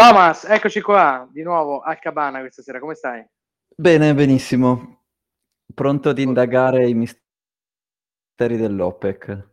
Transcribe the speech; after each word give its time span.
Thomas, 0.00 0.44
eccoci 0.44 0.80
qua 0.80 1.28
di 1.30 1.42
nuovo 1.42 1.80
a 1.80 1.94
Cabana 1.96 2.40
questa 2.40 2.62
sera, 2.62 2.78
come 2.78 2.94
stai? 2.94 3.22
Bene, 3.76 4.14
benissimo. 4.14 5.02
Pronto 5.74 6.08
ad 6.08 6.18
indagare 6.18 6.88
i 6.88 6.94
misteri 6.94 8.56
dell'OPEC. 8.56 9.48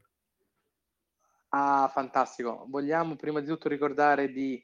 Ah, 1.50 1.92
fantastico. 1.94 2.66
Vogliamo 2.70 3.18
prima 3.18 3.42
di 3.42 3.48
tutto 3.48 3.68
ricordare 3.68 4.32
di 4.32 4.58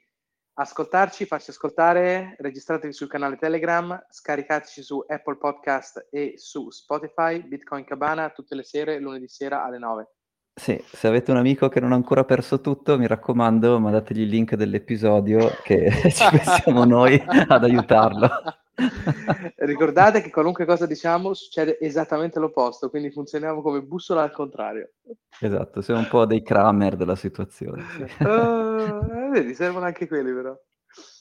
ascoltarci, 0.54 1.26
farci 1.26 1.49
ascoltare, 1.49 2.38
registratevi 2.40 2.94
sul 2.94 3.10
canale 3.10 3.36
Telegram, 3.36 4.06
scaricateci 4.10 4.81
su 4.81 5.04
Apple 5.06 5.36
Podcast 5.36 6.08
e 6.10 6.36
su 6.38 6.70
Spotify, 6.70 7.46
Bitcoin 7.46 7.84
Cabana 7.84 8.29
tutte 8.29 8.56
le 8.56 8.63
sere, 8.63 9.00
lunedì 9.00 9.28
sera 9.28 9.65
alle 9.65 9.79
9. 9.79 10.13
Sì, 10.56 10.81
se 10.85 11.08
avete 11.08 11.31
un 11.31 11.38
amico 11.38 11.67
che 11.67 11.79
non 11.79 11.92
ha 11.92 11.96
ancora 11.96 12.24
perso 12.24 12.62
tutto, 12.62 12.97
mi 12.97 13.08
raccomando, 13.08 13.79
mandategli 13.79 14.22
il 14.22 14.29
link 14.29 14.53
dell'episodio 14.53 15.49
che 15.63 15.90
ci 16.12 16.27
pensiamo 16.30 16.85
noi 16.85 17.21
ad 17.48 17.63
aiutarlo. 17.63 18.29
Ricordate 19.57 20.21
che 20.21 20.29
qualunque 20.29 20.66
cosa 20.66 20.85
diciamo 20.85 21.34
succede 21.34 21.79
esattamente 21.79 22.39
l'opposto, 22.39 22.89
quindi 22.89 23.09
funzioniamo 23.12 23.62
come 23.62 23.81
bussola 23.81 24.21
al 24.21 24.31
contrario. 24.31 24.91
Esatto, 25.39 25.81
siamo 25.81 26.02
un 26.02 26.07
po' 26.07 26.26
dei 26.26 26.43
Kramer 26.43 26.95
della 26.95 27.15
situazione. 27.15 27.84
Sì. 27.90 28.23
Uh, 28.23 29.31
vedi, 29.31 29.55
servono 29.55 29.85
anche 29.85 30.07
quelli 30.07 30.34
però. 30.34 30.55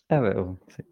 Eh 0.07 0.19
beh, 0.19 0.35
oh, 0.37 0.59
sì. 0.67 0.85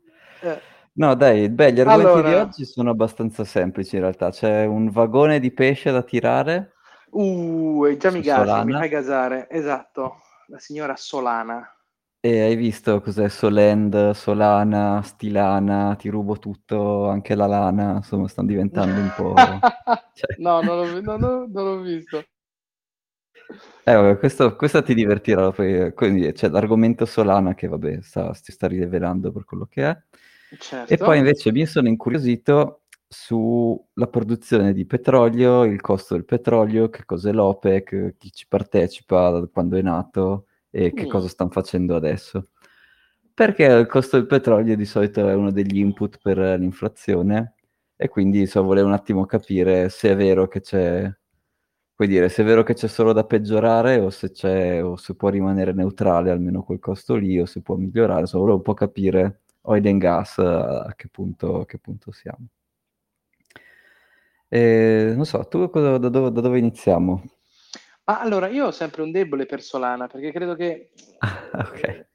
eh. 0.42 0.60
No, 0.92 1.14
dai, 1.14 1.48
beh, 1.48 1.72
gli 1.72 1.80
argomenti 1.80 2.10
Allora- 2.10 2.28
di 2.28 2.34
oggi 2.34 2.64
sono 2.64 2.90
abbastanza 2.90 3.44
semplici 3.44 3.96
in 3.96 4.02
realtà. 4.02 4.30
C'è 4.30 4.64
un 4.64 4.90
vagone 4.90 5.40
di 5.40 5.52
pesce 5.52 5.90
da 5.92 6.02
tirare. 6.02 6.72
Uh, 7.12 7.96
già 7.96 8.10
mi 8.10 8.20
gasi, 8.20 8.64
mi 8.64 8.72
fai 8.72 8.88
gasare. 8.88 9.48
Esatto, 9.50 10.16
la 10.46 10.58
signora 10.58 10.96
Solana. 10.96 11.74
E 12.22 12.40
hai 12.40 12.54
visto 12.54 13.00
cos'è 13.00 13.28
Solend, 13.30 14.10
Solana, 14.10 15.00
Stilana, 15.02 15.96
ti 15.96 16.10
rubo 16.10 16.38
tutto, 16.38 17.08
anche 17.08 17.34
la 17.34 17.46
lana, 17.46 17.96
insomma, 17.96 18.28
stanno 18.28 18.48
diventando 18.48 19.00
un 19.00 19.12
po'... 19.16 19.34
cioè- 20.14 20.36
No, 20.38 20.60
non 20.60 20.76
l'ho, 20.76 21.00
non 21.00 21.20
l'ho- 21.20 21.46
non 21.48 21.64
l'ho 21.64 21.80
visto. 21.80 22.22
Eh, 23.84 23.94
vabbè, 23.94 24.18
questo, 24.18 24.54
questo 24.54 24.82
ti 24.82 24.94
divertirà, 24.94 25.50
poi, 25.50 25.92
quindi 25.94 26.30
c'è 26.32 26.48
l'argomento 26.50 27.06
Solana 27.06 27.54
che, 27.54 27.66
vabbè, 27.68 28.00
sta, 28.02 28.34
si 28.34 28.52
sta 28.52 28.66
rivelando 28.68 29.32
per 29.32 29.44
quello 29.44 29.66
che 29.66 29.88
è. 29.88 29.98
Certo. 30.58 30.92
E 30.92 30.96
poi 30.98 31.18
invece 31.18 31.52
mi 31.52 31.64
sono 31.64 31.88
incuriosito 31.88 32.79
sulla 33.12 34.06
produzione 34.08 34.72
di 34.72 34.86
petrolio, 34.86 35.64
il 35.64 35.80
costo 35.80 36.14
del 36.14 36.24
petrolio, 36.24 36.88
che 36.90 37.04
cos'è 37.04 37.32
l'OPEC, 37.32 38.14
chi 38.16 38.30
ci 38.32 38.46
partecipa, 38.48 39.30
da 39.30 39.46
quando 39.52 39.76
è 39.76 39.82
nato 39.82 40.46
e 40.70 40.92
che 40.92 41.06
Mm. 41.06 41.08
cosa 41.08 41.28
stanno 41.28 41.50
facendo 41.50 41.96
adesso. 41.96 42.50
Perché 43.34 43.64
il 43.64 43.86
costo 43.86 44.16
del 44.16 44.26
petrolio 44.26 44.76
di 44.76 44.84
solito 44.84 45.28
è 45.28 45.34
uno 45.34 45.50
degli 45.50 45.78
input 45.78 46.18
per 46.22 46.38
l'inflazione 46.58 47.54
e 47.96 48.08
quindi 48.08 48.46
so, 48.46 48.62
volevo 48.62 48.86
un 48.88 48.94
attimo 48.94 49.24
capire 49.26 49.88
se 49.88 50.10
è 50.10 50.16
vero 50.16 50.46
che 50.48 50.60
c'è, 50.60 51.10
puoi 51.94 52.08
dire, 52.08 52.28
se 52.28 52.42
è 52.42 52.44
vero 52.44 52.62
che 52.62 52.74
c'è 52.74 52.88
solo 52.88 53.12
da 53.12 53.24
peggiorare 53.24 53.98
o 53.98 54.10
se 54.10 54.30
c'è, 54.30 54.82
o 54.84 54.96
se 54.96 55.14
può 55.16 55.28
rimanere 55.30 55.72
neutrale 55.72 56.30
almeno 56.30 56.62
quel 56.62 56.78
costo 56.78 57.14
lì 57.16 57.40
o 57.40 57.46
se 57.46 57.62
può 57.62 57.76
migliorare. 57.76 58.26
So, 58.26 58.38
volevo 58.38 58.56
un 58.58 58.62
po' 58.62 58.74
capire 58.74 59.42
oil 59.62 59.86
and 59.86 60.00
gas 60.00 60.38
a 60.38 60.92
che 60.96 61.08
punto, 61.08 61.60
a 61.60 61.66
che 61.66 61.78
punto 61.78 62.12
siamo. 62.12 62.46
E, 64.52 65.12
non 65.14 65.24
so, 65.24 65.46
tu 65.46 65.70
cosa- 65.70 65.96
da 65.98 66.08
dove, 66.08 66.32
da 66.32 66.40
dove 66.40 66.58
iniziamo? 66.58 67.22
Ma 68.04 68.20
allora, 68.20 68.48
io 68.48 68.66
ho 68.66 68.70
sempre 68.72 69.02
un 69.02 69.12
debole 69.12 69.46
per 69.46 69.62
Solana, 69.62 70.08
perché 70.08 70.32
credo 70.32 70.56
che... 70.56 70.90
ok. 71.54 72.08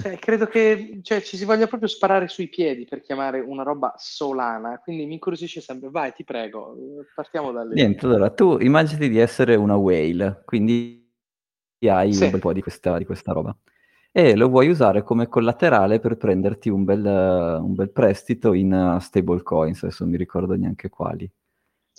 Cioè, 0.00 0.18
credo 0.18 0.46
che 0.46 0.98
cioè, 1.02 1.20
ci 1.22 1.36
si 1.36 1.44
voglia 1.44 1.68
proprio 1.68 1.88
sparare 1.88 2.26
sui 2.26 2.48
piedi 2.48 2.86
per 2.86 3.00
chiamare 3.02 3.38
una 3.38 3.62
roba 3.62 3.94
Solana, 3.96 4.80
quindi 4.82 5.06
mi 5.06 5.14
incuriosisce 5.14 5.60
sempre. 5.60 5.90
Vai, 5.90 6.12
ti 6.12 6.24
prego, 6.24 6.74
eh, 6.74 7.06
partiamo 7.14 7.52
da 7.52 7.62
lì. 7.62 7.74
Niente, 7.74 8.04
allora 8.04 8.30
tu 8.30 8.58
immagini 8.58 9.08
di 9.08 9.18
essere 9.18 9.54
una 9.54 9.76
whale, 9.76 10.42
quindi 10.44 11.08
hai 11.86 12.12
Sì. 12.12 12.24
un 12.24 12.30
bel 12.30 12.40
po' 12.40 12.52
di 12.52 12.62
questa, 12.62 12.98
di 12.98 13.04
questa 13.04 13.32
roba 13.32 13.56
e 14.12 14.34
lo 14.34 14.48
vuoi 14.48 14.68
usare 14.68 15.04
come 15.04 15.28
collaterale 15.28 16.00
per 16.00 16.16
prenderti 16.16 16.68
un 16.68 16.82
bel, 16.82 17.06
eh, 17.06 17.54
un 17.60 17.74
bel 17.74 17.90
prestito 17.90 18.54
in 18.54 18.72
uh, 18.72 18.98
stablecoins, 18.98 19.84
adesso 19.84 20.02
non 20.02 20.12
mi 20.12 20.18
ricordo 20.18 20.56
neanche 20.56 20.88
quali. 20.88 21.30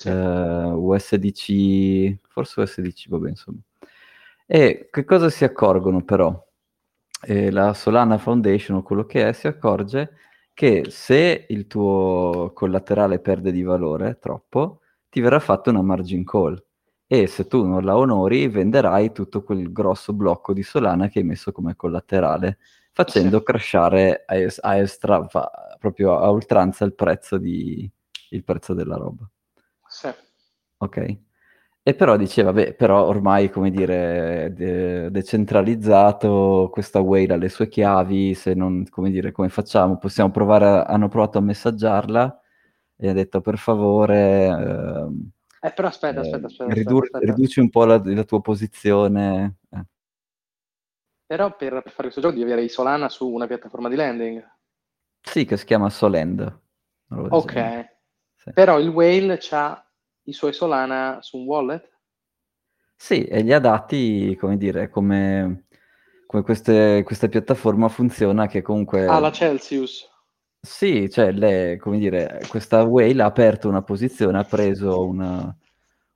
Eh, 0.06 0.72
USDC, 0.74 2.18
forse 2.28 2.62
USDC, 2.62 3.08
vabbè, 3.10 3.30
insomma. 3.30 3.60
E 4.46 4.90
che 4.92 5.04
cosa 5.06 5.30
si 5.30 5.44
accorgono 5.44 6.04
però? 6.04 6.38
Eh, 7.24 7.52
la 7.52 7.74
Solana 7.74 8.18
Foundation 8.18 8.78
o 8.78 8.84
quello 8.84 9.06
che 9.06 9.28
è 9.28 9.34
si 9.34 9.48
accorge 9.48 10.14
che 10.54 10.86
se 10.90 11.46
il 11.50 11.68
tuo 11.68 12.52
collaterale 12.54 13.20
perde 13.20 13.52
di 13.52 13.62
valore 13.64 14.18
troppo, 14.20 14.82
ti 15.10 15.22
verrà 15.22 15.40
fatta 15.40 15.70
una 15.70 15.82
margin 15.82 16.24
call 16.24 16.62
e 17.08 17.28
se 17.28 17.48
tu 17.48 17.66
non 17.66 17.84
la 17.84 17.98
onori 17.98 18.48
venderai 18.48 19.12
tutto 19.12 19.44
quel 19.44 19.72
grosso 19.72 20.14
blocco 20.14 20.54
di 20.54 20.64
Solana 20.64 21.08
che 21.10 21.20
hai 21.20 21.26
messo 21.26 21.52
come 21.52 21.76
collaterale, 21.76 22.58
facendo 22.92 23.38
Sì. 23.40 23.44
crashare 23.44 24.24
a, 24.26 24.36
a 24.62 24.78
estra- 24.78 25.26
proprio 25.80 26.18
a 26.18 26.30
oltranza 26.32 26.86
il 26.86 26.94
prezzo, 26.94 27.38
di- 27.38 27.90
il 28.30 28.44
prezzo 28.44 28.74
della 28.74 28.96
roba. 28.98 29.30
Sì. 29.92 30.10
Ok? 30.78 31.18
E 31.84 31.96
però 31.96 32.16
dice, 32.16 32.44
vabbè, 32.44 32.76
però 32.76 33.06
ormai, 33.08 33.50
come 33.50 33.72
dire, 33.72 34.52
de- 34.54 35.10
decentralizzato, 35.10 36.70
questa 36.72 37.00
whale 37.02 37.34
ha 37.34 37.38
le 37.38 37.50
sue 37.50 37.68
chiavi, 37.68 38.36
se 38.36 38.54
non, 38.54 38.86
come 38.90 39.10
dire, 39.10 39.32
come 39.32 39.50
facciamo? 39.50 39.98
Possiamo 39.98 40.30
provare, 40.32 40.66
a- 40.66 40.84
hanno 40.84 41.08
provato 41.08 41.40
a 41.40 41.42
messaggiarla 41.42 42.40
e 42.98 43.10
ha 43.10 43.14
detto, 43.14 43.42
per 43.42 43.58
favore, 43.58 44.46
ehm, 44.46 45.30
Eh, 45.64 45.72
però 45.72 45.88
aspetta, 45.88 46.20
eh, 46.22 46.24
aspetta, 46.24 46.46
aspetta, 46.48 46.74
ridur- 46.74 47.04
aspetta, 47.06 47.26
riduci 47.34 47.60
un 47.60 47.70
po' 47.70 47.86
la, 47.86 48.00
la 48.04 48.24
tua 48.24 48.42
posizione. 48.42 49.58
Eh. 49.70 49.84
Però 51.26 51.56
per, 51.56 51.82
per 51.82 51.92
fare 51.92 52.10
questo 52.10 52.22
gioco 52.22 52.34
devi 52.36 52.52
avere 52.52 52.68
Solana 52.68 53.10
su 53.10 53.28
una 53.28 53.48
piattaforma 53.48 53.90
di 53.90 53.96
lending. 53.96 54.44
Sì, 55.22 55.46
che 55.46 55.58
si 55.58 55.66
chiama 55.66 55.90
Solend. 55.90 56.60
Ok. 57.10 57.54
genere. 57.54 58.01
Sì. 58.44 58.52
Però 58.54 58.80
il 58.80 58.88
Whale 58.90 59.40
ha 59.52 59.86
i 60.24 60.34
suoi 60.34 60.52
Solana 60.54 61.20
su 61.22 61.38
un 61.38 61.46
wallet? 61.46 61.90
Sì, 62.96 63.24
e 63.24 63.42
li 63.42 63.54
ha 63.54 63.60
dati, 63.60 64.36
come 64.40 64.58
dire, 64.58 64.90
come, 64.90 65.66
come 66.26 66.42
queste- 66.44 67.04
questa 67.04 67.28
piattaforma 67.28 67.88
funziona, 67.88 68.48
che 68.48 68.62
comunque... 68.62 69.06
Ah, 69.06 69.20
la 69.20 69.32
Celsius. 69.32 70.10
Sì, 70.60 71.10
cioè, 71.10 71.32
le- 71.32 71.78
come 71.80 71.98
dire, 72.00 72.40
questa 72.48 72.84
whale 72.84 73.22
ha 73.22 73.26
aperto 73.26 73.68
una 73.68 73.82
posizione, 73.82 74.40
ha 74.40 74.44
preso 74.44 75.06
una- 75.06 75.56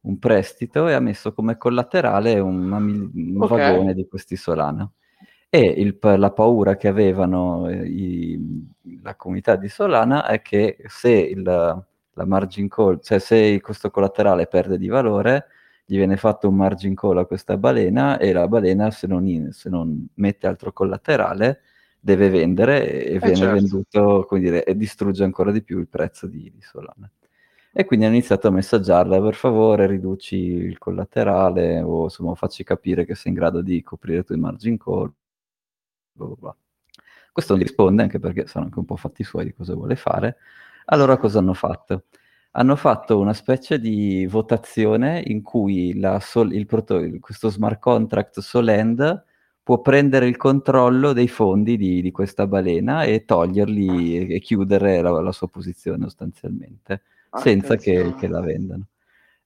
un 0.01 0.19
prestito 0.19 0.87
e 0.87 0.93
ha 0.93 0.99
messo 0.99 1.33
come 1.33 1.57
collaterale 1.57 2.41
mil- 2.41 3.11
un 3.13 3.41
Ok. 3.41 3.49
vagone 3.49 3.93
di 3.95 4.07
questi 4.07 4.35
Solana. 4.35 4.87
E 5.49 5.59
il 5.61 5.97
la 6.01 6.31
paura 6.31 6.75
che 6.75 6.87
avevano 6.87 7.67
eh, 7.69 7.87
i- 7.87 8.39
la 9.01 9.15
comunità 9.15 9.55
di 9.55 9.69
Solana 9.69 10.27
è 10.27 10.41
che 10.41 10.77
se 10.87 11.09
il- 11.11 11.83
la 12.15 12.25
margin 12.25 12.67
call, 12.67 12.99
cioè 13.01 13.19
se 13.19 13.59
questo 13.61 13.91
collaterale 13.91 14.47
perde 14.47 14.77
di 14.77 14.87
valore, 14.87 15.47
gli 15.85 15.97
viene 15.97 16.17
fatto 16.17 16.47
un 16.49 16.55
margin 16.55 16.95
call 16.95 17.17
a 17.19 17.25
questa 17.25 17.57
balena 17.57 18.17
e 18.17 18.33
la 18.33 18.47
balena, 18.47 18.89
se 18.89 19.07
non, 19.07 19.27
in- 19.27 19.51
se 19.51 19.69
non 19.69 20.07
mette 20.15 20.47
altro 20.47 20.73
collaterale, 20.73 21.61
deve 21.99 22.29
vendere 22.29 23.03
e 23.05 23.19
viene 23.19 23.35
certo. 23.35 23.53
venduto, 23.53 24.25
come 24.27 24.41
dire, 24.41 24.63
e 24.63 24.75
distrugge 24.75 25.23
ancora 25.23 25.51
di 25.51 25.61
più 25.63 25.79
il 25.79 25.87
prezzo 25.87 26.27
di, 26.27 26.51
di 26.53 26.61
Solana. 26.61 27.09
E 27.77 27.83
quindi 27.85 28.05
hanno 28.05 28.15
iniziato 28.15 28.47
a 28.47 28.51
messaggiarla, 28.51 29.21
per 29.21 29.35
favore 29.35 29.85
riduci 29.85 30.37
il 30.37 30.77
collaterale 30.77 31.81
o 31.81 32.03
insomma 32.03 32.33
facci 32.33 32.63
capire 32.63 33.05
che 33.05 33.15
sei 33.15 33.33
in 33.33 33.37
grado 33.37 33.61
di 33.61 33.83
coprire 33.83 34.19
i 34.19 34.23
tuoi 34.23 34.37
margin 34.39 34.77
call. 34.77 35.11
bla 36.13 36.25
bla 36.25 36.35
bla. 36.39 36.55
Questo 37.31 37.51
non 37.53 37.61
gli 37.61 37.65
risponde 37.65 38.01
anche 38.03 38.17
perché 38.17 38.47
sono 38.47 38.63
anche 38.65 38.79
un 38.79 38.85
po' 38.85 38.95
fatti 38.95 39.23
suoi 39.25 39.43
di 39.43 39.53
cosa 39.53 39.73
vuole 39.73 39.97
fare. 39.97 40.37
Allora 40.85 41.17
cosa 41.17 41.39
hanno 41.39 41.53
fatto? 41.53 42.05
Hanno 42.51 42.75
fatto 42.75 43.19
una 43.19 43.33
specie 43.33 43.79
di 43.79 44.25
votazione 44.29 45.21
in 45.25 45.41
cui 45.41 45.99
Sol- 46.19 46.53
il 46.53 46.65
proto- 46.65 46.97
il- 46.99 47.19
questo 47.19 47.49
smart 47.49 47.79
contract 47.79 48.39
Solend 48.39 49.23
può 49.63 49.81
prendere 49.81 50.27
il 50.27 50.37
controllo 50.37 51.11
dei 51.13 51.27
fondi 51.27 51.75
di, 51.77 52.01
di 52.01 52.11
questa 52.11 52.45
balena 52.47 53.03
e 53.03 53.25
toglierli 53.25 54.27
e, 54.29 54.35
e 54.35 54.39
chiudere 54.39 55.01
la, 55.01 55.09
la 55.21 55.31
sua 55.31 55.47
posizione 55.49 56.03
sostanzialmente, 56.03 57.01
senza 57.33 57.75
che, 57.77 58.13
che 58.15 58.27
la 58.27 58.41
vendano. 58.41 58.87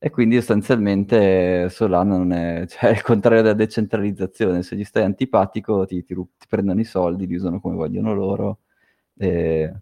E 0.01 0.09
quindi 0.11 0.35
sostanzialmente 0.37 1.67
Solana 1.69 2.17
non 2.17 2.31
è, 2.31 2.65
cioè, 2.69 2.89
è 2.91 2.93
il 2.93 3.01
contrario 3.01 3.41
della 3.41 3.53
decentralizzazione, 3.55 4.61
se 4.63 4.75
gli 4.75 4.83
stai 4.83 5.03
antipatico 5.03 5.85
ti, 5.85 6.03
ti 6.03 6.13
ti 6.15 6.45
prendono 6.47 6.79
i 6.79 6.83
soldi, 6.85 7.25
li 7.27 7.35
usano 7.35 7.59
come 7.59 7.75
vogliono 7.75 8.13
loro. 8.13 8.59
E... 9.17 9.73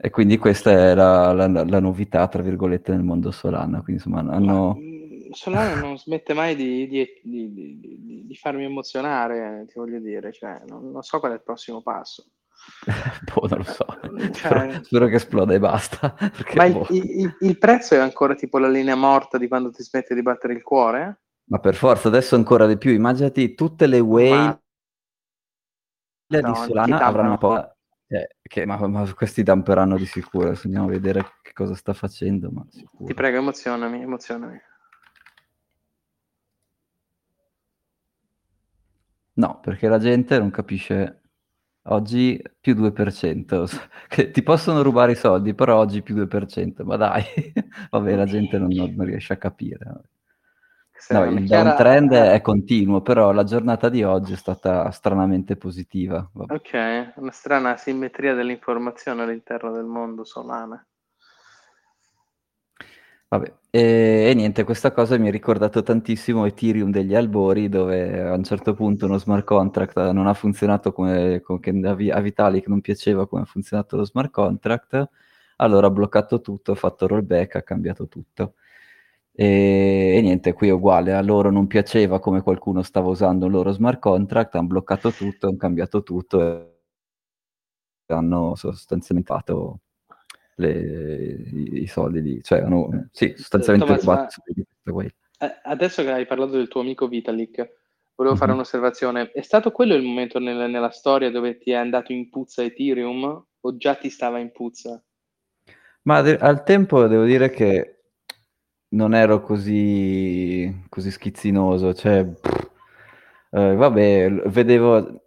E 0.00 0.10
quindi 0.10 0.38
questa 0.38 0.70
è 0.70 0.94
la, 0.94 1.32
la- 1.32 1.48
la 1.48 1.80
novità, 1.80 2.28
tra 2.28 2.40
virgolette, 2.40 2.92
nel 2.92 3.02
mondo 3.02 3.32
Solana. 3.32 3.82
Quindi 3.82 4.04
insomma 4.04 4.20
hanno... 4.32 4.78
Ma, 4.78 5.34
Solana 5.34 5.80
non 5.80 5.98
smette 5.98 6.34
mai 6.34 6.54
di, 6.54 6.86
di, 6.86 7.06
di, 7.20 8.24
di, 8.24 8.34
farmi 8.36 8.64
emozionare, 8.64 9.64
ti 9.66 9.74
voglio 9.76 9.98
dire, 9.98 10.32
cioè, 10.32 10.62
non, 10.68 10.92
non 10.92 11.02
so 11.02 11.18
qual 11.18 11.32
è 11.32 11.34
il 11.34 11.42
prossimo 11.42 11.82
passo. 11.82 12.26
boh, 13.34 13.48
non 13.48 13.58
lo 13.58 13.64
so. 13.64 13.86
Cioè... 14.32 14.80
Spero, 14.84 15.06
che 15.06 15.16
esploda 15.16 15.54
e 15.54 15.58
basta. 15.58 16.14
Ma 16.54 16.68
boh. 16.68 16.86
il, 16.90 17.20
il, 17.20 17.36
il, 17.40 17.58
prezzo 17.58 17.94
è 17.94 17.98
ancora 17.98 18.36
tipo 18.36 18.58
la 18.58 18.68
linea 18.68 18.94
morta 18.94 19.36
di 19.36 19.48
quando 19.48 19.70
ti 19.70 19.82
smette 19.82 20.14
di 20.14 20.22
battere 20.22 20.52
il 20.52 20.62
cuore? 20.62 21.22
Ma 21.50 21.58
per 21.58 21.74
forza, 21.74 22.06
adesso 22.06 22.36
ancora 22.36 22.66
di 22.66 22.78
più. 22.78 22.92
Immaginati 22.92 23.54
tutte 23.54 23.86
le 23.86 24.00
whale 24.00 24.60
ma... 26.28 26.40
di 26.40 26.54
Solana 26.54 27.00
avranno 27.00 27.30
un 27.32 27.38
po'... 27.38 27.72
Che, 28.48 28.66
ma, 28.66 28.84
ma, 28.88 29.14
questi 29.14 29.44
damperanno 29.44 29.96
di 29.96 30.06
sicuro. 30.06 30.46
Adesso 30.48 30.66
andiamo 30.66 30.88
a 30.88 30.90
vedere 30.90 31.24
che 31.42 31.52
cosa 31.52 31.74
sta 31.74 31.92
facendo. 31.92 32.50
Ma 32.50 32.66
Ti 33.06 33.14
prego, 33.14 33.36
emozionami, 33.36 34.02
emozionami. 34.02 34.60
No, 39.34 39.60
perché 39.60 39.86
la 39.86 39.98
gente 39.98 40.36
non 40.36 40.50
capisce 40.50 41.20
Oggi 41.90 42.40
più 42.60 42.74
2%. 42.74 43.66
Che 44.08 44.30
ti 44.30 44.42
possono 44.42 44.82
rubare 44.82 45.12
i 45.12 45.16
soldi, 45.16 45.54
però 45.54 45.78
oggi 45.78 46.02
più 46.02 46.14
2%. 46.14 46.84
Ma 46.84 46.96
dai, 46.96 47.24
vabbè, 47.90 48.14
la 48.14 48.24
gente 48.24 48.58
non, 48.58 48.68
non 48.68 49.06
riesce 49.06 49.32
a 49.32 49.36
capire. 49.36 50.00
No, 51.10 51.24
il 51.24 51.44
chiara... 51.44 51.62
downtrend 51.62 52.12
è 52.12 52.40
continuo, 52.40 53.00
però 53.00 53.32
la 53.32 53.44
giornata 53.44 53.88
di 53.88 54.02
oggi 54.02 54.32
è 54.32 54.36
stata 54.36 54.90
stranamente 54.90 55.56
positiva. 55.56 56.28
Vabbè. 56.32 56.54
Ok, 56.54 57.12
una 57.16 57.30
strana 57.30 57.76
simmetria 57.76 58.34
dell'informazione 58.34 59.22
all'interno 59.22 59.70
del 59.72 59.84
mondo 59.84 60.24
solana. 60.24 60.84
Vabbè, 63.30 63.52
e, 63.70 64.28
e, 64.30 64.34
niente, 64.34 64.64
questa 64.64 64.90
cosa 64.90 65.18
mi 65.18 65.28
ha 65.28 65.30
ricordato 65.30 65.82
tantissimo 65.82 66.46
Ethereum 66.46 66.90
degli 66.90 67.14
albori, 67.14 67.68
dove 67.68 68.22
a 68.22 68.34
un 68.34 68.42
certo 68.42 68.72
punto 68.72 69.04
uno 69.04 69.18
smart 69.18 69.44
contract 69.44 69.98
non 70.12 70.26
ha 70.26 70.32
funzionato 70.32 70.92
come, 70.92 71.42
come 71.42 71.88
a 71.88 72.20
Vitalik 72.20 72.66
non 72.68 72.80
piaceva 72.80 73.28
come 73.28 73.42
ha 73.42 73.44
funzionato 73.44 73.96
lo 73.96 74.04
smart 74.04 74.30
contract, 74.30 75.08
allora 75.56 75.88
ha 75.88 75.90
bloccato 75.90 76.40
tutto, 76.40 76.72
ha 76.72 76.74
fatto 76.74 77.06
rollback, 77.06 77.56
ha 77.56 77.62
cambiato 77.62 78.08
tutto. 78.08 78.54
E, 79.40 80.16
e, 80.16 80.20
niente, 80.20 80.52
qui 80.52 80.66
è 80.66 80.72
uguale, 80.72 81.12
a 81.12 81.22
loro 81.22 81.52
non 81.52 81.68
piaceva 81.68 82.18
come 82.18 82.42
qualcuno 82.42 82.82
stava 82.82 83.06
usando 83.06 83.46
il 83.46 83.52
loro 83.52 83.70
smart 83.70 84.00
contract, 84.00 84.56
hanno 84.56 84.66
bloccato 84.66 85.12
tutto, 85.12 85.46
hanno 85.46 85.56
cambiato 85.56 86.02
tutto 86.02 86.50
e 88.04 88.14
hanno 88.14 88.56
sostanzialmente 88.56 89.32
fatto 89.32 89.82
le, 90.56 90.72
i, 90.72 91.82
i, 91.82 91.86
soldi 91.86 92.20
lì, 92.20 92.42
cioè 92.42 92.62
hanno 92.62 93.06
sì, 93.12 93.32
sostanzialmente 93.36 94.00
Thomas, 94.00 94.40
rubato 94.82 95.14
Adesso 95.62 96.02
che 96.02 96.10
hai 96.10 96.26
parlato 96.26 96.56
del 96.56 96.66
tuo 96.66 96.80
amico 96.80 97.06
Vitalik, 97.06 97.54
volevo 98.16 98.34
mm-hmm. 98.34 98.36
fare 98.36 98.50
mhm. 98.50 98.56
un'osservazione. 98.56 99.30
È 99.30 99.42
stato 99.42 99.70
quello 99.70 99.94
il 99.94 100.02
momento 100.02 100.40
nel, 100.40 100.68
nella 100.68 100.90
storia 100.90 101.30
dove 101.30 101.58
ti 101.58 101.70
è 101.70 101.76
andato 101.76 102.12
in 102.12 102.28
puzza 102.28 102.64
Ethereum 102.64 103.46
o 103.60 103.76
già 103.76 103.94
ti 103.94 104.10
stava 104.10 104.40
in 104.40 104.50
puzza? 104.50 105.00
Ma 106.02 106.22
de- 106.22 106.38
al 106.38 106.64
tempo 106.64 107.06
devo 107.06 107.22
dire 107.22 107.50
che 107.50 107.97
non 108.90 109.14
ero 109.14 109.40
così, 109.42 110.84
così 110.88 111.10
schizzinoso, 111.10 111.94
cioè, 111.94 112.24
pff, 112.24 112.70
eh, 113.50 113.74
vabbè, 113.74 114.30
vedevo 114.46 115.22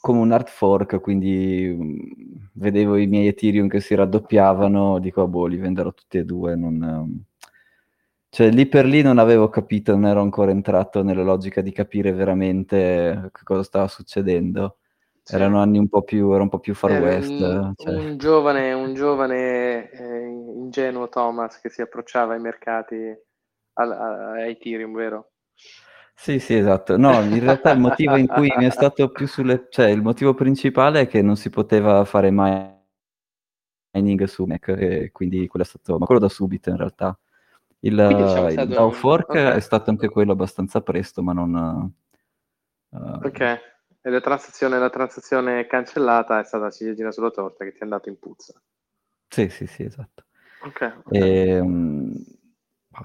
come 0.00 0.20
un 0.20 0.32
hard 0.32 0.48
fork, 0.48 1.00
quindi 1.00 1.66
mh, 1.78 2.50
vedevo 2.54 2.96
i 2.96 3.06
miei 3.06 3.28
Ethereum 3.28 3.68
che 3.68 3.80
si 3.80 3.94
raddoppiavano, 3.94 4.98
dico, 4.98 5.22
ah, 5.22 5.26
boh, 5.28 5.46
li 5.46 5.56
venderò 5.56 5.92
tutti 5.92 6.18
e 6.18 6.24
due, 6.24 6.56
non... 6.56 7.24
Cioè, 8.28 8.50
lì 8.50 8.66
per 8.66 8.84
lì 8.84 9.00
non 9.02 9.18
avevo 9.18 9.48
capito, 9.48 9.92
non 9.92 10.06
ero 10.06 10.20
ancora 10.20 10.50
entrato 10.50 11.02
nella 11.02 11.22
logica 11.22 11.62
di 11.62 11.72
capire 11.72 12.12
veramente 12.12 13.30
cosa 13.44 13.62
stava 13.62 13.88
succedendo. 13.88 14.76
Sì. 15.26 15.34
Erano 15.34 15.60
anni 15.60 15.78
un 15.78 15.88
po' 15.88 16.02
più, 16.02 16.30
era 16.30 16.42
un 16.42 16.48
po' 16.48 16.60
più 16.60 16.72
far 16.72 16.92
era 16.92 17.04
west. 17.04 17.30
Un, 17.30 17.72
cioè. 17.74 17.96
un 17.96 18.16
giovane, 18.16 18.72
un 18.72 18.94
giovane 18.94 19.90
eh, 19.90 20.24
ingenuo 20.24 21.08
Thomas 21.08 21.60
che 21.60 21.68
si 21.68 21.82
approcciava 21.82 22.34
ai 22.34 22.40
mercati 22.40 23.12
a, 23.72 23.82
a, 23.82 24.30
a 24.30 24.46
Ethereum, 24.46 24.94
vero? 24.94 25.32
Sì, 26.14 26.38
sì, 26.38 26.54
esatto. 26.54 26.96
No, 26.96 27.20
in 27.22 27.40
realtà 27.40 27.72
il 27.72 27.80
motivo 27.80 28.14
in 28.14 28.28
cui 28.28 28.52
mi 28.56 28.66
è 28.66 28.70
stato 28.70 29.08
più 29.10 29.26
sulle... 29.26 29.66
cioè 29.68 29.86
il 29.88 30.00
motivo 30.00 30.32
principale 30.32 31.00
è 31.00 31.08
che 31.08 31.22
non 31.22 31.34
si 31.34 31.50
poteva 31.50 32.04
fare 32.04 32.30
mining 32.30 34.22
su 34.26 34.44
Mac, 34.44 34.68
e 34.68 35.10
quindi 35.10 35.48
quello 35.48 35.64
è 35.64 35.68
stato... 35.68 35.98
ma 35.98 36.06
quello 36.06 36.20
da 36.20 36.28
subito 36.28 36.70
in 36.70 36.76
realtà. 36.76 37.18
Il, 37.80 37.96
diciamo 37.96 38.48
il 38.48 38.68
DAO 38.68 38.92
fork 38.92 39.30
okay. 39.30 39.56
è 39.56 39.60
stato 39.60 39.90
anche 39.90 40.08
quello 40.08 40.30
abbastanza 40.30 40.82
presto, 40.82 41.20
ma 41.20 41.32
non... 41.32 41.92
Uh... 42.90 43.26
Ok, 43.26 43.74
e 44.06 44.10
la 44.10 44.20
transazione, 44.20 44.78
la 44.78 44.88
transazione 44.88 45.66
cancellata 45.66 46.38
è 46.38 46.44
stata 46.44 46.66
la 46.66 46.70
ciliegina 46.70 47.10
sulla 47.10 47.32
torta 47.32 47.64
che 47.64 47.72
ti 47.72 47.78
è 47.80 47.82
andato 47.82 48.08
in 48.08 48.20
puzza. 48.20 48.54
Sì, 49.26 49.48
sì, 49.48 49.66
sì, 49.66 49.82
esatto. 49.82 50.26
Ok. 50.62 50.98
okay. 51.06 51.20
E, 51.20 51.58
um, 51.58 52.14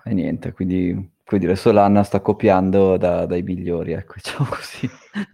e 0.03 0.13
niente, 0.13 0.51
quindi 0.51 0.93
come 1.25 1.39
dire, 1.39 1.55
Solana 1.55 2.03
sta 2.03 2.21
copiando 2.21 2.97
da, 2.97 3.25
dai 3.25 3.41
migliori, 3.41 3.93
ecco, 3.93 4.13
diciamo 4.21 4.47
così. 4.47 4.87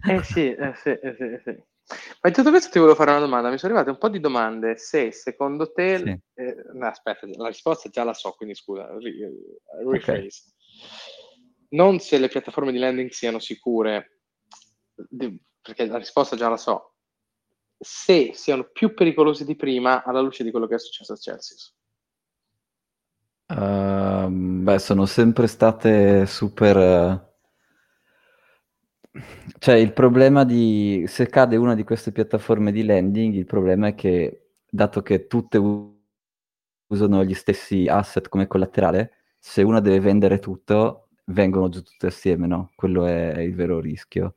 Eh 0.07 0.23
sì, 0.23 0.53
eh 0.53 0.73
sì, 0.73 0.89
eh 0.89 1.15
sì, 1.17 1.23
eh 1.23 1.41
sì. 1.43 1.63
Ma 2.21 2.29
in 2.29 2.33
tutto 2.33 2.49
questo 2.49 2.69
ti 2.69 2.79
volevo 2.79 2.95
fare 2.95 3.11
una 3.11 3.19
domanda, 3.19 3.49
mi 3.49 3.57
sono 3.57 3.73
arrivate 3.73 3.93
un 3.93 3.99
po' 3.99 4.09
di 4.09 4.21
domande, 4.21 4.77
se 4.77 5.11
secondo 5.11 5.73
te... 5.73 5.97
Sì. 5.97 6.41
Eh, 6.41 6.55
no, 6.75 6.87
aspetta, 6.87 7.27
la 7.29 7.47
risposta 7.47 7.89
già 7.89 8.05
la 8.05 8.13
so, 8.13 8.31
quindi 8.31 8.55
scusa, 8.55 8.87
rephrase. 8.87 9.43
Okay. 9.83 10.29
Non 11.71 11.99
se 11.99 12.17
le 12.17 12.29
piattaforme 12.29 12.71
di 12.71 12.77
lending 12.77 13.09
siano 13.09 13.39
sicure, 13.39 14.19
perché 15.67 15.85
la 15.85 15.97
risposta 15.97 16.37
già 16.37 16.47
la 16.47 16.55
so, 16.55 16.93
se 17.77 18.31
siano 18.33 18.69
più 18.71 18.93
pericolose 18.93 19.43
di 19.43 19.55
prima 19.57 20.03
alla 20.03 20.21
luce 20.21 20.45
di 20.45 20.51
quello 20.51 20.65
che 20.65 20.75
è 20.75 20.79
successo 20.79 21.11
a 21.11 21.17
Chelsea. 21.17 21.57
Uh, 23.49 24.29
beh, 24.29 24.79
sono 24.79 25.05
sempre 25.05 25.47
state 25.47 26.25
super... 26.25 27.35
Cioè, 29.59 29.75
il 29.75 29.93
problema 29.93 30.45
di... 30.45 31.03
Se 31.07 31.27
cade 31.27 31.57
una 31.57 31.75
di 31.75 31.83
queste 31.83 32.11
piattaforme 32.11 32.71
di 32.71 32.83
lending, 32.83 33.33
il 33.33 33.45
problema 33.45 33.87
è 33.87 33.95
che, 33.95 34.51
dato 34.69 35.01
che 35.01 35.27
tutte 35.27 35.57
usano 36.87 37.23
gli 37.23 37.33
stessi 37.33 37.87
asset 37.87 38.29
come 38.29 38.47
collaterale, 38.47 39.13
se 39.37 39.63
una 39.63 39.81
deve 39.81 39.99
vendere 39.99 40.39
tutto, 40.39 41.09
vengono 41.25 41.67
giù 41.69 41.81
tutte 41.81 42.07
assieme, 42.07 42.47
no? 42.47 42.71
Quello 42.75 43.05
è 43.05 43.39
il 43.39 43.55
vero 43.55 43.79
rischio. 43.79 44.35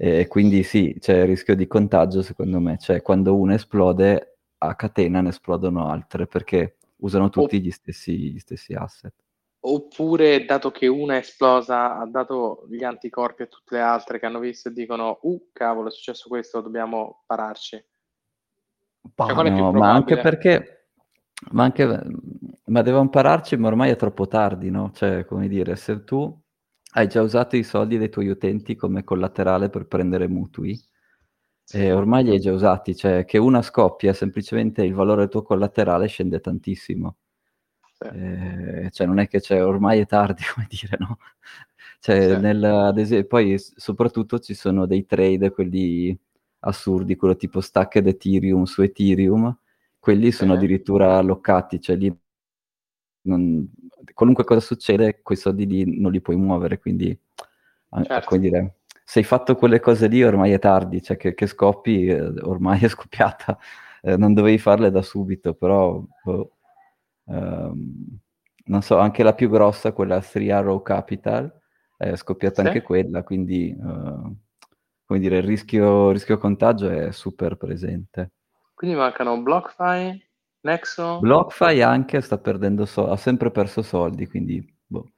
E 0.00 0.28
quindi 0.28 0.62
sì, 0.62 0.96
c'è 1.00 1.22
il 1.22 1.26
rischio 1.26 1.56
di 1.56 1.66
contagio, 1.66 2.22
secondo 2.22 2.60
me. 2.60 2.78
Cioè, 2.78 3.02
quando 3.02 3.34
una 3.34 3.54
esplode, 3.54 4.36
a 4.58 4.76
catena 4.76 5.20
ne 5.20 5.30
esplodono 5.30 5.88
altre, 5.90 6.28
perché 6.28 6.76
usano 6.98 7.30
tutti 7.30 7.60
gli 7.60 7.72
stessi, 7.72 8.30
gli 8.30 8.38
stessi 8.38 8.74
asset. 8.74 9.12
Oppure, 9.60 10.44
dato 10.44 10.70
che 10.70 10.86
una 10.86 11.14
è 11.14 11.18
esplosa, 11.18 11.98
ha 11.98 12.06
dato 12.06 12.64
gli 12.70 12.84
anticorpi 12.84 13.42
a 13.42 13.46
tutte 13.46 13.74
le 13.74 13.80
altre 13.80 14.20
che 14.20 14.26
hanno 14.26 14.38
visto 14.38 14.68
e 14.68 14.72
dicono, 14.72 15.18
uh, 15.20 15.48
cavolo, 15.52 15.88
è 15.88 15.90
successo 15.90 16.28
questo, 16.28 16.60
dobbiamo 16.60 17.24
pararci. 17.26 17.84
Bah, 19.00 19.26
cioè, 19.26 19.50
no, 19.50 19.72
ma 19.72 19.92
anche 19.92 20.16
perché, 20.18 20.90
ma 21.50 21.64
anche, 21.64 22.04
ma 22.66 22.82
devono 22.82 23.08
pararci, 23.08 23.56
ma 23.56 23.66
ormai 23.66 23.90
è 23.90 23.96
troppo 23.96 24.28
tardi, 24.28 24.70
no? 24.70 24.92
Cioè, 24.94 25.24
come 25.24 25.48
dire, 25.48 25.74
se 25.74 26.04
tu 26.04 26.32
hai 26.92 27.08
già 27.08 27.22
usato 27.22 27.56
i 27.56 27.62
soldi 27.62 27.98
dei 27.98 28.08
tuoi 28.10 28.28
utenti 28.28 28.74
come 28.76 29.04
collaterale 29.04 29.68
per 29.68 29.86
prendere 29.86 30.28
mutui, 30.28 30.80
eh, 31.72 31.92
ormai 31.92 32.24
li 32.24 32.30
hai 32.30 32.40
già 32.40 32.52
usati, 32.52 32.96
cioè 32.96 33.24
che 33.24 33.36
una 33.38 33.60
scoppia, 33.62 34.12
semplicemente 34.14 34.82
il 34.82 34.94
valore 34.94 35.22
del 35.22 35.28
tuo 35.28 35.42
collaterale 35.42 36.06
scende 36.06 36.40
tantissimo. 36.40 37.16
Sì. 37.92 38.08
Eh, 38.08 38.88
cioè 38.90 39.06
non 39.06 39.18
è 39.18 39.28
che 39.28 39.40
c'è, 39.40 39.62
ormai 39.64 40.00
è 40.00 40.06
tardi, 40.06 40.42
come 40.54 40.66
dire, 40.70 40.96
no? 40.98 41.18
Cioè, 42.00 42.34
sì. 42.36 42.40
nel, 42.40 42.62
ad 42.64 42.98
esempio, 42.98 43.28
poi 43.28 43.56
soprattutto 43.58 44.38
ci 44.38 44.54
sono 44.54 44.86
dei 44.86 45.04
trade, 45.04 45.50
quelli 45.50 46.16
assurdi, 46.60 47.16
quello 47.16 47.36
tipo 47.36 47.60
Stacked 47.60 48.06
Ethereum 48.06 48.64
su 48.64 48.82
Ethereum, 48.82 49.56
quelli 49.98 50.30
sono 50.32 50.52
sì. 50.52 50.58
addirittura 50.58 51.18
allocati, 51.18 51.80
cioè 51.80 51.96
lì 51.96 52.16
non, 53.22 53.68
qualunque 54.14 54.44
cosa 54.44 54.60
succede, 54.60 55.20
quei 55.22 55.36
soldi 55.36 55.66
lì 55.66 56.00
non 56.00 56.12
li 56.12 56.20
puoi 56.20 56.36
muovere, 56.36 56.78
quindi 56.78 57.18
certo. 58.02 58.28
come 58.28 58.40
dire, 58.40 58.74
se 59.04 59.20
hai 59.20 59.24
fatto 59.24 59.56
quelle 59.56 59.80
cose 59.80 60.06
lì 60.06 60.22
ormai 60.22 60.52
è 60.52 60.58
tardi, 60.58 61.02
cioè 61.02 61.16
che, 61.16 61.34
che 61.34 61.46
scoppi, 61.46 62.06
eh, 62.06 62.40
ormai 62.42 62.80
è 62.84 62.88
scoppiata, 62.88 63.58
eh, 64.02 64.16
non 64.16 64.34
dovevi 64.34 64.58
farle 64.58 64.90
da 64.90 65.02
subito, 65.02 65.54
però 65.54 66.02
oh, 66.24 66.50
ehm, 67.26 68.18
non 68.64 68.82
so, 68.82 68.98
anche 68.98 69.22
la 69.22 69.34
più 69.34 69.48
grossa, 69.48 69.92
quella 69.92 70.20
3 70.20 70.52
Arrow 70.52 70.82
Capital, 70.82 71.50
è 71.96 72.14
scoppiata 72.16 72.60
sì. 72.60 72.66
anche 72.68 72.82
quella, 72.82 73.22
quindi 73.22 73.70
eh, 73.70 74.36
come 75.04 75.20
dire, 75.20 75.38
il 75.38 75.42
rischio, 75.42 76.10
rischio 76.10 76.36
contagio 76.36 76.90
è 76.90 77.10
super 77.12 77.56
presente. 77.56 78.32
Quindi 78.74 78.94
mancano 78.94 79.40
BlockFi, 79.40 80.27
Nexo? 80.60 81.18
BlockFi 81.20 81.82
anche 81.82 82.20
sta 82.20 82.38
perdendo 82.38 82.84
soldi, 82.84 83.12
ha 83.12 83.16
sempre 83.16 83.50
perso 83.50 83.82
soldi, 83.82 84.26
quindi 84.26 84.64
boh. 84.86 85.12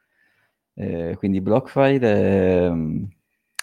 Eh, 0.74 1.14
quindi 1.18 1.40
BlockFi, 1.40 1.98
ehm, 2.00 3.08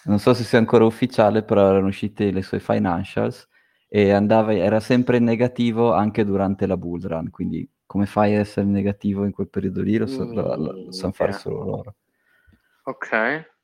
non 0.04 0.18
so 0.18 0.34
se 0.34 0.44
sia 0.44 0.58
ancora 0.58 0.84
ufficiale, 0.84 1.42
però 1.42 1.68
erano 1.70 1.88
uscite 1.88 2.30
le 2.30 2.42
sue 2.42 2.60
financials 2.60 3.48
e 3.88 4.12
andava, 4.12 4.54
era 4.54 4.80
sempre 4.80 5.16
in 5.16 5.24
negativo 5.24 5.92
anche 5.92 6.24
durante 6.24 6.66
la 6.66 6.76
bull 6.76 7.00
run, 7.06 7.30
quindi 7.30 7.68
come 7.86 8.06
fai 8.06 8.34
a 8.36 8.40
essere 8.40 8.66
negativo 8.66 9.24
in 9.24 9.32
quel 9.32 9.48
periodo 9.48 9.82
lì 9.82 9.96
lo, 9.96 10.06
so, 10.06 10.22
mm, 10.24 10.34
lo, 10.34 10.54
lo 10.84 10.92
sanno 10.92 11.12
fare 11.12 11.32
solo 11.32 11.64
loro. 11.64 11.94
Ok. 12.84 13.57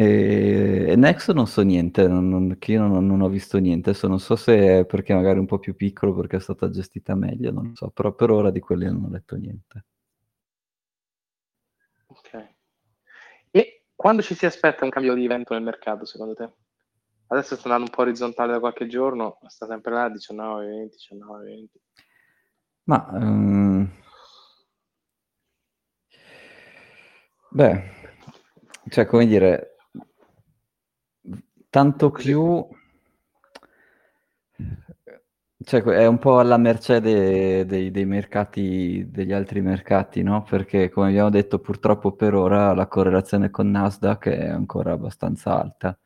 E, 0.00 0.94
Nexo 0.96 1.32
non 1.32 1.48
so 1.48 1.62
niente, 1.62 2.06
non, 2.06 2.28
non, 2.28 2.56
che 2.60 2.70
io 2.70 2.86
non, 2.86 3.04
non, 3.04 3.20
ho 3.20 3.28
visto 3.28 3.58
niente, 3.58 3.90
adesso 3.90 4.06
non 4.06 4.20
so 4.20 4.36
se 4.36 4.78
è 4.78 4.86
perché 4.86 5.12
magari 5.12 5.38
è 5.38 5.40
un 5.40 5.46
po' 5.46 5.58
più 5.58 5.74
piccolo, 5.74 6.14
perché 6.14 6.36
è 6.36 6.40
stata 6.40 6.70
gestita 6.70 7.16
meglio, 7.16 7.50
non 7.50 7.70
lo 7.70 7.74
so, 7.74 7.90
però 7.90 8.12
per 8.12 8.30
ora 8.30 8.52
di 8.52 8.60
quelli 8.60 8.84
non 8.84 9.06
ho 9.06 9.08
letto 9.10 9.34
niente. 9.34 9.84
Ok. 12.06 12.48
E 13.50 13.86
quando 13.96 14.22
ci 14.22 14.36
si 14.36 14.46
aspetta 14.46 14.84
un 14.84 14.90
cambio 14.90 15.14
di 15.14 15.24
evento 15.24 15.54
nel 15.54 15.64
mercato, 15.64 16.04
secondo 16.04 16.34
te? 16.34 16.48
Adesso 17.26 17.56
sta 17.56 17.64
andando 17.64 17.86
un 17.86 17.96
po' 17.96 18.02
orizzontale 18.02 18.52
da 18.52 18.60
qualche 18.60 18.86
giorno, 18.86 19.40
sta 19.48 19.66
sempre 19.66 19.92
là 19.94 20.08
19, 20.08 20.64
20, 20.64 20.96
19, 20.96 21.44
20. 21.44 21.80
Ma 22.84 23.08
um, 23.14 23.90
beh, 27.50 27.82
cioè 28.90 29.04
come 29.04 29.26
dire, 29.26 29.72
tanto 31.70 32.10
più 32.10 32.66
cioè, 35.64 35.82
è 35.82 36.06
un 36.06 36.18
po' 36.18 36.38
alla 36.38 36.56
mercé 36.56 37.00
dei, 37.00 37.66
dei, 37.66 37.90
dei, 37.90 38.04
mercati, 38.04 39.06
degli 39.10 39.32
altri 39.32 39.60
mercati, 39.60 40.22
no? 40.22 40.44
Perché, 40.44 40.88
come 40.88 41.08
abbiamo 41.08 41.30
detto, 41.30 41.58
purtroppo 41.58 42.12
per 42.12 42.34
ora 42.34 42.72
la 42.74 42.86
correlazione 42.86 43.50
con 43.50 43.68
Nasdaq 43.70 44.28
è 44.28 44.48
ancora 44.48 44.92
abbastanza 44.92 45.60
alta. 45.60 45.98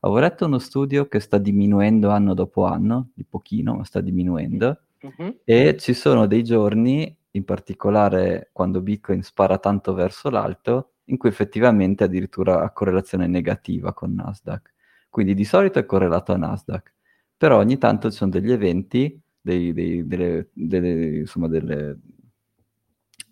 Avevo 0.00 0.20
letto 0.20 0.46
uno 0.46 0.58
studio 0.58 1.06
che 1.06 1.20
sta 1.20 1.38
diminuendo 1.38 2.10
anno 2.10 2.34
dopo 2.34 2.64
anno, 2.64 3.10
di 3.14 3.24
pochino, 3.24 3.74
ma 3.74 3.84
sta 3.84 4.00
diminuendo, 4.00 4.80
uh-huh. 5.00 5.40
e 5.44 5.76
ci 5.78 5.94
sono 5.94 6.26
dei 6.26 6.42
giorni, 6.42 7.16
in 7.30 7.44
particolare 7.44 8.50
quando 8.52 8.80
Bitcoin 8.80 9.22
spara 9.22 9.58
tanto 9.58 9.94
verso 9.94 10.28
l'alto, 10.28 10.94
in 11.04 11.16
cui 11.16 11.28
effettivamente 11.28 12.04
addirittura 12.04 12.62
ha 12.62 12.70
correlazione 12.70 13.26
negativa 13.26 13.92
con 13.92 14.12
Nasdaq. 14.12 14.72
Quindi 15.08 15.34
di 15.34 15.44
solito 15.44 15.78
è 15.78 15.86
correlato 15.86 16.32
a 16.32 16.36
Nasdaq, 16.36 16.92
però 17.36 17.58
ogni 17.58 17.78
tanto 17.78 18.10
ci 18.10 18.16
sono 18.16 18.30
degli 18.30 18.52
eventi, 18.52 19.20
dei, 19.40 19.72
dei, 19.72 20.06
delle, 20.06 20.48
delle, 20.52 21.18
insomma, 21.18 21.48
delle, 21.48 21.98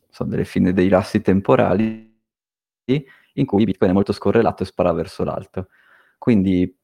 insomma, 0.08 0.30
delle 0.30 0.44
fine 0.44 0.72
dei 0.72 0.88
lassi 0.88 1.20
temporali 1.20 2.14
in 3.34 3.46
cui 3.46 3.64
Bitcoin 3.64 3.90
è 3.90 3.94
molto 3.94 4.12
scorrelato 4.12 4.62
e 4.62 4.66
spara 4.66 4.92
verso 4.92 5.24
l'alto. 5.24 5.68
Quindi 6.18 6.74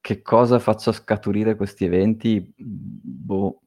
che 0.00 0.22
cosa 0.22 0.58
faccia 0.58 0.92
scaturire 0.92 1.56
questi 1.56 1.84
eventi? 1.84 2.52
Boh. 2.56 3.60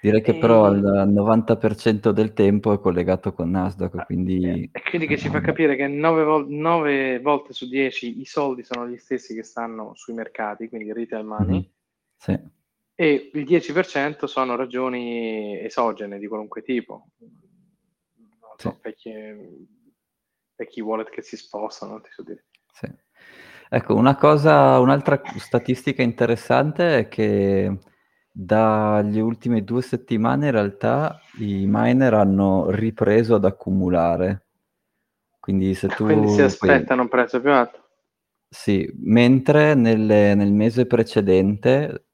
Direi 0.00 0.22
che 0.22 0.36
però 0.36 0.64
al 0.64 0.80
90% 0.80 2.10
del 2.10 2.32
tempo 2.32 2.72
è 2.72 2.78
collegato 2.78 3.32
con 3.32 3.50
Nasdaq, 3.50 3.94
ah, 3.96 4.04
quindi... 4.04 4.68
E 4.70 4.82
quindi 4.82 5.08
che 5.08 5.18
ci 5.18 5.28
fa 5.28 5.40
capire 5.40 5.74
che 5.74 5.88
9, 5.88 6.22
vol- 6.22 7.20
volte 7.20 7.52
su 7.52 7.68
10 7.68 8.20
i 8.20 8.24
soldi 8.24 8.62
sono 8.62 8.86
gli 8.86 8.96
stessi 8.96 9.34
che 9.34 9.42
stanno 9.42 9.94
sui 9.96 10.14
mercati, 10.14 10.68
quindi 10.68 10.92
retail 10.92 11.24
money, 11.24 11.52
mm-hmm. 11.54 11.62
sì. 12.16 12.38
e 12.94 13.30
il 13.32 13.44
10% 13.44 14.26
sono 14.26 14.54
ragioni 14.54 15.58
esogene 15.60 16.18
di 16.18 16.28
qualunque 16.28 16.62
tipo. 16.62 17.08
Non 17.18 18.56
so, 18.56 18.70
sì. 18.70 18.78
vecchi, 18.80 19.12
vecchi 20.54 20.80
wallet 20.80 21.10
che 21.10 21.22
si 21.22 21.36
spostano, 21.36 21.92
non 21.92 22.02
ti 22.02 22.10
so 22.12 22.22
dire. 22.22 22.44
Sì. 22.72 22.88
Ecco, 23.70 23.96
una 23.96 24.14
cosa, 24.14 24.78
un'altra 24.78 25.20
statistica 25.36 26.02
interessante 26.02 26.98
è 26.98 27.08
che 27.08 27.78
dalle 28.40 29.20
ultime 29.20 29.64
due 29.64 29.82
settimane 29.82 30.46
in 30.46 30.52
realtà 30.52 31.20
i 31.38 31.64
miner 31.66 32.14
hanno 32.14 32.70
ripreso 32.70 33.34
ad 33.34 33.44
accumulare. 33.44 34.46
Quindi 35.40 35.74
se 35.74 35.88
tu... 35.88 36.04
Quindi 36.04 36.28
si 36.28 36.42
aspettano 36.42 37.02
un 37.02 37.08
prezzo 37.08 37.40
più 37.40 37.50
alto. 37.50 37.88
Sì, 38.48 38.88
mentre 39.00 39.74
nelle, 39.74 40.36
nel 40.36 40.52
mese 40.52 40.86
precedente 40.86 42.04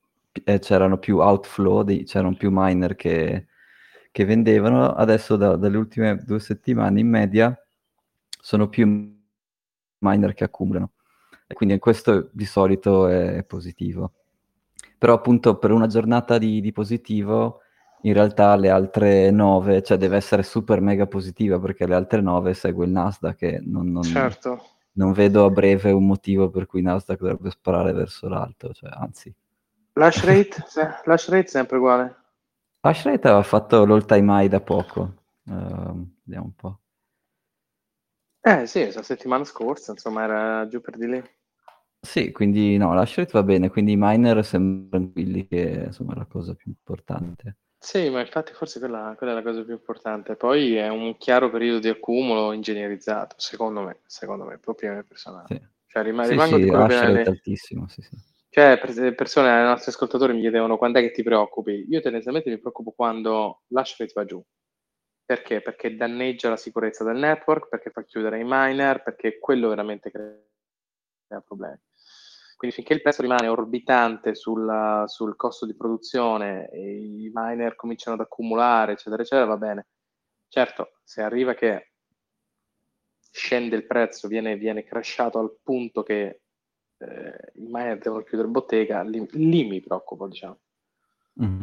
eh, 0.45 0.59
c'erano 0.61 0.97
più 0.97 1.19
outflow, 1.19 1.83
di, 1.83 2.05
c'erano 2.05 2.35
più 2.37 2.49
miner 2.51 2.97
che, 2.97 3.49
che 4.11 4.25
vendevano, 4.25 4.95
adesso 4.95 5.37
da, 5.37 5.57
dalle 5.57 5.77
ultime 5.77 6.23
due 6.25 6.41
settimane 6.41 7.01
in 7.01 7.09
media 7.09 7.55
sono 8.41 8.71
più 8.71 9.15
miner 9.99 10.33
che 10.33 10.45
accumulano 10.45 10.93
e 11.47 11.53
quindi 11.53 11.79
questo 11.79 12.31
di 12.33 12.47
solito 12.47 13.09
è 13.09 13.45
positivo. 13.45 14.13
Però 14.97 15.15
appunto 15.15 15.59
per 15.59 15.71
una 15.71 15.87
giornata 15.87 16.39
di, 16.39 16.61
di 16.61 16.73
positivo 16.73 17.61
in 18.05 18.13
realtà 18.13 18.55
le 18.57 18.69
altre 18.69 19.31
nove, 19.31 19.83
cioè 19.83 19.97
deve 19.97 20.17
essere 20.17 20.43
super 20.43 20.81
mega 20.81 21.07
positiva 21.07 21.59
perché 21.59 21.87
le 21.87 21.95
altre 21.95 22.21
nove 22.21 22.53
segue 22.55 22.85
il 22.85 22.91
Nasdaq 22.91 23.43
e 23.43 23.63
non, 23.65 23.91
non, 23.91 24.03
certo. 24.03 24.63
non 24.93 25.13
vedo 25.13 25.45
a 25.45 25.51
breve 25.51 25.91
un 25.91 26.07
motivo 26.07 26.51
per 26.51 26.67
cui 26.67 26.83
Nasdaq 26.83 27.19
dovrebbe 27.19 27.51
sparare 27.51 27.93
verso 27.93 28.29
l'alto, 28.29 28.73
cioè 28.73 28.91
anzi. 28.93 29.35
Lash 29.95 30.25
rate? 30.25 30.65
Lash 31.05 31.29
rate 31.29 31.47
sempre 31.47 31.79
uguale? 31.79 32.17
Lash 32.81 33.05
rate 33.05 33.29
aveva 33.29 33.43
fatto 33.43 33.87
l'all 33.87 34.05
time 34.05 34.43
high 34.43 34.51
da 34.51 34.61
poco, 34.61 35.15
uh, 35.45 36.07
vediamo 36.25 36.47
un 36.47 36.55
po'. 36.55 36.79
Eh 38.43 38.67
sì, 38.67 38.93
la 38.93 39.03
settimana 39.03 39.45
scorsa, 39.45 39.93
insomma, 39.93 40.25
era 40.25 40.69
giù 40.69 40.83
per 40.83 40.99
di 40.99 41.09
lì. 41.09 41.25
Sì, 42.05 42.33
quindi 42.33 42.77
no, 42.77 42.93
la 42.93 43.05
scelta 43.05 43.39
va 43.39 43.45
bene, 43.45 43.71
quindi 43.71 43.93
i 43.93 43.97
miner 43.99 44.45
sembrano 44.45 44.89
tranquilli 44.91 45.47
che 45.47 45.85
insomma 45.87 46.13
è 46.13 46.17
la 46.19 46.27
cosa 46.27 46.55
più 46.55 46.69
importante. 46.71 47.57
Sì, 47.79 48.09
ma 48.11 48.21
infatti 48.21 48.53
forse 48.53 48.79
quella, 48.79 49.15
quella 49.17 49.33
è 49.33 49.35
la 49.35 49.43
cosa 49.43 49.63
più 49.63 49.73
importante. 49.73 50.37
Poi 50.37 50.77
è 50.77 50.89
un 50.89 51.17
chiaro 51.17 51.51
periodo 51.51 51.81
di 51.81 51.89
accumulo 51.89 52.53
ingegnerizzato, 52.53 53.37
secondo 53.39 53.83
me, 53.83 54.01
secondo 54.07 54.45
me, 54.45 54.59
proprio 54.59 55.03
personale. 55.07 55.47
Sì. 55.49 55.61
Cioè, 55.87 56.03
rim- 56.03 56.23
sì, 56.23 56.31
rimango 56.31 56.57
sì, 56.57 56.63
di 56.63 56.69
quello 56.69 56.87
che... 56.87 56.95
è 56.95 57.27
altissimo, 57.27 57.89
sì, 57.89 58.03
sì. 58.03 58.17
Cioè, 58.49 58.79
per 58.79 59.15
persone, 59.15 59.49
i 59.49 59.65
nostri 59.65 59.91
ascoltatori 59.91 60.33
mi 60.33 60.41
chiedevano 60.41 60.77
quando 60.77 60.99
è 60.99 61.03
che 61.03 61.11
ti 61.11 61.23
preoccupi. 61.23 61.87
Io 61.89 62.01
tendenzialmente 62.01 62.51
mi 62.51 62.59
preoccupo 62.59 62.93
quando 62.93 63.63
l'hash 63.69 63.99
rate 63.99 64.13
va 64.15 64.25
giù. 64.25 64.43
Perché? 65.25 65.61
Perché 65.61 65.97
danneggia 65.97 66.51
la 66.51 66.57
sicurezza 66.57 67.03
del 67.03 67.17
network, 67.17 67.69
perché 67.69 67.91
fa 67.91 68.05
chiudere 68.05 68.39
i 68.39 68.45
miner, 68.45 69.03
perché 69.03 69.39
quello 69.39 69.69
veramente 69.69 70.11
crea 70.11 71.41
problemi. 71.45 71.81
Quindi 72.57 72.77
finché 72.77 72.95
il 72.95 73.03
prezzo 73.03 73.23
rimane 73.23 73.49
orbitante 73.49 74.35
sul, 74.35 75.05
sul 75.07 75.37
costo 75.37 75.67
di 75.67 75.75
produzione 75.75 76.69
e 76.71 76.97
i 76.97 77.31
miner 77.33 77.75
cominciano 77.75 78.17
ad 78.17 78.23
accumulare, 78.23 78.93
eccetera, 78.93 79.23
eccetera, 79.23 79.47
va 79.47 79.57
bene. 79.57 79.87
Certo, 80.49 81.01
se 81.03 81.23
arriva 81.23 81.55
che 81.55 81.93
scende 83.31 83.75
il 83.75 83.87
prezzo, 83.87 84.29
viene, 84.29 84.57
viene 84.57 84.85
crashato 84.85 85.39
al 85.39 85.57
punto 85.63 86.03
che 86.03 86.43
eh, 86.99 87.53
i 87.55 87.67
miner 87.69 87.99
devono 87.99 88.23
chiudere 88.23 88.49
bottega, 88.49 89.03
lì, 89.03 89.27
lì 89.33 89.65
mi 89.65 89.81
preoccupo, 89.81 90.29
diciamo. 90.29 90.59
Mm. 91.43 91.63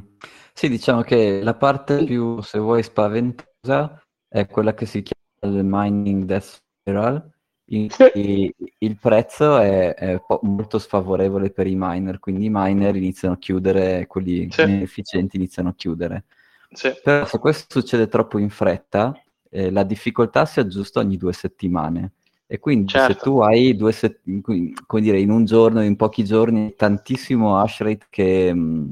Sì, 0.53 0.67
diciamo 0.67 1.01
che 1.01 1.41
la 1.41 1.55
parte 1.55 2.03
più, 2.03 2.41
se 2.41 2.60
vuoi, 2.60 2.83
spaventosa 2.83 4.01
è 4.27 4.45
quella 4.48 4.74
che 4.74 4.86
si 4.86 5.01
chiama 5.01 5.57
il 5.57 5.63
mining 5.63 6.25
death 6.25 6.62
spiral, 6.81 7.30
cui 7.71 8.53
il 8.79 8.97
prezzo 8.97 9.57
è, 9.57 9.93
è 9.93 10.21
molto 10.41 10.77
sfavorevole 10.77 11.51
per 11.51 11.67
i 11.67 11.75
miner, 11.77 12.19
quindi 12.19 12.45
i 12.45 12.51
miner 12.51 12.95
iniziano 12.95 13.35
a 13.35 13.37
chiudere, 13.37 14.07
quelli 14.07 14.49
sì. 14.51 14.61
efficienti 14.61 15.37
iniziano 15.37 15.69
a 15.69 15.73
chiudere. 15.75 16.25
Sì. 16.71 16.91
Però 17.01 17.25
se 17.25 17.39
questo 17.39 17.79
succede 17.79 18.07
troppo 18.07 18.37
in 18.37 18.49
fretta, 18.49 19.17
eh, 19.49 19.71
la 19.71 19.83
difficoltà 19.83 20.45
si 20.45 20.59
aggiusta 20.59 20.99
ogni 20.99 21.17
due 21.17 21.33
settimane. 21.33 22.11
E 22.45 22.59
quindi 22.59 22.87
certo. 22.87 23.13
se 23.13 23.19
tu 23.19 23.39
hai 23.39 23.75
due 23.77 23.93
settimane, 23.93 24.73
come 24.85 25.01
dire, 25.01 25.19
in 25.19 25.29
un 25.29 25.45
giorno, 25.45 25.81
in 25.81 25.95
pochi 25.95 26.25
giorni, 26.25 26.73
tantissimo 26.75 27.57
hash 27.57 27.79
rate 27.79 28.05
che, 28.09 28.53
mm, 28.53 28.89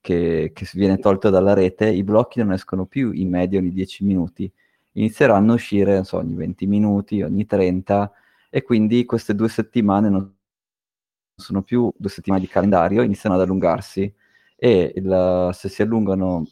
che, 0.00 0.52
che 0.54 0.68
viene 0.74 0.98
tolto 0.98 1.30
dalla 1.30 1.54
rete, 1.54 1.88
i 1.88 2.04
blocchi 2.04 2.38
non 2.38 2.52
escono 2.52 2.84
più 2.84 3.10
in 3.10 3.30
media 3.30 3.58
ogni 3.58 3.72
10 3.72 4.04
minuti 4.04 4.52
inizieranno 4.94 5.52
a 5.52 5.54
uscire 5.54 6.04
so, 6.04 6.18
ogni 6.18 6.34
20 6.34 6.66
minuti, 6.66 7.22
ogni 7.22 7.46
30 7.46 8.10
e 8.50 8.62
quindi 8.62 9.04
queste 9.04 9.34
due 9.34 9.48
settimane 9.48 10.08
non 10.08 10.32
sono 11.36 11.62
più 11.62 11.92
due 11.96 12.10
settimane 12.10 12.40
di 12.40 12.48
calendario, 12.48 13.02
iniziano 13.02 13.34
ad 13.34 13.42
allungarsi 13.42 14.12
e 14.56 14.92
il, 14.94 15.50
se 15.52 15.68
si 15.68 15.82
allungano, 15.82 16.46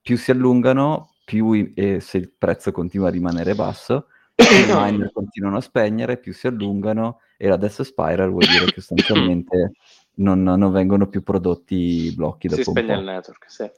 più 0.00 0.16
si 0.16 0.30
allungano, 0.30 1.14
più 1.24 1.72
e 1.74 2.00
se 2.00 2.18
il 2.18 2.32
prezzo 2.36 2.72
continua 2.72 3.08
a 3.08 3.10
rimanere 3.10 3.54
basso, 3.54 4.06
i 4.36 4.42
miner 4.72 5.12
continuano 5.12 5.58
a 5.58 5.60
spegnere, 5.60 6.16
più 6.16 6.32
si 6.32 6.46
allungano 6.46 7.20
e 7.36 7.48
la 7.48 7.56
death 7.56 7.82
spiral 7.82 8.30
vuol 8.30 8.46
dire 8.46 8.64
che 8.66 8.80
sostanzialmente 8.80 9.72
non, 10.16 10.42
non 10.42 10.72
vengono 10.72 11.06
più 11.08 11.22
prodotti 11.22 12.12
blocchi 12.14 12.48
dopo 12.48 12.62
si 12.62 12.70
spegne 12.70 12.94
il 12.94 13.04
network, 13.04 13.50
sì. 13.50 13.70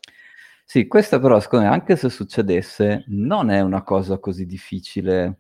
Sì, 0.69 0.87
questo 0.89 1.21
però 1.21 1.39
secondo 1.41 1.67
me, 1.67 1.71
anche 1.73 1.97
se 1.97 2.09
succedesse, 2.11 3.05
non 3.09 3.51
è 3.51 3.61
una 3.61 3.83
cosa 3.83 4.19
così 4.19 4.47
difficile 4.47 5.39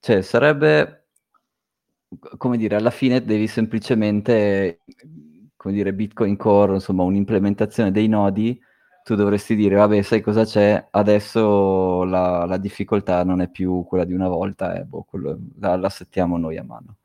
Cioè, 0.00 0.22
sarebbe, 0.22 1.08
come 2.36 2.56
dire, 2.56 2.76
alla 2.76 2.90
fine 2.90 3.24
devi 3.24 3.46
semplicemente, 3.46 4.80
come 5.56 5.74
dire, 5.74 5.92
Bitcoin 5.94 6.36
Core, 6.36 6.74
insomma, 6.74 7.02
un'implementazione 7.04 7.90
dei 7.92 8.08
nodi, 8.08 8.60
tu 9.04 9.14
dovresti 9.14 9.54
dire, 9.54 9.76
vabbè, 9.76 10.02
sai 10.02 10.20
cosa 10.20 10.44
c'è? 10.44 10.88
Adesso 10.90 12.04
la, 12.04 12.44
la 12.46 12.56
difficoltà 12.58 13.24
non 13.24 13.40
è 13.40 13.48
più 13.48 13.84
quella 13.86 14.04
di 14.04 14.12
una 14.12 14.28
volta, 14.28 14.74
eh, 14.78 14.84
boh, 14.84 15.04
quello, 15.04 15.38
la, 15.58 15.76
la 15.76 15.88
settiamo 15.88 16.36
noi 16.38 16.56
a 16.58 16.64
mano. 16.64 16.96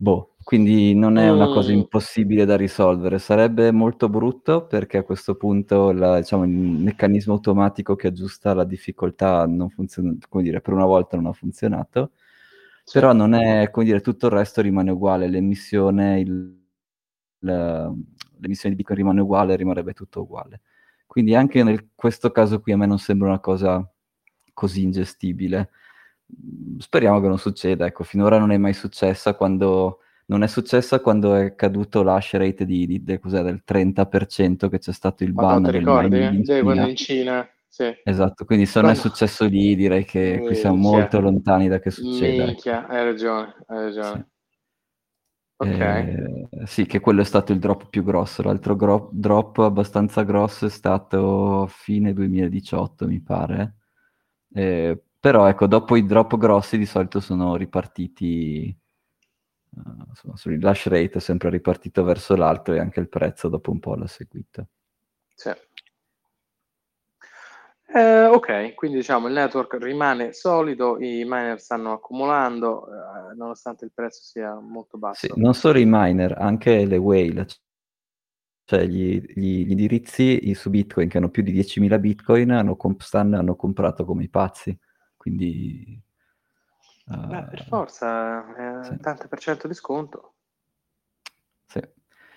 Boh, 0.00 0.34
quindi 0.42 0.94
non 0.94 1.16
è 1.16 1.30
una 1.30 1.46
cosa 1.48 1.70
Mm. 1.72 1.76
impossibile 1.76 2.44
da 2.44 2.54
risolvere. 2.54 3.18
Sarebbe 3.18 3.70
molto 3.72 4.10
brutto 4.10 4.66
perché 4.66 4.98
a 4.98 5.02
questo 5.04 5.36
punto 5.36 5.90
la- 5.90 6.18
diciamo, 6.18 6.44
il 6.44 6.50
meccanismo 6.50 7.32
automatico 7.32 7.96
che 7.96 8.08
aggiusta 8.08 8.52
la 8.52 8.64
difficoltà 8.64 9.46
non 9.46 9.70
funziona, 9.70 10.14
come 10.28 10.42
dire, 10.42 10.60
per 10.60 10.74
una 10.74 10.84
volta 10.84 11.16
non 11.16 11.26
ha 11.26 11.32
funzionato, 11.32 12.10
Sì. 12.84 12.98
però 12.98 13.14
non 13.14 13.32
è, 13.34 13.70
come 13.70 13.86
dire, 13.86 14.00
tutto 14.02 14.26
il 14.26 14.32
resto 14.32 14.60
rimane 14.60 14.90
uguale, 14.90 15.28
l'emissione, 15.28 16.20
il- 16.20 16.54
la- 17.40 17.90
l'emissione 18.38 18.74
di 18.74 18.82
Bitcoin 18.82 18.98
rimane 18.98 19.20
uguale, 19.22 19.56
rimarrebbe 19.56 19.94
tutto 19.94 20.22
uguale. 20.22 20.60
Quindi 21.06 21.34
anche 21.34 21.58
in 21.60 21.86
questo 21.94 22.30
caso 22.32 22.60
qui 22.60 22.72
a 22.72 22.76
me 22.76 22.86
non 22.86 22.98
sembra 22.98 23.28
una 23.28 23.40
cosa 23.40 23.88
così 24.52 24.82
ingestibile. 24.82 25.70
Speriamo 26.78 27.20
che 27.20 27.28
non 27.28 27.38
succeda, 27.38 27.86
ecco, 27.86 28.02
finora 28.04 28.38
non 28.38 28.50
è 28.50 28.56
mai 28.58 28.72
successa 28.74 29.34
quando 29.34 30.00
non 30.28 30.42
è 30.42 30.48
successa 30.48 30.98
quando 31.00 31.34
è 31.36 31.54
caduto 31.54 32.02
l'hash 32.02 32.34
rate 32.34 32.64
di, 32.64 33.00
di- 33.00 33.18
cos'è, 33.20 33.42
del 33.42 33.62
30% 33.64 34.68
che 34.68 34.78
c'è 34.78 34.92
stato 34.92 35.22
il 35.22 35.32
ban 35.32 35.62
ti 35.62 35.70
ricordi? 35.70 36.18
in 36.18 36.40
Di 36.40 36.44
quando 36.44 36.72
Cina. 36.72 36.88
in 36.88 36.96
Cina? 36.96 37.48
Sì. 37.68 37.94
Esatto, 38.02 38.44
quindi 38.44 38.66
se 38.66 38.80
non 38.80 38.90
è 38.90 38.94
successo 38.94 39.44
lì 39.44 39.76
direi 39.76 40.04
che 40.04 40.42
qui 40.44 40.54
siamo 40.56 40.76
molto 40.76 41.20
lontani 41.20 41.68
da 41.68 41.78
che 41.78 41.90
succeda. 41.90 42.42
ecco. 42.42 42.46
Minchia, 42.46 42.86
hai 42.88 43.04
ragione, 43.04 43.54
hai 43.66 43.78
ragione. 43.84 44.16
Sì. 44.16 44.34
Ok. 45.58 45.68
Eh, 45.80 46.48
sì, 46.66 46.86
che 46.86 47.00
quello 47.00 47.22
è 47.22 47.24
stato 47.24 47.52
il 47.52 47.58
drop 47.58 47.88
più 47.88 48.02
grosso. 48.02 48.42
L'altro 48.42 48.76
gro- 48.76 49.08
drop 49.12 49.58
abbastanza 49.58 50.22
grosso 50.22 50.66
è 50.66 50.70
stato 50.70 51.62
a 51.62 51.66
fine 51.66 52.12
2018, 52.12 53.06
mi 53.06 53.20
pare. 53.20 53.76
Eh, 54.52 55.00
però 55.26 55.48
ecco, 55.48 55.66
dopo 55.66 55.96
i 55.96 56.06
drop 56.06 56.36
grossi 56.36 56.78
di 56.78 56.86
solito 56.86 57.18
sono 57.18 57.56
ripartiti, 57.56 58.68
eh, 58.68 59.80
insomma, 60.08 60.36
sul 60.36 60.64
hash 60.64 60.86
rate 60.86 61.14
è 61.14 61.18
sempre 61.18 61.50
ripartito 61.50 62.04
verso 62.04 62.36
l'alto 62.36 62.72
e 62.72 62.78
anche 62.78 63.00
il 63.00 63.08
prezzo 63.08 63.48
dopo 63.48 63.72
un 63.72 63.80
po' 63.80 63.96
l'ha 63.96 64.06
seguito. 64.06 64.68
Sì. 65.34 65.50
Eh, 67.88 68.26
ok, 68.26 68.74
quindi 68.74 68.98
diciamo 68.98 69.26
il 69.26 69.32
network 69.32 69.76
rimane 69.82 70.32
solido, 70.32 70.96
i 71.00 71.24
miner 71.24 71.58
stanno 71.60 71.94
accumulando, 71.94 72.86
eh, 72.86 73.34
nonostante 73.34 73.84
il 73.84 73.90
prezzo 73.92 74.22
sia 74.22 74.54
molto 74.54 74.96
basso. 74.96 75.26
Sì, 75.26 75.40
non 75.40 75.54
solo 75.54 75.80
i 75.80 75.86
miner, 75.88 76.38
anche 76.38 76.84
le 76.84 76.98
whale, 76.98 77.46
cioè 78.64 78.86
gli, 78.86 79.20
gli- 79.34 79.66
gli 79.66 79.70
indirizzi 79.72 80.54
su 80.54 80.70
Bitcoin 80.70 81.08
che 81.08 81.18
hanno 81.18 81.30
più 81.30 81.42
di 81.42 81.50
10.000 81.50 81.98
Bitcoin 81.98 82.52
hanno, 82.52 82.76
comp- 82.76 83.02
stanno- 83.02 83.38
hanno 83.38 83.56
comprato 83.56 84.04
come 84.04 84.22
i 84.22 84.28
pazzi, 84.28 84.78
quindi... 85.26 86.00
Beh, 87.04 87.38
eh, 87.38 87.42
per 87.50 87.64
forza, 87.64 88.80
eh, 88.80 88.84
sì. 88.84 88.90
80% 88.92 89.66
di 89.66 89.74
sconto. 89.74 90.34
sì. 91.66 91.80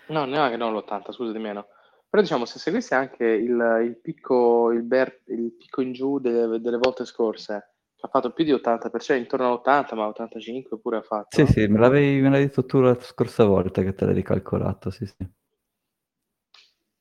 No, 0.08 0.26
neanche 0.26 0.58
no, 0.58 0.72
l'80, 0.72 1.12
scusa 1.12 1.32
di 1.32 1.38
meno. 1.38 1.68
Però 2.10 2.24
diciamo, 2.24 2.46
se 2.46 2.58
seguissi 2.58 2.96
anche 2.96 3.24
il, 3.26 3.82
il 3.84 4.00
picco, 4.02 4.72
il, 4.72 4.82
bear- 4.82 5.22
il 5.26 5.54
picco 5.56 5.82
in 5.82 5.94
giù 5.94 6.18
delle, 6.18 6.60
delle 6.60 6.78
volte 6.78 7.06
scorse, 7.06 7.54
ha 8.02 8.08
fatto 8.08 8.32
più 8.32 8.44
di 8.44 8.52
80%, 8.54 9.20
intorno 9.20 9.48
all'80, 9.48 9.96
ma 9.96 10.08
85 10.08 10.80
pure 10.80 10.98
ha 10.98 11.02
fatto. 11.04 11.36
Sì, 11.36 11.42
no? 11.42 11.48
sì, 11.48 11.68
me 11.68 11.78
l'avevi, 11.78 12.22
me 12.22 12.30
l'hai 12.32 12.46
detto 12.48 12.66
tu 12.66 12.80
la 12.80 13.00
scorsa 13.00 13.46
volta 13.46 13.84
che 13.84 13.94
te 13.94 14.06
l'hai 14.06 14.16
ricalcolato, 14.16 14.90
sì, 14.90 15.06
sì. 15.06 15.30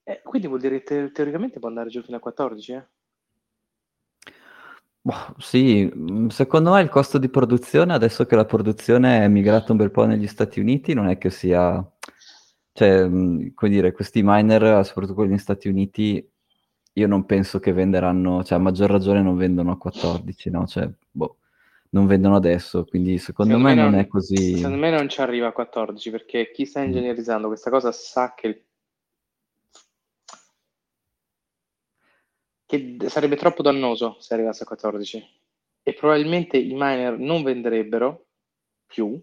Eh, 0.04 0.20
quindi 0.22 0.48
vuol 0.48 0.60
dire 0.60 0.78
che 0.78 0.84
te- 0.84 1.12
teoricamente 1.12 1.58
può 1.58 1.68
andare 1.68 1.88
giù 1.88 2.02
fino 2.02 2.16
a 2.16 2.20
14, 2.20 2.72
eh? 2.72 2.86
Boh, 5.08 5.34
sì, 5.38 5.84
mh, 5.90 6.26
secondo 6.26 6.72
me 6.72 6.82
il 6.82 6.90
costo 6.90 7.16
di 7.16 7.30
produzione, 7.30 7.94
adesso 7.94 8.26
che 8.26 8.36
la 8.36 8.44
produzione 8.44 9.24
è 9.24 9.28
migrata 9.28 9.72
un 9.72 9.78
bel 9.78 9.90
po' 9.90 10.04
negli 10.04 10.26
Stati 10.26 10.60
Uniti, 10.60 10.92
non 10.92 11.08
è 11.08 11.16
che 11.16 11.30
sia... 11.30 11.82
Cioè, 12.74 13.08
mh, 13.08 13.54
come 13.54 13.70
dire, 13.70 13.92
questi 13.92 14.20
miner, 14.22 14.84
soprattutto 14.84 15.14
quelli 15.14 15.30
negli 15.30 15.38
Stati 15.38 15.66
Uniti, 15.68 16.30
io 16.92 17.06
non 17.06 17.24
penso 17.24 17.58
che 17.58 17.72
venderanno, 17.72 18.44
cioè 18.44 18.58
a 18.58 18.60
maggior 18.60 18.90
ragione 18.90 19.22
non 19.22 19.36
vendono 19.38 19.70
a 19.72 19.78
14, 19.78 20.50
no? 20.50 20.66
Cioè, 20.66 20.90
boh, 21.10 21.38
non 21.90 22.06
vendono 22.06 22.36
adesso, 22.36 22.84
quindi 22.84 23.16
secondo, 23.16 23.56
me, 23.56 23.74
non 23.74 23.94
è 23.94 24.06
così... 24.06 24.56
Secondo 24.56 24.76
me 24.76 24.90
non 24.90 25.08
ci 25.08 25.22
arriva 25.22 25.46
a 25.46 25.52
14, 25.52 26.10
perché 26.10 26.50
chi 26.52 26.66
sta 26.66 26.82
Mm. 26.82 26.84
ingegnerizzando 26.84 27.46
questa 27.46 27.70
cosa 27.70 27.92
sa 27.92 28.34
che, 28.36 28.46
il- 28.46 28.62
che 32.68 32.96
sarebbe 33.08 33.36
troppo 33.36 33.62
dannoso 33.62 34.18
se 34.20 34.34
arrivasse 34.34 34.62
a 34.62 34.66
14. 34.66 35.24
E 35.82 35.94
probabilmente 35.94 36.58
i 36.58 36.74
miner 36.74 37.18
non 37.18 37.42
venderebbero 37.42 38.26
più, 38.86 39.20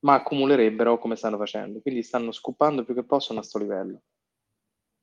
ma 0.00 0.14
accumulerebbero 0.14 0.98
come 0.98 1.14
stanno 1.14 1.36
facendo. 1.36 1.80
Quindi 1.80 2.02
stanno 2.02 2.32
scoopando 2.32 2.84
più 2.84 2.94
che 2.94 3.04
possono 3.04 3.38
a 3.38 3.42
sto 3.44 3.58
livello. 3.58 4.02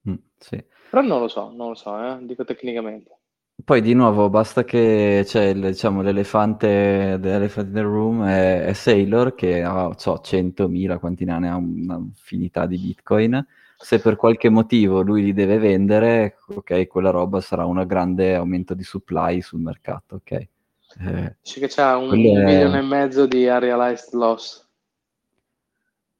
Mm, 0.09 0.15
sì. 0.37 0.63
Però 0.89 1.01
non 1.01 1.19
lo 1.19 1.27
so, 1.27 1.51
non 1.51 1.69
lo 1.69 1.75
so, 1.75 1.97
eh, 2.01 2.25
dico 2.25 2.43
tecnicamente. 2.43 3.19
Poi 3.63 3.81
di 3.81 3.93
nuovo 3.93 4.29
basta 4.29 4.63
che 4.63 5.23
c'è 5.25 5.45
il- 5.45 5.61
diciamo, 5.61 6.01
l'elefante 6.01 7.17
dell'elephant 7.19 7.75
in 7.75 7.83
room 7.83 8.23
è, 8.25 8.65
è 8.65 8.73
Sailor 8.73 9.33
che 9.33 9.63
ha 9.63 9.91
so, 9.97 10.19
100.000, 10.19 10.99
quanti 10.99 11.23
ne 11.25 11.31
ha, 11.33 11.39
ne 11.39 11.49
ha 11.49 11.55
un'infinità 11.55 12.65
di 12.65 12.77
bitcoin. 12.77 13.45
Se 13.77 13.99
per 13.99 14.15
qualche 14.15 14.49
motivo 14.49 15.01
lui 15.01 15.23
li 15.23 15.33
deve 15.33 15.57
vendere, 15.59 16.37
ok, 16.47 16.87
quella 16.87 17.09
roba 17.11 17.41
sarà 17.41 17.65
un 17.65 17.83
grande 17.85 18.35
aumento 18.35 18.73
di 18.73 18.83
supply 18.83 19.41
sul 19.41 19.59
mercato, 19.61 20.15
ok? 20.15 20.31
Eh, 20.31 21.35
Dice 21.41 21.59
che 21.61 21.67
c'ha 21.69 21.95
un, 21.95 22.07
Quello 22.09 22.29
un 22.31 22.43
milione 22.43 22.79
e 22.79 22.81
mezzo 22.81 23.25
di 23.25 23.45
unrealized 23.47 24.13
loss. 24.13 24.67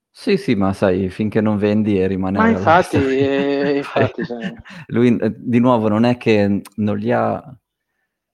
sì, 0.09 0.37
sì, 0.37 0.55
ma 0.55 0.71
sai, 0.73 1.09
finché 1.09 1.41
non 1.41 1.57
vendi 1.57 1.99
e 1.99 2.07
rimane... 2.07 2.37
Ma 2.37 2.47
infatti, 2.49 2.97
eh, 2.97 3.77
infatti, 3.77 4.23
cioè. 4.25 4.53
Lui, 4.87 5.17
eh, 5.17 5.33
di 5.37 5.59
nuovo, 5.59 5.87
non 5.89 6.05
è 6.05 6.17
che 6.17 6.61
non 6.75 6.97
li 6.97 7.11
ha... 7.11 7.43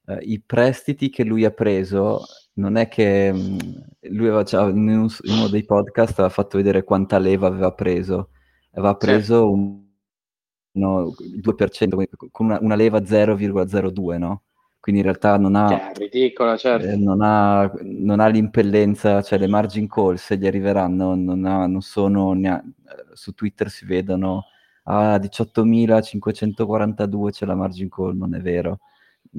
eh, 0.08 0.18
I 0.22 0.42
prestiti 0.42 1.10
che 1.10 1.24
lui 1.24 1.44
ha 1.46 1.52
preso, 1.52 2.22
non 2.54 2.76
è 2.78 2.88
che 2.88 3.32
mh, 3.34 3.58
lui 4.12 4.28
aveva, 4.28 4.44
cioè, 4.44 4.70
in, 4.70 4.88
un- 4.90 5.10
in 5.24 5.34
uno 5.34 5.48
dei 5.48 5.66
podcast 5.66 6.14
aveva 6.20 6.30
fatto 6.34 6.58
vedere 6.58 6.84
quanta 6.84 7.18
leva 7.20 7.48
aveva 7.48 7.74
preso. 7.74 8.30
Aveva 8.74 8.98
Sì. 9.00 9.06
preso 9.06 9.52
un, 9.52 9.80
no, 10.74 11.14
il 11.20 11.40
2%, 11.42 11.96
quindi 11.96 12.14
con 12.32 12.46
una, 12.48 12.58
una 12.62 12.76
leva 12.76 13.04
0,02, 13.04 14.18
no? 14.18 14.44
Quindi 14.80 15.02
in 15.02 15.08
realtà 15.08 15.38
non 15.38 15.56
ha... 15.56 15.68
Che 15.68 15.90
è 15.92 15.94
ridicola, 15.94 16.58
certo. 16.58 16.88
Eh, 16.88 16.96
non, 16.96 17.22
ha, 17.22 17.72
non 17.84 18.20
ha 18.20 18.28
l'impellenza, 18.28 19.22
cioè 19.22 19.38
le 19.38 19.48
margin 19.48 19.88
call 19.88 20.16
se 20.16 20.38
gli 20.38 20.48
arriveranno 20.48 21.14
non, 21.14 21.46
ha- 21.46 21.68
non 21.68 21.82
sono, 21.82 22.34
nea- 22.34 22.60
eh, 22.64 23.06
su 23.14 23.34
Twitter 23.34 23.70
si 23.70 23.86
vedono 23.86 24.46
a 24.86 25.20
18.542 25.20 27.32
c'è 27.32 27.46
la 27.46 27.54
margin 27.56 27.90
call, 27.90 28.16
non 28.18 28.34
è 28.36 28.40
vero, 28.42 28.80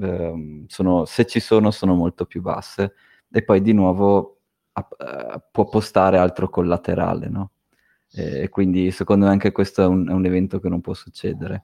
Ehm, 0.01 0.65
sono- 0.69 1.05
se 1.05 1.27
ci 1.27 1.39
sono 1.41 1.71
sono 1.71 1.95
molto 1.95 2.25
più 2.25 2.41
basse 2.41 2.95
e 3.31 3.43
poi 3.45 3.61
di 3.61 3.73
nuovo 3.73 4.39
eh, 4.75 5.41
può 5.51 5.69
postare 5.69 6.19
altro 6.19 6.49
collaterale, 6.49 7.29
no? 7.29 7.51
E 8.15 8.49
quindi 8.51 8.91
secondo 8.91 9.27
me 9.27 9.33
anche 9.33 9.53
questo 9.53 9.83
è 9.83 9.87
un, 9.87 10.09
è 10.09 10.13
un 10.13 10.25
evento 10.27 10.61
che 10.61 10.69
non 10.69 10.81
può 10.81 10.95
succedere. 10.95 11.63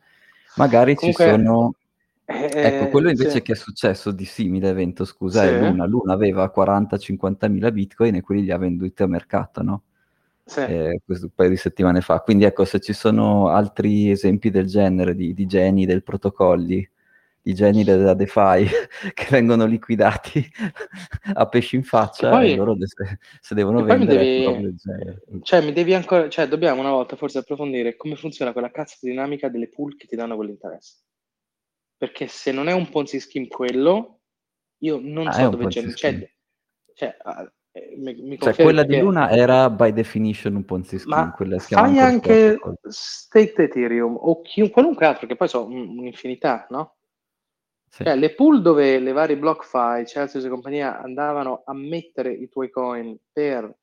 Magari 0.56 0.94
Comunque, 0.94 1.24
ci 1.24 1.30
sono... 1.30 1.74
eh, 2.24 2.50
Ecco, 2.54 2.88
quello 2.88 3.10
invece 3.10 3.30
sì. 3.30 3.42
che 3.42 3.52
è 3.52 3.56
successo 3.56 4.10
di 4.12 4.24
simile 4.24 4.68
evento, 4.70 5.04
scusa, 5.04 5.42
Sì. 5.42 5.48
è 5.48 5.58
Luna. 5.58 5.86
Luna 5.86 6.12
aveva 6.14 6.50
40-50 6.54 7.48
mila 7.48 7.70
bitcoin 7.70 8.14
e 8.16 8.20
quelli 8.22 8.42
li 8.42 8.50
ha 8.50 8.58
venduti 8.58 9.02
a 9.02 9.06
mercato, 9.06 9.62
no? 9.62 9.82
Sì. 10.44 10.60
Eh, 10.60 11.00
questo 11.04 11.26
un 11.26 11.32
paio 11.34 11.50
di 11.50 11.56
settimane 11.56 12.00
fa. 12.00 12.20
Quindi 12.20 12.44
ecco, 12.44 12.64
se 12.64 12.80
ci 12.80 12.92
sono 12.94 13.48
altri 13.48 14.10
esempi 14.10 14.50
del 14.50 14.66
genere, 14.66 15.14
di, 15.14 15.34
di 15.34 15.46
geni 15.46 15.84
del 15.86 16.02
protocolli, 16.02 16.88
di 17.48 17.54
geni 17.54 17.82
della 17.82 18.12
DeFi 18.12 18.66
che 19.14 19.26
vengono 19.30 19.64
liquidati 19.64 20.46
a 21.32 21.46
pesci 21.48 21.76
in 21.76 21.82
faccia, 21.82 22.26
E 22.26 22.30
poi- 22.30 22.52
e 22.52 22.56
loro 22.56 22.76
se, 22.78 23.18
se 23.40 23.54
devono 23.54 23.82
vendere 23.82 24.18
devi, 24.34 24.76
cioè, 25.42 25.62
mi 25.64 25.72
devi 25.72 25.94
ancora, 25.94 26.28
cioè, 26.28 26.46
dobbiamo 26.46 26.80
una 26.80 26.90
volta 26.90 27.16
forse 27.16 27.38
approfondire 27.38 27.96
come 27.96 28.16
funziona 28.16 28.52
quella 28.52 28.70
cazzo 28.70 28.98
di 29.00 29.08
dinamica 29.10 29.48
delle 29.48 29.68
pool 29.70 29.96
che 29.96 30.06
ti 30.06 30.14
danno 30.14 30.36
quell'interesse. 30.36 30.96
Perché 31.96 32.28
se 32.28 32.52
non 32.52 32.68
è 32.68 32.72
un 32.72 32.90
Ponzi 32.90 33.18
scheme 33.18 33.48
quello, 33.48 34.20
io 34.82 35.00
non 35.02 35.28
Ah, 35.28 35.32
so 35.32 35.48
dove 35.48 35.68
c'è, 35.68 35.88
cioè, 35.94 36.30
cioè, 36.94 37.16
ah, 37.22 37.50
eh, 37.72 37.94
mi, 37.96 38.14
mi 38.20 38.38
Cioè, 38.38 38.54
quella 38.54 38.82
di 38.82 38.92
che- 38.94 39.00
Luna 39.00 39.30
era 39.30 39.70
by 39.70 39.92
definition 39.94 40.54
un 40.54 40.64
Ponzi 40.66 40.98
scheme, 40.98 41.16
Ma 41.16 41.32
quella 41.32 41.58
fai 41.58 41.98
anche. 41.98 42.58
State 42.88 43.62
Ethereum 43.62 44.16
o 44.20 44.42
chi- 44.42 44.68
qualunque 44.70 45.06
altro, 45.06 45.26
che 45.26 45.34
poi 45.34 45.48
un- 45.54 45.98
un'infinità, 45.98 46.66
no? 46.70 46.97
Sì. 47.90 48.04
Cioè, 48.04 48.16
le 48.16 48.34
pool 48.34 48.60
dove 48.60 48.98
le 48.98 49.12
varie 49.12 49.38
BlockFi, 49.38 50.06
Celsius 50.06 50.44
e 50.44 50.48
compagnia 50.48 51.00
andavano 51.00 51.62
a 51.64 51.72
mettere 51.72 52.32
i 52.32 52.48
tuoi 52.48 52.70
coin 52.70 53.16
per 53.32 53.74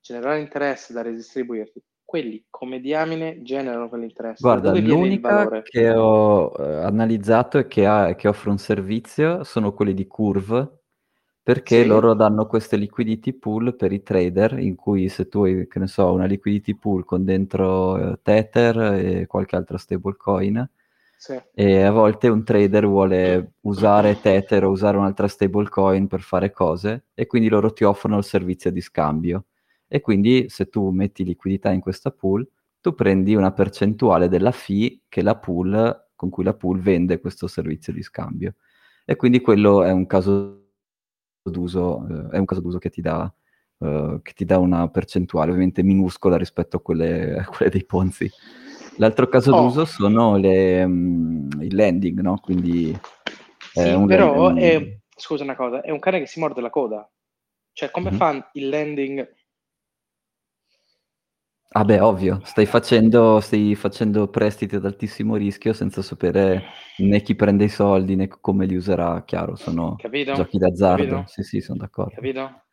generare 0.00 0.40
interesse 0.40 0.92
da 0.92 1.02
redistribuirti, 1.02 1.82
quelli 2.04 2.44
come 2.50 2.80
diamine 2.80 3.42
generano 3.42 3.88
quell'interesse. 3.88 4.40
Guarda, 4.40 4.72
l'unica 4.72 5.62
che 5.62 5.90
ho 5.90 6.52
eh, 6.58 6.62
analizzato 6.84 7.58
e 7.58 7.66
che, 7.66 7.86
ha, 7.86 8.14
che, 8.14 8.28
offre 8.28 8.50
un 8.50 8.58
servizio 8.58 9.44
sono 9.44 9.72
quelli 9.72 9.94
di 9.94 10.06
Curve, 10.06 10.80
perché 11.42 11.82
sì. 11.82 11.86
loro 11.86 12.14
danno 12.14 12.46
queste 12.46 12.76
liquidity 12.76 13.32
pool 13.32 13.74
per 13.74 13.92
i 13.92 14.02
trader, 14.02 14.58
in 14.58 14.76
cui 14.76 15.08
se 15.08 15.28
tu 15.28 15.44
hai, 15.44 15.66
che 15.66 15.78
ne 15.78 15.86
so, 15.86 16.12
una 16.12 16.26
liquidity 16.26 16.74
pool 16.74 17.04
con 17.04 17.24
dentro 17.24 18.12
eh, 18.12 18.18
Tether 18.22 18.76
e 18.94 19.26
qualche 19.26 19.56
altro 19.56 19.76
stablecoin, 19.76 20.68
E 21.54 21.82
a 21.82 21.92
volte 21.92 22.28
un 22.28 22.42
trader 22.42 22.84
vuole 22.84 23.52
usare 23.60 24.20
Tether 24.20 24.64
o 24.64 24.70
usare 24.70 24.96
un'altra 24.96 25.28
stablecoin 25.28 26.08
per 26.08 26.20
fare 26.20 26.50
cose 26.50 27.04
e 27.14 27.26
quindi 27.26 27.48
loro 27.48 27.72
ti 27.72 27.84
offrono 27.84 28.18
il 28.18 28.24
servizio 28.24 28.72
di 28.72 28.80
scambio. 28.80 29.44
E 29.86 30.00
quindi 30.00 30.48
se 30.48 30.68
tu 30.68 30.90
metti 30.90 31.24
liquidità 31.24 31.70
in 31.70 31.80
questa 31.80 32.10
pool, 32.10 32.48
tu 32.80 32.94
prendi 32.94 33.36
una 33.36 33.52
percentuale 33.52 34.28
della 34.28 34.50
fee 34.50 35.02
pool, 35.40 36.08
con 36.16 36.28
cui 36.28 36.42
la 36.42 36.54
pool 36.54 36.80
vende 36.80 37.20
questo 37.20 37.46
servizio 37.46 37.92
di 37.92 38.02
scambio. 38.02 38.54
E 39.04 39.14
quindi 39.14 39.40
quello 39.40 39.84
è 39.84 39.92
un 39.92 40.06
caso 40.06 40.70
d'uso, 41.42 42.06
eh, 42.08 42.36
è 42.36 42.38
un 42.38 42.44
caso 42.44 42.60
d'uso 42.60 42.78
che 42.78 42.90
ti 42.90 43.00
dà 43.00 43.32
Uh, 43.82 44.22
che 44.22 44.32
ti 44.32 44.44
dà 44.44 44.58
una 44.58 44.88
percentuale 44.90 45.50
ovviamente 45.50 45.82
minuscola 45.82 46.36
rispetto 46.36 46.76
a 46.76 46.80
quelle, 46.80 47.36
a 47.36 47.44
quelle 47.46 47.68
dei 47.68 47.84
Ponzi. 47.84 48.30
L'altro 48.96 49.28
caso 49.28 49.54
oh. 49.54 49.62
d'uso 49.62 49.84
sono 49.84 50.36
le, 50.36 50.84
um, 50.84 51.48
il 51.60 51.74
landing, 51.74 52.20
no? 52.20 52.38
Quindi 52.38 52.98
sì, 53.72 53.88
un 53.88 54.06
però 54.06 54.48
landing... 54.48 54.66
è, 54.66 54.98
scusa 55.16 55.44
una 55.44 55.56
cosa, 55.56 55.80
è 55.80 55.90
un 55.90 55.98
cane 55.98 56.18
che 56.18 56.26
si 56.26 56.40
morde 56.40 56.60
la 56.60 56.70
coda. 56.70 57.10
Cioè, 57.72 57.90
come 57.90 58.10
mm-hmm. 58.10 58.18
fa 58.18 58.50
il 58.52 58.68
landing? 58.68 59.34
Ah 61.74 61.84
beh, 61.84 62.00
ovvio, 62.00 62.40
stai 62.44 62.66
facendo, 62.66 63.40
stai 63.40 63.74
facendo 63.74 64.28
prestiti 64.28 64.74
ad 64.74 64.84
altissimo 64.84 65.36
rischio 65.36 65.72
senza 65.72 66.02
sapere 66.02 66.64
né 66.98 67.22
chi 67.22 67.34
prende 67.34 67.64
i 67.64 67.70
soldi 67.70 68.14
né 68.14 68.28
come 68.28 68.66
li 68.66 68.76
userà, 68.76 69.24
chiaro, 69.24 69.56
sono 69.56 69.96
Capito? 69.96 70.34
giochi 70.34 70.58
d'azzardo. 70.58 71.04
Capito? 71.04 71.28
Sì, 71.28 71.42
sì, 71.42 71.60
sono 71.62 71.78
d'accordo. 71.78 72.14
Capito? 72.14 72.64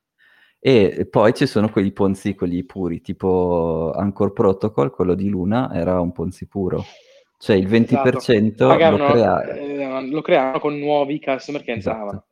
E 0.61 1.07
poi 1.09 1.33
ci 1.33 1.45
sono 1.45 1.69
quelli 1.69 1.93
ponzi, 1.93 2.35
quelli 2.35 2.65
puri, 2.65 2.99
tipo 2.99 3.93
Anchor 3.95 4.33
Protocol, 4.33 4.91
quello 4.91 5.15
di 5.15 5.29
Luna, 5.29 5.73
era 5.73 6.01
un 6.01 6.11
ponzi 6.11 6.47
puro. 6.47 6.83
Cioè 7.37 7.55
il 7.55 7.67
20% 7.67 8.53
esatto. 8.53 8.97
Lo, 8.97 9.05
crea... 9.05 9.43
eh, 9.43 10.07
lo 10.09 10.21
creavano 10.21 10.59
con 10.59 10.77
nuovi 10.77 11.21
customer 11.21 11.63
che 11.63 11.71
esatto. 11.71 11.97
entravano. 11.97 12.25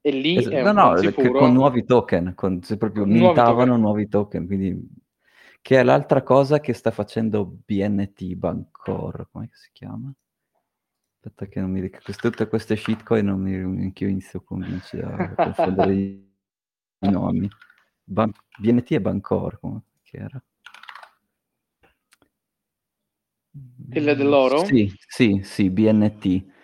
E 0.00 0.10
lì 0.12 0.36
esatto. 0.36 0.72
no, 0.72 0.94
no, 0.94 1.10
puro... 1.10 1.38
con 1.40 1.52
nuovi 1.52 1.84
token, 1.84 2.34
con, 2.36 2.62
se 2.62 2.76
proprio 2.76 3.02
con 3.02 3.12
mintavano 3.12 3.76
nuovi 3.76 3.76
token. 3.76 3.80
nuovi 3.80 4.08
token, 4.08 4.46
quindi... 4.46 5.04
Che 5.60 5.80
è 5.80 5.82
l'altra 5.82 6.22
cosa 6.22 6.60
che 6.60 6.72
sta 6.72 6.92
facendo 6.92 7.44
BNT 7.44 8.34
Bancor, 8.34 9.26
come 9.32 9.48
si 9.50 9.70
chiama? 9.72 10.14
Aspetta 11.16 11.46
che 11.46 11.58
non 11.58 11.72
mi 11.72 11.80
ricordo, 11.80 12.12
tutte 12.12 12.46
queste 12.46 12.76
shitcoin 12.76 13.26
non 13.26 13.40
mi, 13.40 13.82
anch'io 13.82 14.06
inizio 14.06 14.38
a 14.38 14.42
convincere 14.44 15.02
a 15.02 15.34
confondere 15.34 16.25
i 17.00 17.10
nomi. 17.10 17.48
Ban- 18.04 18.32
BNT 18.58 18.92
e 18.92 19.00
Bancor, 19.00 19.58
come 19.60 19.82
era? 20.10 20.42
Quella 23.90 24.14
dell'oro? 24.14 24.64
Sì, 24.64 24.92
sì, 25.06 25.40
sì, 25.42 25.70
BNT. 25.70 26.54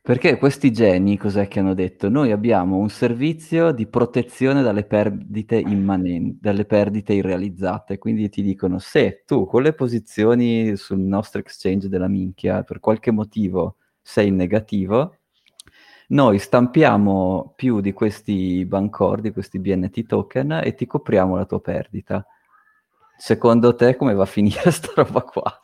Perché 0.00 0.38
questi 0.38 0.70
geni, 0.70 1.16
cos'è 1.16 1.48
che 1.48 1.58
hanno 1.58 1.74
detto? 1.74 2.08
Noi 2.08 2.30
abbiamo 2.30 2.76
un 2.76 2.88
servizio 2.90 3.72
di 3.72 3.88
protezione 3.88 4.62
dalle 4.62 4.84
perdite 4.84 5.56
immanenti, 5.56 6.38
dalle 6.40 6.64
perdite 6.64 7.12
irrealizzate. 7.12 7.98
Quindi 7.98 8.28
ti 8.28 8.42
dicono, 8.42 8.78
se 8.78 9.24
tu 9.26 9.46
con 9.46 9.62
le 9.62 9.72
posizioni 9.72 10.76
sul 10.76 11.00
nostro 11.00 11.40
exchange 11.40 11.88
della 11.88 12.06
minchia 12.06 12.62
per 12.62 12.78
qualche 12.78 13.10
motivo 13.10 13.78
sei 14.00 14.28
in 14.28 14.36
negativo, 14.36 15.16
noi 16.08 16.38
stampiamo 16.38 17.52
più 17.56 17.80
di 17.80 17.92
questi 17.92 18.64
Bancor, 18.64 19.20
di 19.20 19.32
questi 19.32 19.58
BNT 19.58 20.06
token 20.06 20.60
e 20.62 20.74
ti 20.74 20.86
copriamo 20.86 21.36
la 21.36 21.44
tua 21.44 21.60
perdita. 21.60 22.24
Secondo 23.18 23.74
te 23.74 23.96
come 23.96 24.14
va 24.14 24.24
a 24.24 24.26
finire 24.26 24.70
sta 24.70 24.92
roba 24.94 25.22
qua? 25.22 25.60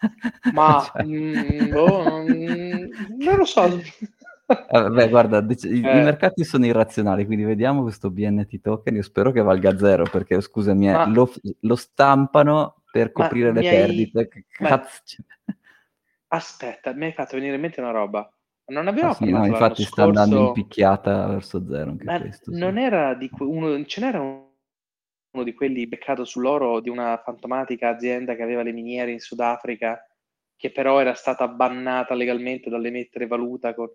Ma 0.52 0.83
cioè... 0.90 1.05
mm, 1.05 1.74
oh, 1.74 2.22
mm, 2.22 3.18
non 3.18 3.37
lo 3.37 3.44
so. 3.44 3.81
Eh, 4.46 4.90
beh, 4.90 5.09
guarda, 5.09 5.40
dic- 5.40 5.64
eh. 5.64 5.76
i, 5.76 5.81
mercati 5.81 6.44
sono 6.44 6.66
irrazionali, 6.66 7.24
quindi 7.24 7.44
vediamo 7.44 7.83
questo 7.83 8.11
BNT 8.11 8.61
token. 8.61 8.96
Io 8.96 9.02
spero 9.02 9.31
che 9.31 9.42
valga 9.42 9.76
zero 9.76 10.05
perché, 10.11 10.40
scusami, 10.40 10.88
eh, 10.88 10.92
Ma... 10.92 11.07
lo, 11.07 11.33
lo, 11.61 11.76
stampano 11.76 12.83
per 12.90 13.12
coprire 13.12 13.52
le 13.52 13.61
hai... 13.61 13.76
perdite. 13.76 14.28
Cazzo. 14.48 15.22
Aspetta, 16.28 16.94
mi 16.94 17.07
hai 17.07 17.12
fatto 17.12 17.37
venire 17.37 17.55
in 17.55 17.61
mente 17.61 17.81
una 17.81 17.90
roba. 17.90 18.31
Non 18.64 18.87
abbiamo 18.87 19.11
ah, 19.11 19.14
sì, 19.14 19.29
no, 19.29 19.44
infatti 19.44 19.83
sta 19.83 20.03
scorso... 20.03 20.20
andando 20.20 20.46
in 20.46 20.53
picchiata 20.53 21.27
verso 21.27 21.66
zero 21.66 21.90
anche 21.90 22.05
Ma 22.05 22.20
questo. 22.20 22.51
Non 22.53 22.75
sì. 22.75 22.81
era 22.81 23.14
di 23.14 23.31
uno, 23.38 23.85
ce 23.85 24.01
n'era 24.01 24.20
uno 24.20 25.44
di 25.44 25.55
quelli 25.55 25.87
beccato 25.87 26.25
sull'oro 26.25 26.81
di 26.81 26.88
una 26.88 27.20
fantomatica 27.25 27.88
azienda 27.88 28.35
che 28.35 28.42
aveva 28.42 28.62
le 28.62 28.72
miniere 28.72 29.11
in 29.11 29.18
Sudafrica, 29.18 30.01
che 30.57 30.70
però 30.70 31.01
era 31.01 31.14
stata 31.14 31.48
bannata 31.48 32.14
legalmente 32.14 32.70
dall'emettere 32.70 33.27
valuta. 33.27 33.75
Con... 33.75 33.90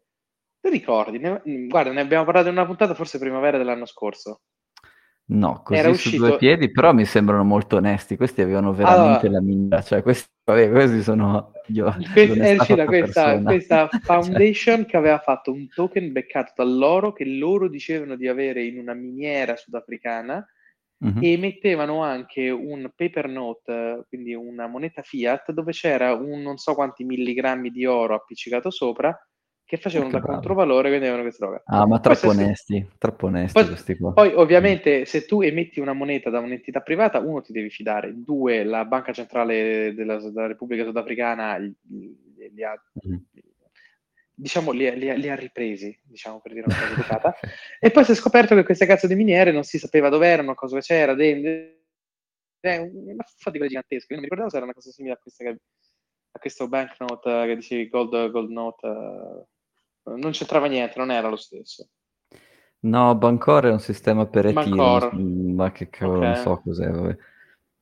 Ti 0.60 0.70
ricordi? 0.70 1.18
Ne... 1.20 1.42
Guarda, 1.68 1.92
ne 1.92 2.02
abbiamo 2.02 2.26
parlato 2.26 2.48
in 2.48 2.54
una 2.54 2.66
puntata 2.66 2.94
forse 2.94 3.20
primavera 3.20 3.58
dell'anno 3.58 3.86
scorso. 3.86 4.42
No, 5.30 5.62
così 5.62 5.80
Era 5.80 5.94
su 5.94 6.16
due 6.16 6.38
piedi, 6.38 6.72
però 6.72 6.94
mi 6.94 7.06
sembrano 7.06 7.44
molto 7.44 7.78
onesti. 7.78 8.16
Questi 8.16 8.42
avevano 8.42 8.74
veramente 8.74 9.28
allora, 9.28 9.42
la 9.42 9.46
minda, 9.46 9.82
cioè 9.82 10.02
questi, 10.02 10.30
vabbè, 10.48 10.70
questi 10.72 11.04
sono 11.04 11.52
io. 11.68 11.94
Questa, 12.14 12.44
è 12.44 12.56
uscita 12.58 12.86
questa, 12.86 13.42
questa, 13.42 13.90
foundation 14.02 14.78
cioè. 14.82 14.86
che 14.86 14.98
aveva 14.98 15.20
fatto 15.20 15.52
un 15.52 15.68
token 15.68 16.14
beccato 16.14 16.54
dall'oro 16.56 17.12
che 17.12 17.26
loro 17.26 17.68
dicevano 17.68 18.16
di 18.16 18.28
avere 18.28 18.64
in 18.64 18.78
una 18.78 18.94
miniera 18.94 19.58
sudafricana 19.58 20.46
uh-huh. 21.00 21.20
e 21.22 21.38
mettevano 21.38 22.02
anche 22.02 22.50
un 22.50 22.90
paper 22.96 23.28
note, 23.28 24.06
quindi 24.08 24.34
una 24.34 24.68
moneta 24.68 25.02
fiat, 25.02 25.52
dove 25.52 25.74
c'era 25.74 26.14
un 26.14 26.42
non 26.42 26.58
so 26.58 26.74
quanti 26.74 27.04
milligrammi 27.04 27.70
di 27.70 27.86
oro 27.86 28.16
appiccicato 28.16 28.70
sopra 28.70 29.14
che 29.68 29.76
facevano 29.76 30.10
da 30.10 30.22
controvalore 30.22 30.90
vendevano 30.90 31.24
questa 31.24 31.46
droga. 31.46 31.64
Ah, 31.66 31.86
ma 31.86 32.00
troppo 32.00 32.30
onesti, 32.30 32.88
troppo 32.98 33.26
onesti 33.26 33.52
poi, 33.52 33.68
questi 33.68 33.98
qua. 33.98 34.14
Poi 34.14 34.32
ovviamente 34.34 35.04
se 35.04 35.26
tu 35.26 35.42
emetti 35.42 35.82
una 35.82 35.92
moneta 35.92 36.30
da 36.30 36.40
un'entità 36.40 36.80
privata, 36.80 37.20
uno 37.20 37.42
ti 37.42 37.52
devi 37.52 37.70
fidare, 37.70 38.14
due 38.16 38.64
la 38.64 38.86
banca 38.86 39.12
centrale 39.12 39.94
della, 39.94 40.22
della 40.22 40.48
Repubblica 40.48 40.86
Sudafricana 40.86 41.58
li, 41.58 41.76
li 42.54 42.64
ha, 42.64 42.82
mm. 43.06 43.16
diciamo, 44.34 44.72
li, 44.72 44.90
li, 44.98 45.30
ha 45.30 45.36
ripresi, 45.36 46.00
diciamo 46.02 46.40
per 46.40 46.54
dire 46.54 46.66
una 46.66 46.76
cosa 46.80 46.94
educata, 46.94 47.36
e 47.78 47.92
poi 47.92 48.06
si 48.06 48.12
è 48.12 48.16
scoperto 48.16 48.56
che 48.56 48.64
queste 48.64 48.86
cazzo 48.86 49.06
di 49.06 49.16
miniere 49.16 49.52
non 49.52 49.64
si 49.64 49.78
sapeva 49.80 50.08
dove 50.08 50.28
erano, 50.28 50.54
cosa 50.54 50.80
c'era 50.80 51.14
dentro, 51.14 51.76
è 52.62 52.78
una 52.78 53.26
quelle 53.42 53.68
gigantesche, 53.68 54.14
io 54.14 54.20
non 54.20 54.20
mi 54.20 54.30
ricordavo 54.30 54.50
se 54.50 54.56
era 54.56 54.66
una 54.66 54.74
cosa 54.74 54.92
simile 54.92 55.16
a 55.16 55.18
questa 55.18 55.44
a 56.38 56.40
questo 56.40 56.68
banknote 56.68 57.46
che 57.48 57.56
dicevi 57.56 57.90
gold, 57.90 58.30
gold 58.30 58.52
note 58.52 58.88
uh, 58.88 59.48
non 60.16 60.32
c'entrava 60.32 60.68
niente, 60.68 60.98
non 60.98 61.12
era 61.12 61.30
lo 61.30 61.36
stesso. 61.36 61.90
No, 62.80 63.16
Bancor 63.16 63.66
è 63.66 63.72
un 63.72 63.80
sistema 63.80 64.26
per 64.28 64.46
Ethereum, 64.48 65.54
ma 65.54 65.72
che 65.72 65.90
cavolo, 65.90 66.20
okay. 66.20 66.34
non 66.34 66.42
so 66.42 66.62
cos'è. 66.64 66.90
Vabbè. 66.90 67.18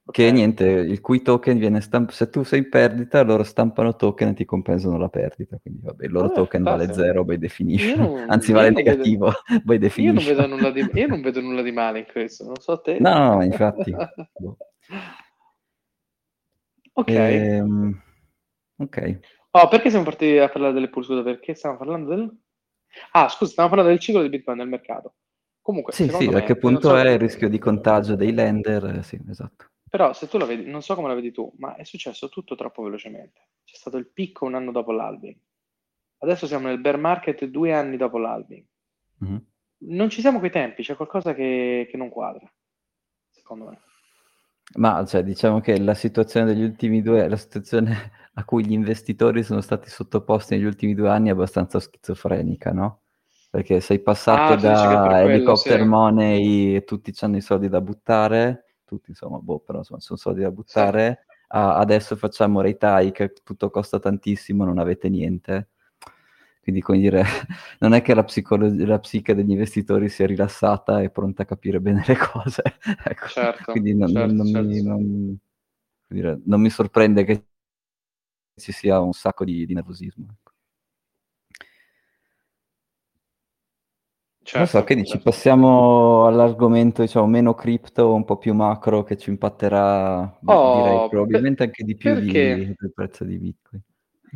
Okay. 0.08 0.28
Che 0.28 0.32
niente, 0.32 0.66
il 0.66 1.02
cui 1.02 1.24
token 1.24 1.58
viene 1.58 1.82
stampato, 1.82 2.16
se 2.16 2.30
tu 2.30 2.44
sei 2.44 2.60
in 2.60 2.70
perdita, 2.70 3.24
loro 3.24 3.44
stampano 3.44 3.96
token 3.96 4.30
e 4.30 4.34
ti 4.36 4.46
compensano 4.46 5.00
la 5.00 5.10
perdita, 5.10 5.58
quindi 5.60 5.82
vabbè, 5.82 6.06
il 6.06 6.12
loro 6.12 6.28
vabbè, 6.28 6.40
token 6.40 6.62
vale 6.62 6.94
zero 6.94 7.26
by 7.26 7.38
definition, 7.40 8.00
non, 8.00 8.26
anzi 8.28 8.52
vale 8.52 8.70
negativo 8.70 9.32
vedo, 9.48 9.64
by 9.64 9.78
definition. 9.80 10.38
Io 10.38 10.46
non, 10.46 10.74
di, 10.74 10.90
io 10.94 11.08
non, 11.08 11.22
vedo 11.22 11.42
nulla 11.42 11.64
di, 11.64 11.72
male 11.72 12.00
in 12.00 12.06
questo, 12.06 12.46
non 12.46 12.58
so 12.60 12.80
te. 12.82 13.00
No, 13.00 13.36
no, 13.36 13.44
infatti. 13.44 13.96
Ok. 16.98 17.10
Ehm, 17.10 18.02
ok. 18.78 19.20
Oh, 19.58 19.70
perché 19.70 19.90
siamo 19.90 20.04
partiti 20.04 20.38
a 20.38 20.50
parlare 20.50 20.74
delle 20.74 20.90
pool? 20.90 21.06
Scusa, 21.06 21.24
perché 21.24 21.54
stiamo 21.54 21.78
parlando 21.78 22.10
del... 22.10 22.38
Ah, 23.12 23.30
scusa, 23.30 23.52
stiamo 23.52 23.70
parlando 23.70 23.94
del 23.94 24.02
ciclo 24.02 24.22
di 24.22 24.28
Bitcoin 24.28 24.58
nel 24.58 24.68
mercato. 24.68 25.16
Comunque, 25.62 25.94
sì, 25.94 26.10
sì, 26.10 26.28
me, 26.28 26.40
a 26.40 26.44
che 26.44 26.58
punto 26.58 26.90
so... 26.90 26.98
è 26.98 27.10
il 27.10 27.20
rischio 27.20 27.48
di 27.48 27.58
contagio 27.58 28.16
dei 28.16 28.34
lender? 28.34 29.02
Sì, 29.02 29.18
esatto. 29.30 29.68
Però 29.90 30.12
se 30.12 30.28
tu 30.28 30.38
la 30.38 30.44
vedi, 30.44 30.70
non 30.70 30.82
so 30.82 30.94
come 30.94 31.08
la 31.08 31.14
vedi 31.14 31.32
tu, 31.32 31.50
ma 31.58 31.76
è 31.76 31.86
successo 31.86 32.28
tutto 32.28 32.56
troppo 32.56 32.84
velocemente. 32.84 33.48
C'è 33.64 33.78
stato 33.78 33.96
il 33.96 34.12
picco 34.12 34.44
un 34.44 34.56
anno 34.56 34.74
dopo 34.74 34.92
l'albing. 34.92 35.38
Adesso 36.18 36.48
siamo 36.48 36.68
nel 36.68 36.82
bear 36.82 36.98
market 36.98 37.46
due 37.46 37.72
anni 37.72 37.96
dopo 37.96 38.18
l'albing. 38.18 38.66
Mm-hmm. 39.24 39.38
Non 39.78 40.10
ci 40.10 40.20
siamo 40.20 40.40
quei 40.40 40.52
tempi, 40.52 40.84
c'è 40.84 40.98
qualcosa 40.98 41.34
che, 41.34 41.88
che 41.90 41.96
non 41.96 42.10
quadra, 42.10 42.46
secondo 43.30 43.70
me. 43.70 43.80
Ma 44.78 45.06
cioè, 45.06 45.24
diciamo 45.24 45.62
che 45.62 45.80
la 45.80 45.94
situazione 45.94 46.46
degli 46.46 46.64
ultimi 46.64 47.02
due, 47.02 47.30
la 47.30 47.38
situazione 47.38 48.12
a 48.38 48.44
cui 48.46 48.66
gli 48.66 48.72
investitori 48.74 49.44
sono 49.44 49.62
stati 49.62 49.90
sottoposti 49.90 50.56
negli 50.56 50.66
ultimi 50.66 50.94
due 50.94 51.10
anni 51.10 51.30
è 51.30 51.32
abbastanza 51.32 51.80
schizofrenica, 51.80 52.72
no? 52.72 53.02
Perché 53.50 53.80
sei 53.80 54.00
passato 54.02 54.56
Ah, 54.58 54.58
da 54.58 55.22
quello, 55.22 55.24
helicopter 55.24 55.46
sì. 55.56 55.86
money 55.86 56.76
e 56.76 56.84
tutti 56.84 57.14
hanno 57.22 57.38
i 57.38 57.42
soldi 57.42 57.70
da 57.70 57.80
buttare, 57.82 58.76
tutti 58.86 59.12
insomma, 59.12 59.40
boh, 59.40 59.60
però 59.60 59.80
insomma, 59.80 60.02
sono 60.02 60.20
soldi 60.20 60.42
da 60.42 60.52
Sì. 60.66 60.92
buttare, 60.92 61.26
a 61.48 61.78
adesso 61.78 62.16
facciamo 62.18 62.60
retai 62.62 63.12
che 63.12 63.32
tutto 63.44 63.70
costa 63.70 64.00
tantissimo, 64.00 64.66
non 64.66 64.78
avete 64.80 65.08
niente. 65.10 65.70
Quindi, 66.62 66.82
come 66.82 66.98
dire, 67.00 67.24
non 67.80 67.94
è 67.94 68.02
che 68.02 68.14
la, 68.16 68.24
psicolo- 68.24 68.74
la 68.86 69.00
psiche 69.00 69.36
degli 69.36 69.52
investitori 69.52 70.10
sia 70.10 70.26
rilassata 70.26 71.02
e 71.02 71.10
pronta 71.12 71.44
a 71.44 71.46
capire 71.46 71.80
bene 71.80 72.04
le 72.08 72.18
cose. 72.18 72.62
Ecco, 73.06 73.28
Certo, 73.28 73.72
quindi 73.72 73.96
non, 73.96 74.12
certo, 74.12 74.36
non 74.36 74.48
certo. 74.48 74.68
mi, 74.68 74.82
non- 74.82 75.38
dire, 76.08 76.42
non 76.46 76.62
mi 76.62 76.70
sorprende 76.70 77.24
che 77.24 77.46
ci 78.58 78.72
sia 78.72 79.00
un 79.00 79.14
sacco 79.14 79.44
di, 79.46 79.66
di 79.66 79.74
nervosismo. 79.74 80.26
ecco. 80.32 80.52
Non 84.56 84.68
so, 84.68 84.78
Certo, 84.78 84.84
che 84.84 84.96
dici? 84.96 85.12
certo. 85.12 85.30
Passiamo 85.30 86.26
all'argomento, 86.28 87.02
diciamo, 87.02 87.26
meno 87.28 87.54
cripto, 87.54 88.14
un 88.14 88.24
po' 88.24 88.38
più 88.38 88.54
macro, 88.54 89.04
che 89.04 89.18
ci 89.18 89.30
impatterà, 89.30 90.38
direi, 90.42 90.96
Oh, 90.96 91.10
per- 91.10 91.10
probabilmente 91.10 91.64
anche 91.64 91.84
di 91.84 91.96
più 91.96 92.14
di- 92.16 92.26
perché, 92.26 92.76
del 92.78 92.94
prezzo 92.94 93.24
di 93.26 93.38
Bitcoin. 93.38 93.82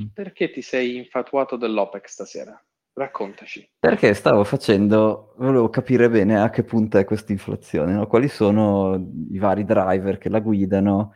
Mm. 0.01 0.05
perché 0.13 0.51
ti 0.51 0.61
sei 0.61 0.97
infatuato 0.97 1.55
dell'OPEC 1.55 2.09
stasera? 2.09 2.61
Raccontaci. 2.93 3.69
Perché 3.79 4.13
stavo 4.13 4.43
facendo, 4.43 5.33
volevo 5.37 5.69
capire 5.69 6.09
bene 6.09 6.41
a 6.41 6.49
che 6.49 6.63
punto 6.63 6.97
è 6.97 7.05
questa 7.05 7.31
inflazione, 7.31 7.93
no? 7.93 8.07
Quali 8.07 8.27
sono 8.27 8.95
i 9.31 9.37
vari 9.37 9.63
driver 9.63 10.17
che 10.17 10.27
la 10.27 10.39
guidano. 10.41 11.13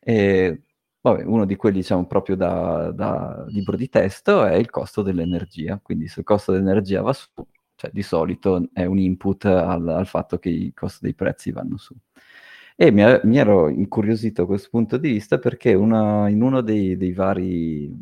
E, 0.00 0.62
vabbè, 1.04 1.24
uno 1.24 1.44
di 1.44 1.56
quelli, 1.56 1.78
diciamo, 1.78 2.06
proprio 2.06 2.34
da, 2.36 2.90
da 2.92 3.44
libro 3.48 3.76
di 3.76 3.88
testo 3.88 4.44
è 4.44 4.54
il 4.54 4.70
costo 4.70 5.02
dell'energia. 5.02 5.78
Quindi 5.82 6.08
se 6.08 6.20
il 6.20 6.26
costo 6.26 6.52
dell'energia 6.52 7.02
va 7.02 7.12
su, 7.12 7.28
cioè 7.74 7.90
di 7.92 8.02
solito 8.02 8.68
è 8.72 8.84
un 8.86 8.98
input 8.98 9.44
al, 9.44 9.86
al 9.88 10.06
fatto 10.06 10.38
che 10.38 10.48
i 10.48 10.72
costi 10.72 11.00
dei 11.02 11.14
prezzi 11.14 11.52
vanno 11.52 11.76
su. 11.76 11.94
E 12.76 12.90
mi, 12.90 13.02
mi 13.24 13.38
ero 13.38 13.68
incuriosito 13.68 14.42
a 14.42 14.46
questo 14.46 14.68
punto 14.70 14.96
di 14.96 15.10
vista 15.12 15.38
perché 15.38 15.74
una- 15.74 16.28
in 16.28 16.42
uno 16.42 16.60
dei, 16.62 16.96
dei 16.96 17.12
vari 17.12 17.92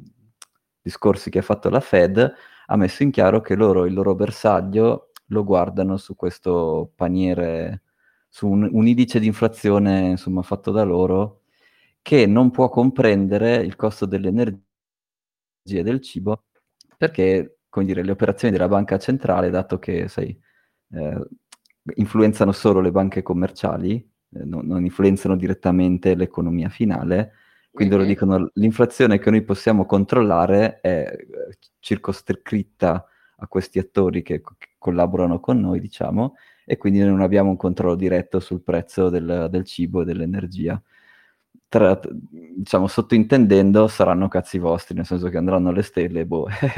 discorsi 0.81 1.31
che 1.31 1.39
ha 1.41 1.43
fatto 1.43 1.69
la 1.71 1.81
Fed 1.81 2.35
ha 2.67 2.77
messo 2.77 3.03
in 3.03 3.11
chiaro 3.11 3.41
che 3.41 3.55
loro 3.55 3.85
il 3.85 3.93
loro 3.95 4.15
bersaglio 4.15 5.11
lo 5.27 5.45
guardano 5.45 5.97
su 5.97 6.15
questo 6.17 6.93
paniere, 6.95 7.83
su 8.29 8.49
un, 8.49 8.69
un 8.73 8.87
indice 8.87 9.21
di 9.21 9.27
inflazione 9.27 10.09
insomma 10.11 10.43
fatto 10.43 10.71
da 10.71 10.83
loro 10.85 11.42
che 12.03 12.27
non 12.27 12.51
può 12.51 12.69
comprendere 12.69 13.57
il 13.57 13.77
costo 13.77 14.07
dell'energia 14.07 14.61
e 15.65 15.83
del 15.83 16.01
cibo 16.01 16.45
perché, 16.97 17.59
come 17.69 17.87
dire, 17.87 18.03
le 18.03 18.11
operazioni 18.13 18.53
della 18.53 18.69
banca 18.69 18.99
centrale, 18.99 19.51
dato 19.51 19.79
che, 19.79 20.09
sai, 20.09 20.37
eh, 20.93 21.29
influenzano 21.97 22.53
solo 22.53 22.81
le 22.81 22.91
banche 22.93 23.23
commerciali, 23.23 23.97
eh, 24.35 24.45
non, 24.45 24.67
non 24.67 24.85
influenzano 24.85 25.37
direttamente 25.37 26.15
l'economia 26.15 26.69
finale, 26.69 27.33
quindi 27.73 27.95
loro 27.95 28.05
Mhm. 28.07 28.11
dicono 28.13 28.51
l'inflazione 28.55 29.19
che 29.19 29.31
noi 29.31 29.43
possiamo 29.43 29.87
controllare 29.87 30.81
è 30.81 31.07
eh, 31.17 31.59
circoscritta 31.81 33.07
a 33.37 33.47
questi 33.49 33.79
attori 33.81 34.23
che, 34.23 34.41
che 34.41 34.69
collaborano 34.79 35.41
con 35.41 35.59
noi, 35.61 35.81
diciamo, 35.81 36.35
e 36.65 36.77
quindi 36.77 37.01
non 37.01 37.21
abbiamo 37.21 37.51
un 37.51 37.57
controllo 37.57 37.97
diretto 37.97 38.39
sul 38.41 38.63
prezzo 38.63 39.09
del, 39.09 39.49
del 39.51 39.65
cibo 39.65 40.03
e 40.03 40.05
dell'energia. 40.05 40.81
Tra- 41.73 41.99
diciamo, 42.05 42.87
sottointendendo 42.87 43.89
saranno 43.89 44.29
cazzi 44.29 44.59
vostri, 44.59 44.95
nel 44.95 45.07
senso 45.07 45.31
che 45.31 45.39
andranno 45.39 45.71
alle 45.71 45.81
stelle 45.81 46.27
boh, 46.27 46.47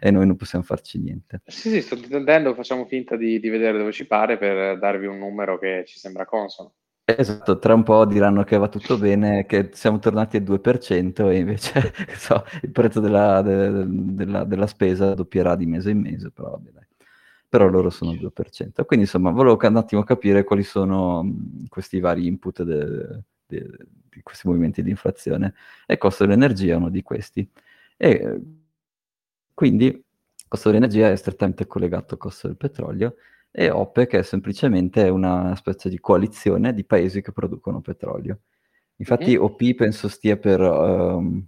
e 0.00 0.10
noi 0.10 0.26
non 0.26 0.34
possiamo 0.34 0.64
farci 0.64 0.98
niente. 0.98 1.42
Sì, 1.46 1.70
sì, 1.70 1.80
sto 1.80 1.94
intendendo, 1.94 2.52
facciamo 2.52 2.84
finta 2.86 3.14
di, 3.14 3.38
di 3.38 3.48
vedere 3.48 3.78
dove 3.78 3.92
ci 3.92 4.08
pare 4.08 4.36
per 4.36 4.76
darvi 4.80 5.06
un 5.06 5.18
numero 5.18 5.56
che 5.56 5.84
ci 5.86 6.00
sembra 6.00 6.24
consono. 6.24 6.72
Esatto, 7.04 7.60
tra 7.60 7.74
un 7.74 7.84
po' 7.84 8.04
diranno 8.06 8.42
che 8.42 8.56
va 8.56 8.66
tutto 8.66 8.98
bene, 8.98 9.46
che 9.46 9.70
siamo 9.72 10.00
tornati 10.00 10.38
al 10.38 10.42
2% 10.42 11.28
e 11.28 11.36
invece 11.38 11.92
so, 12.18 12.44
il 12.62 12.72
prezzo 12.72 12.98
della, 12.98 13.40
de- 13.40 13.84
della- 13.86 14.42
della 14.42 14.66
spesa 14.66 15.14
doppierà 15.14 15.54
di 15.54 15.66
mese 15.66 15.90
in 15.90 16.00
mese, 16.00 16.32
però 16.32 16.50
vabbè, 16.50 16.70
dai. 16.72 16.86
Però 17.48 17.68
loro 17.68 17.88
sono 17.88 18.10
al 18.10 18.16
2%. 18.16 18.84
Quindi 18.84 19.04
insomma, 19.04 19.30
volevo 19.30 19.56
un 19.60 19.76
attimo 19.76 20.02
capire 20.02 20.42
quali 20.42 20.64
sono 20.64 21.24
questi 21.68 22.00
vari 22.00 22.26
input 22.26 22.64
de- 22.64 23.22
de- 23.46 23.76
questi 24.22 24.46
movimenti 24.48 24.82
di 24.82 24.90
inflazione. 24.90 25.54
E 25.86 25.94
il 25.94 25.98
costo 25.98 26.24
dell'energia 26.24 26.74
è 26.74 26.76
uno 26.76 26.90
di 26.90 27.02
questi. 27.02 27.48
E 27.96 28.40
quindi 29.52 29.86
il 29.86 30.04
costo 30.48 30.70
dell'energia 30.70 31.10
è 31.10 31.16
strettamente 31.16 31.66
collegato 31.66 32.14
al 32.14 32.20
costo 32.20 32.46
del 32.48 32.56
petrolio 32.56 33.16
e 33.50 33.70
OPEC 33.70 34.16
è 34.16 34.22
semplicemente 34.22 35.08
una 35.08 35.54
specie 35.56 35.88
di 35.88 35.98
coalizione 36.00 36.74
di 36.74 36.84
paesi 36.84 37.22
che 37.22 37.32
producono 37.32 37.80
petrolio. 37.80 38.40
Infatti 38.96 39.36
Mhm. 39.36 39.42
OP 39.42 39.74
penso 39.74 40.08
stia 40.08 40.36
per 40.36 40.60
um, 40.60 41.46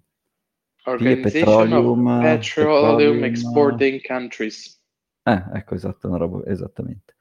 Petroleum, 0.85 2.05
Petroleum 2.20 3.24
Exporting 3.24 4.00
Countries. 4.02 4.81
eh, 5.24 5.44
ecco, 5.55 5.74
esatto, 5.74 6.09
una 6.09 6.16
roba, 6.18 6.44
esattamente. 6.48 7.14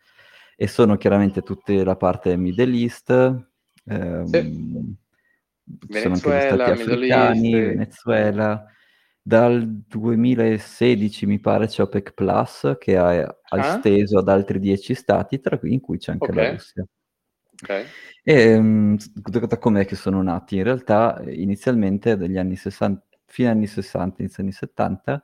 E 0.55 0.67
sono 0.67 0.95
chiaramente 0.97 1.41
tutte 1.41 1.83
la 1.83 1.95
parte 1.95 2.35
Middle 2.37 2.77
East, 2.77 3.09
ehm, 3.09 4.25
Sì. 4.25 4.39
ci 4.39 4.45
sono 4.45 4.83
anche 4.85 4.91
gli 4.91 5.54
Venezuela, 5.65 6.65
africani, 6.65 7.53
eh. 7.53 7.67
Venezuela. 7.69 8.65
Dal 9.21 9.67
2016 9.67 11.25
mi 11.25 11.39
pare 11.39 11.65
c'è 11.65 11.81
OPEC 11.81 12.13
Plus 12.13 12.75
che 12.79 12.95
ha, 12.95 13.35
Ah, 13.49 13.75
esteso 13.75 14.19
ad 14.19 14.29
altri 14.29 14.59
10 14.59 14.93
stati, 14.93 15.39
tra 15.39 15.57
cui 15.57 15.73
in 15.73 15.79
cui 15.79 15.97
c'è 15.97 16.11
anche 16.11 16.31
la 16.31 16.41
ok, 16.43 16.51
Russia. 16.51 16.85
ok. 17.63 17.85
E 18.23 18.55
um, 18.55 18.97
da 19.11 19.57
com'è 19.57 19.85
che 19.85 19.95
sono 19.95 20.21
nati? 20.21 20.57
In 20.57 20.63
realtà, 20.63 21.21
inizialmente, 21.27 22.17
dagli 22.17 22.37
anni 22.37 22.55
60, 22.55 23.03
fine 23.25 23.49
anni 23.49 23.67
60, 23.67 24.21
inizio 24.21 24.43
anni 24.43 24.51
70, 24.51 25.23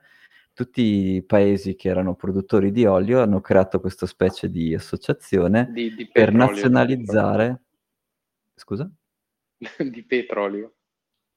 tutti 0.54 0.82
i 1.16 1.24
paesi 1.24 1.76
che 1.76 1.90
erano 1.90 2.16
produttori 2.16 2.72
di 2.72 2.86
olio 2.86 3.22
hanno 3.22 3.40
creato 3.40 3.80
questa 3.80 4.06
specie 4.06 4.50
di 4.50 4.74
associazione 4.74 5.70
Di, 5.72 5.94
di 5.96 6.08
per 6.08 6.34
nazionalizzare... 6.34 7.62
Scusa? 8.56 8.92
Di 9.92 10.04
petrolio. 10.04 10.74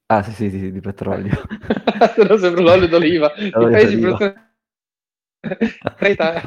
Ah, 0.07 0.23
sì, 0.23 0.33
sì, 0.33 0.51
sì, 0.51 0.71
di 0.73 0.81
petrolio. 0.81 1.31
Se 2.15 2.25
no 2.25 2.37
sembra 2.37 2.63
l'olio 2.63 2.89
d'oliva. 2.89 3.33
I 3.37 3.51
Olio 3.55 3.71
paesi 3.71 4.01
d'oliva. 4.01 4.53
Creta. 5.97 6.43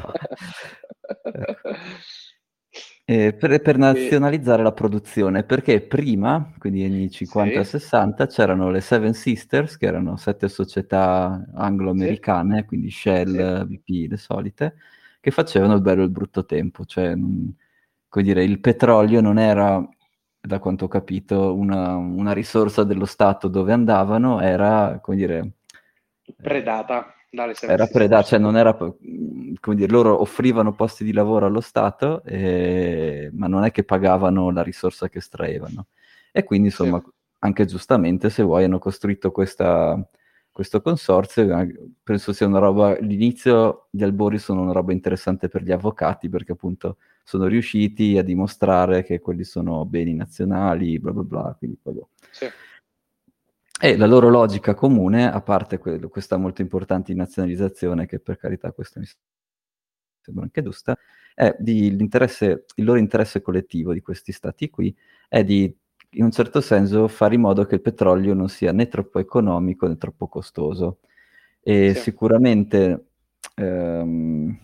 Eh, 3.04 3.32
per, 3.32 3.62
per 3.62 3.78
nazionalizzare 3.78 4.62
la 4.62 4.72
produzione, 4.72 5.42
perché 5.42 5.80
prima, 5.80 6.52
quindi 6.58 6.82
negli 6.82 6.94
anni 6.94 7.10
50 7.10 7.60
e 7.60 7.64
Sì. 7.64 7.78
60, 7.78 8.26
c'erano 8.26 8.70
le 8.70 8.80
Seven 8.80 9.14
Sisters, 9.14 9.76
che 9.78 9.86
erano 9.86 10.16
sette 10.16 10.48
società 10.48 11.42
anglo-americane, 11.54 12.64
quindi 12.66 12.90
Shell, 12.90 13.66
BP, 13.66 14.10
le 14.10 14.16
solite, 14.18 14.74
che 15.20 15.30
facevano 15.30 15.74
il 15.74 15.80
bello 15.80 16.02
e 16.02 16.04
il 16.04 16.10
brutto 16.10 16.44
tempo, 16.44 16.84
cioè, 16.84 17.14
come 17.14 18.24
dire, 18.24 18.44
il 18.44 18.60
petrolio 18.60 19.20
non 19.22 19.38
era, 19.38 19.82
da 20.48 20.58
quanto 20.58 20.86
ho 20.86 20.88
capito, 20.88 21.54
una, 21.54 21.94
una 21.96 22.32
risorsa 22.32 22.82
dello 22.82 23.04
Stato 23.04 23.48
dove 23.48 23.72
andavano, 23.72 24.40
era, 24.40 24.98
come 25.00 25.16
dire, 25.16 25.50
Predata 26.40 27.14
dalle 27.30 27.54
era 27.60 27.86
predata, 27.86 28.22
cioè 28.22 28.38
non 28.38 28.56
era, 28.56 28.74
come 28.74 29.76
dire, 29.76 29.90
loro 29.90 30.20
offrivano 30.20 30.72
posti 30.72 31.04
di 31.04 31.12
lavoro 31.12 31.44
allo 31.46 31.60
Stato, 31.60 32.22
eh, 32.24 33.30
ma 33.34 33.46
non 33.46 33.64
è 33.64 33.70
che 33.70 33.84
pagavano 33.84 34.50
la 34.50 34.62
risorsa 34.62 35.08
che 35.08 35.18
estraevano. 35.18 35.88
E 36.32 36.44
quindi, 36.44 36.70
Sì. 36.70 36.82
insomma, 36.82 37.02
anche 37.40 37.66
giustamente, 37.66 38.30
se 38.30 38.42
vuoi, 38.42 38.64
hanno 38.64 38.78
costruito 38.78 39.30
questa, 39.30 40.02
questo 40.50 40.80
consorzio, 40.80 41.66
penso 42.02 42.32
sia 42.32 42.46
una 42.46 42.58
roba, 42.58 42.98
l'inizio 42.98 43.88
di 43.90 44.02
Albori 44.02 44.38
sono 44.38 44.62
una 44.62 44.72
roba 44.72 44.92
interessante 44.92 45.48
per 45.48 45.62
gli 45.62 45.72
avvocati, 45.72 46.30
perché 46.30 46.52
appunto 46.52 46.96
sono 47.28 47.44
riusciti 47.46 48.16
a 48.16 48.22
dimostrare 48.22 49.04
che 49.04 49.20
quelli 49.20 49.44
sono 49.44 49.84
beni 49.84 50.14
nazionali, 50.14 50.98
bla 50.98 51.12
bla 51.12 51.22
bla, 51.24 51.54
quindi 51.58 51.78
boh. 51.82 52.08
Sì. 52.30 52.46
E 53.82 53.96
la 53.98 54.06
loro 54.06 54.30
logica 54.30 54.72
comune, 54.72 55.30
a 55.30 55.42
parte 55.42 55.76
que- 55.76 56.00
questa 56.08 56.38
molto 56.38 56.62
importante 56.62 57.12
nazionalizzazione, 57.12 58.06
che 58.06 58.18
per 58.18 58.38
carità 58.38 58.72
questa 58.72 58.98
mi 59.00 59.06
sembra 60.22 60.44
anche 60.44 60.62
giusta, 60.62 60.96
è 61.34 61.54
di 61.58 61.94
l'interesse, 61.94 62.64
il 62.76 62.84
loro 62.84 62.98
interesse 62.98 63.42
collettivo 63.42 63.92
di 63.92 64.00
questi 64.00 64.32
stati 64.32 64.70
qui, 64.70 64.96
è 65.28 65.44
di 65.44 65.70
in 66.12 66.24
un 66.24 66.30
certo 66.30 66.62
senso 66.62 67.08
fare 67.08 67.34
in 67.34 67.42
modo 67.42 67.66
che 67.66 67.74
il 67.74 67.82
petrolio 67.82 68.32
non 68.32 68.48
sia 68.48 68.72
né 68.72 68.88
troppo 68.88 69.18
economico 69.18 69.86
né 69.86 69.98
troppo 69.98 70.28
costoso. 70.28 71.00
E 71.60 71.92
Sì. 71.94 72.00
sicuramente 72.00 73.08
ehm, 73.56 74.58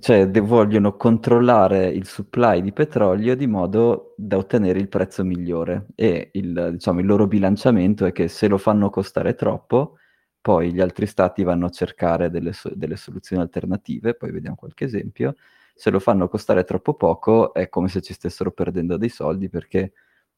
cioè 0.00 0.28
de- 0.28 0.40
vogliono 0.40 0.96
controllare 0.96 1.86
il 1.88 2.06
supply 2.06 2.60
di 2.60 2.72
petrolio 2.72 3.36
di 3.36 3.46
modo 3.46 4.14
da 4.16 4.36
ottenere 4.36 4.78
il 4.80 4.88
prezzo 4.88 5.24
migliore. 5.24 5.86
E 5.94 6.30
il, 6.32 6.70
diciamo, 6.72 7.00
il 7.00 7.06
loro 7.06 7.26
bilanciamento 7.26 8.04
è 8.04 8.12
che 8.12 8.28
se 8.28 8.48
lo 8.48 8.58
fanno 8.58 8.90
costare 8.90 9.34
troppo, 9.34 9.98
poi 10.40 10.72
gli 10.72 10.80
altri 10.80 11.06
stati 11.06 11.42
vanno 11.44 11.66
a 11.66 11.70
cercare 11.70 12.28
delle, 12.30 12.52
so- 12.52 12.72
delle 12.74 12.96
soluzioni 12.96 13.40
alternative, 13.42 14.14
poi 14.14 14.30
vediamo 14.32 14.56
qualche 14.56 14.84
esempio, 14.84 15.36
se 15.74 15.90
lo 15.90 16.00
fanno 16.00 16.28
costare 16.28 16.64
troppo 16.64 16.94
poco 16.94 17.52
è 17.54 17.68
come 17.68 17.88
se 17.88 18.00
ci 18.02 18.12
stessero 18.12 18.50
perdendo 18.52 18.96
dei 18.96 19.08
soldi 19.08 19.48
perché 19.48 19.92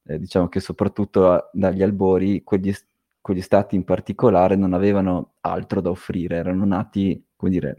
eh, 0.05 0.19
diciamo 0.19 0.49
che 0.49 0.61
soprattutto 0.61 1.31
a- 1.31 1.51
dagli 1.53 1.83
albori 1.83 2.43
quegli, 2.45 2.73
quegli 3.21 3.41
stati 3.43 3.75
in 3.77 3.85
particolare 3.85 4.55
non 4.57 4.73
avevano 4.75 5.33
altro 5.41 5.81
da 5.81 5.91
offrire, 5.91 6.37
erano 6.37 6.65
nati, 6.65 7.23
come 7.37 7.51
dire 7.51 7.77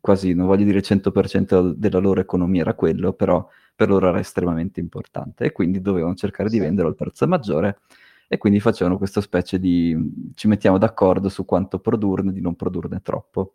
quasi, 0.00 0.34
non 0.34 0.46
voglio 0.46 0.64
dire 0.64 0.78
il 0.78 0.84
100% 0.84 1.72
della 1.74 1.98
loro 1.98 2.20
economia 2.20 2.62
era 2.62 2.74
quello, 2.74 3.12
però 3.12 3.46
per 3.74 3.88
loro 3.88 4.08
era 4.08 4.18
estremamente 4.18 4.80
importante 4.80 5.44
e 5.44 5.52
quindi 5.52 5.80
dovevano 5.80 6.14
cercare 6.14 6.48
di 6.48 6.58
venderlo 6.58 6.90
al 6.90 6.96
prezzo 6.96 7.26
maggiore 7.26 7.78
e 8.26 8.36
quindi 8.36 8.60
facevano 8.60 8.98
questa 8.98 9.20
specie 9.20 9.58
di 9.58 10.32
ci 10.34 10.48
mettiamo 10.48 10.78
d'accordo 10.78 11.28
su 11.28 11.44
quanto 11.44 11.78
produrne, 11.78 12.32
di 12.32 12.40
non 12.40 12.56
produrne 12.56 13.00
troppo. 13.00 13.54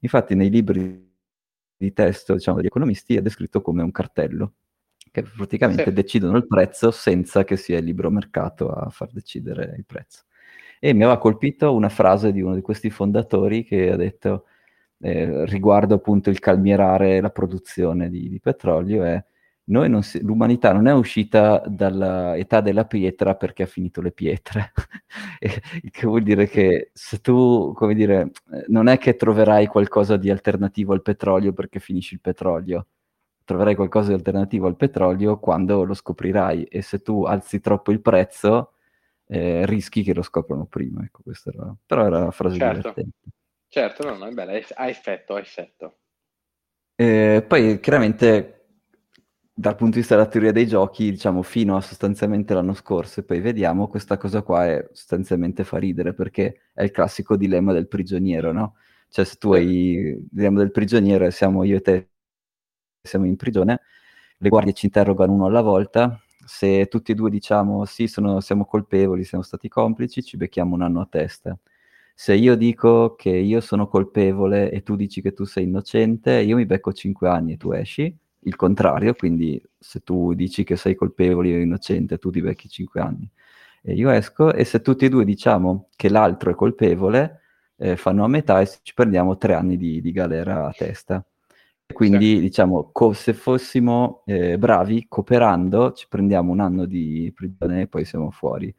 Infatti 0.00 0.34
nei 0.34 0.50
libri 0.50 1.12
di 1.76 1.92
testo 1.92 2.34
diciamo, 2.34 2.58
degli 2.58 2.66
economisti 2.66 3.16
è 3.16 3.22
descritto 3.22 3.60
come 3.60 3.82
un 3.82 3.90
cartello, 3.90 4.52
che 5.10 5.22
praticamente 5.22 5.84
sì. 5.84 5.92
decidono 5.92 6.36
il 6.36 6.46
prezzo 6.46 6.90
senza 6.90 7.44
che 7.44 7.56
sia 7.56 7.78
il 7.78 7.84
libero 7.84 8.10
mercato 8.10 8.70
a 8.70 8.90
far 8.90 9.10
decidere 9.12 9.74
il 9.76 9.84
prezzo. 9.84 10.24
E 10.78 10.92
mi 10.92 11.02
aveva 11.02 11.18
colpito 11.18 11.74
una 11.74 11.88
frase 11.88 12.32
di 12.32 12.42
uno 12.42 12.54
di 12.54 12.60
questi 12.60 12.90
fondatori 12.90 13.64
che 13.64 13.90
ha 13.90 13.96
detto 13.96 14.44
eh, 15.04 15.44
riguardo 15.44 15.94
appunto 15.94 16.30
il 16.30 16.38
calmierare 16.38 17.20
la 17.20 17.28
produzione 17.28 18.08
di, 18.08 18.28
di 18.30 18.40
petrolio 18.40 19.04
è 19.04 19.22
non 19.66 20.02
si, 20.02 20.20
l'umanità 20.22 20.72
non 20.72 20.86
è 20.86 20.92
uscita 20.92 21.62
dall'età 21.66 22.60
della 22.60 22.84
pietra 22.84 23.34
perché 23.34 23.62
ha 23.64 23.66
finito 23.66 24.00
le 24.02 24.12
pietre, 24.12 24.72
che 25.90 26.06
vuol 26.06 26.22
dire 26.22 26.48
che 26.48 26.90
se 26.92 27.20
tu, 27.20 27.72
come 27.74 27.94
dire, 27.94 28.30
non 28.68 28.88
è 28.88 28.98
che 28.98 29.16
troverai 29.16 29.66
qualcosa 29.66 30.16
di 30.16 30.30
alternativo 30.30 30.92
al 30.92 31.02
petrolio 31.02 31.52
perché 31.52 31.80
finisci 31.80 32.14
il 32.14 32.20
petrolio, 32.20 32.88
troverai 33.44 33.74
qualcosa 33.74 34.08
di 34.08 34.14
alternativo 34.14 34.66
al 34.66 34.76
petrolio 34.76 35.38
quando 35.38 35.84
lo 35.84 35.94
scoprirai 35.94 36.64
e 36.64 36.82
se 36.82 37.00
tu 37.02 37.24
alzi 37.24 37.60
troppo 37.60 37.90
il 37.92 38.00
prezzo 38.00 38.72
eh, 39.26 39.64
rischi 39.66 40.02
che 40.02 40.14
lo 40.14 40.22
scoprano 40.22 40.66
prima. 40.66 41.02
Ecco, 41.02 41.22
era, 41.44 41.74
però 41.86 42.06
era 42.06 42.18
una 42.18 42.30
frase 42.30 42.56
certo. 42.56 42.78
divertente. 42.80 43.28
Certo, 43.74 44.04
no, 44.04 44.16
no, 44.16 44.26
è 44.26 44.30
bella, 44.30 44.52
ha 44.52 44.88
effetto, 44.88 45.34
ha 45.34 45.40
effetto. 45.40 45.96
Eh, 46.94 47.44
poi 47.44 47.80
chiaramente 47.80 48.66
dal 49.52 49.74
punto 49.74 49.94
di 49.94 49.98
vista 49.98 50.14
della 50.14 50.28
teoria 50.28 50.52
dei 50.52 50.68
giochi, 50.68 51.10
diciamo 51.10 51.42
fino 51.42 51.74
a 51.76 51.80
sostanzialmente 51.80 52.54
l'anno 52.54 52.74
scorso, 52.74 53.18
e 53.18 53.24
poi 53.24 53.40
vediamo, 53.40 53.88
questa 53.88 54.16
cosa 54.16 54.42
qua 54.42 54.64
è 54.66 54.88
sostanzialmente 54.92 55.64
fa 55.64 55.78
ridere 55.78 56.14
perché 56.14 56.70
è 56.72 56.84
il 56.84 56.92
classico 56.92 57.36
dilemma 57.36 57.72
del 57.72 57.88
prigioniero, 57.88 58.52
no? 58.52 58.76
Cioè 59.08 59.24
se 59.24 59.38
tu 59.38 59.52
hai 59.54 59.66
il 59.66 60.26
dilemma 60.30 60.60
del 60.60 60.70
prigioniero 60.70 61.24
e 61.24 61.32
siamo 61.32 61.64
io 61.64 61.78
e 61.78 61.80
te 61.80 62.10
siamo 63.02 63.26
in 63.26 63.34
prigione, 63.34 63.80
le 64.38 64.48
guardie 64.50 64.72
ci 64.72 64.86
interrogano 64.86 65.32
uno 65.32 65.46
alla 65.46 65.62
volta, 65.62 66.16
se 66.46 66.86
tutti 66.86 67.10
e 67.10 67.16
due 67.16 67.28
diciamo 67.28 67.84
sì, 67.86 68.06
sono, 68.06 68.38
siamo 68.38 68.66
colpevoli, 68.66 69.24
siamo 69.24 69.42
stati 69.42 69.68
complici, 69.68 70.22
ci 70.22 70.36
becchiamo 70.36 70.76
un 70.76 70.82
anno 70.82 71.00
a 71.00 71.08
testa 71.10 71.58
se 72.14 72.34
io 72.34 72.54
dico 72.56 73.14
che 73.16 73.30
io 73.30 73.60
sono 73.60 73.88
colpevole 73.88 74.70
e 74.70 74.82
tu 74.82 74.96
dici 74.96 75.20
che 75.20 75.32
tu 75.32 75.44
sei 75.44 75.64
innocente, 75.64 76.40
io 76.40 76.56
mi 76.56 76.66
becco 76.66 76.92
5 76.92 77.28
anni 77.28 77.54
e 77.54 77.56
tu 77.56 77.72
esci, 77.72 78.16
il 78.46 78.56
contrario, 78.56 79.14
quindi 79.14 79.60
se 79.78 80.00
tu 80.00 80.32
dici 80.34 80.64
che 80.64 80.76
sei 80.76 80.94
colpevole 80.94 81.50
e 81.50 81.60
innocente, 81.62 82.18
tu 82.18 82.30
ti 82.30 82.40
becchi 82.40 82.68
5 82.68 83.00
anni 83.00 83.28
e 83.86 83.92
io 83.94 84.08
esco, 84.10 84.52
e 84.52 84.64
se 84.64 84.80
tutti 84.80 85.04
e 85.04 85.08
due 85.10 85.24
diciamo 85.26 85.88
che 85.94 86.08
l'altro 86.08 86.50
è 86.50 86.54
colpevole, 86.54 87.40
eh, 87.76 87.96
fanno 87.96 88.24
a 88.24 88.28
metà 88.28 88.60
e 88.62 88.66
ci 88.82 88.94
prendiamo 88.94 89.36
3 89.36 89.52
anni 89.54 89.76
di, 89.76 90.00
di 90.00 90.10
galera 90.12 90.66
a 90.66 90.72
testa. 90.72 91.22
Quindi, 91.92 92.36
sì. 92.36 92.40
diciamo, 92.40 92.90
co- 92.92 93.12
se 93.12 93.34
fossimo 93.34 94.22
eh, 94.24 94.56
bravi, 94.56 95.04
cooperando, 95.06 95.92
ci 95.92 96.06
prendiamo 96.08 96.50
un 96.50 96.60
anno 96.60 96.86
di 96.86 97.30
prigione 97.34 97.82
e 97.82 97.86
poi 97.88 98.04
siamo 98.06 98.30
fuori 98.30 98.74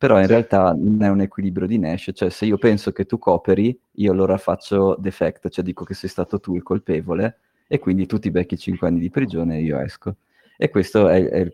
però 0.00 0.18
in 0.18 0.26
realtà 0.26 0.72
non 0.72 1.02
è 1.02 1.10
un 1.10 1.20
equilibrio 1.20 1.66
di 1.66 1.76
Nash, 1.78 2.12
cioè 2.14 2.30
se 2.30 2.46
io 2.46 2.56
penso 2.56 2.90
che 2.90 3.04
tu 3.04 3.18
cooperi, 3.18 3.78
io 3.96 4.12
allora 4.12 4.38
faccio 4.38 4.96
defect, 4.98 5.50
cioè 5.50 5.62
dico 5.62 5.84
che 5.84 5.92
sei 5.92 6.08
stato 6.08 6.40
tu 6.40 6.54
il 6.54 6.62
colpevole 6.62 7.40
e 7.66 7.78
quindi 7.78 8.06
tu 8.06 8.18
ti 8.18 8.30
becchi 8.30 8.56
5 8.56 8.88
anni 8.88 8.98
di 8.98 9.10
prigione 9.10 9.58
e 9.58 9.60
io 9.60 9.78
esco. 9.78 10.16
E 10.56 10.70
questo 10.70 11.06
è, 11.06 11.28
è, 11.28 11.52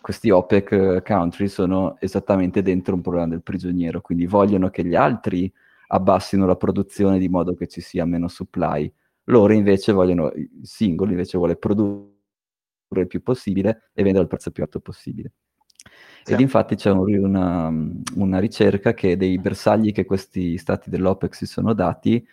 questi 0.00 0.30
OPEC 0.30 1.02
country 1.04 1.48
sono 1.48 1.98
esattamente 2.00 2.62
dentro 2.62 2.94
un 2.94 3.02
problema 3.02 3.28
del 3.28 3.42
prigioniero, 3.42 4.00
quindi 4.00 4.24
vogliono 4.24 4.70
che 4.70 4.86
gli 4.86 4.94
altri 4.94 5.52
abbassino 5.88 6.46
la 6.46 6.56
produzione 6.56 7.18
di 7.18 7.28
modo 7.28 7.54
che 7.54 7.66
ci 7.66 7.82
sia 7.82 8.06
meno 8.06 8.28
supply. 8.28 8.90
Loro 9.24 9.52
invece 9.52 9.92
vogliono, 9.92 10.32
il 10.34 10.48
singolo 10.62 11.10
invece 11.10 11.36
vuole 11.36 11.56
produrre 11.56 12.10
il 12.88 13.06
più 13.06 13.22
possibile 13.22 13.90
e 13.92 14.02
vendere 14.02 14.24
al 14.24 14.30
prezzo 14.30 14.50
più 14.50 14.62
alto 14.62 14.80
possibile. 14.80 15.32
Ed 16.24 16.38
infatti 16.38 16.76
c'è 16.76 16.90
un, 16.90 17.12
una, 17.16 17.72
una, 18.14 18.38
ricerca 18.38 18.94
che 18.94 19.16
dei 19.16 19.38
bersagli 19.38 19.92
che 19.92 20.04
questi 20.04 20.56
stati 20.56 20.88
dell'OPEC 20.88 21.34
si 21.34 21.46
sono 21.46 21.72
dati 21.72 22.24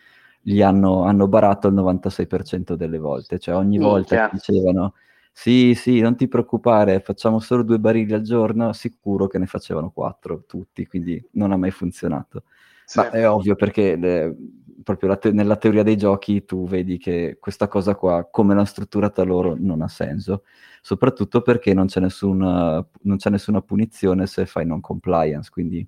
li 0.44 0.62
hanno, 0.62 1.04
hanno 1.04 1.28
barato 1.28 1.68
il 1.68 1.74
96% 1.74 2.74
delle 2.74 2.98
volte, 2.98 3.40
cioè 3.40 3.56
ogni 3.56 3.78
volta 3.78 4.30
che 4.30 4.38
dicevano 4.38 4.94
sì, 5.32 5.74
sì, 5.74 6.02
non 6.02 6.16
ti 6.16 6.28
preoccupare, 6.28 7.00
facciamo 7.00 7.40
solo 7.40 7.64
due 7.64 7.80
barili 7.80 8.14
al 8.14 8.22
giorno, 8.22 8.74
sicuro 8.74 9.28
che 9.28 9.38
ne 9.38 9.46
facevano 9.46 9.90
quattro 9.90 10.44
tutti, 10.46 10.86
quindi 10.86 11.24
non 11.34 11.52
ha 11.52 11.58
mai 11.58 11.72
funzionato. 11.72 12.44
Sì. 12.84 12.98
Ma 12.98 13.10
è 13.10 13.30
ovvio 13.30 13.56
perché 13.56 13.96
le, 13.96 14.36
proprio 14.84 15.18
te- 15.18 15.32
nella 15.32 15.56
teoria 15.56 15.84
dei 15.84 15.98
giochi 15.98 16.46
tu 16.46 16.68
vedi 16.68 16.98
che 16.98 17.38
questa 17.40 17.68
cosa 17.68 17.96
qua, 17.96 18.28
come 18.30 18.54
l'hanno 18.54 18.66
strutturata 18.66 19.24
loro, 19.24 19.56
non 19.58 19.82
ha 19.82 19.88
senso, 19.88 20.44
soprattutto 20.82 21.42
perché 21.42 21.74
non 21.74 21.88
c'è, 21.88 22.00
nessuna, 22.00 22.86
non 23.02 23.18
c'è 23.18 23.30
nessuna 23.30 23.62
punizione 23.62 24.28
se 24.28 24.46
fai 24.46 24.66
non 24.66 24.82
compliance, 24.82 25.50
quindi 25.50 25.88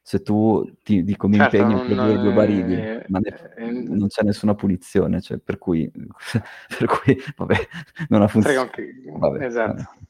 se 0.00 0.22
tu 0.22 0.66
ti 0.82 1.04
dico 1.04 1.28
mi 1.28 1.36
certo, 1.36 1.56
impegno 1.56 1.84
per 1.84 1.94
due, 1.94 2.18
due 2.18 2.32
barili, 2.32 2.74
è, 2.74 3.04
ma 3.08 3.18
ne, 3.18 3.28
è, 3.54 3.70
non 3.70 4.08
c'è 4.08 4.22
nessuna 4.22 4.54
punizione, 4.54 5.20
cioè, 5.20 5.36
per, 5.36 5.58
cui, 5.58 5.90
per 5.92 6.86
cui, 6.86 7.16
vabbè, 7.36 7.56
non 8.08 8.22
ha 8.22 8.28
funzionato. 8.28 8.80
Vabbè, 9.18 9.44
esatto. 9.44 9.74
Vabbè. 9.74 10.06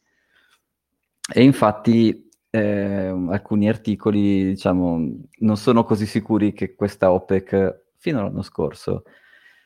E 1.34 1.42
infatti 1.42 2.30
eh, 2.50 3.06
alcuni 3.28 3.68
articoli, 3.68 4.44
diciamo, 4.44 5.16
non 5.38 5.56
sono 5.56 5.82
così 5.84 6.06
sicuri 6.06 6.52
che 6.52 6.74
questa 6.74 7.12
OPEC 7.12 7.86
fino 7.98 8.20
all'anno 8.20 8.42
scorso 8.42 9.04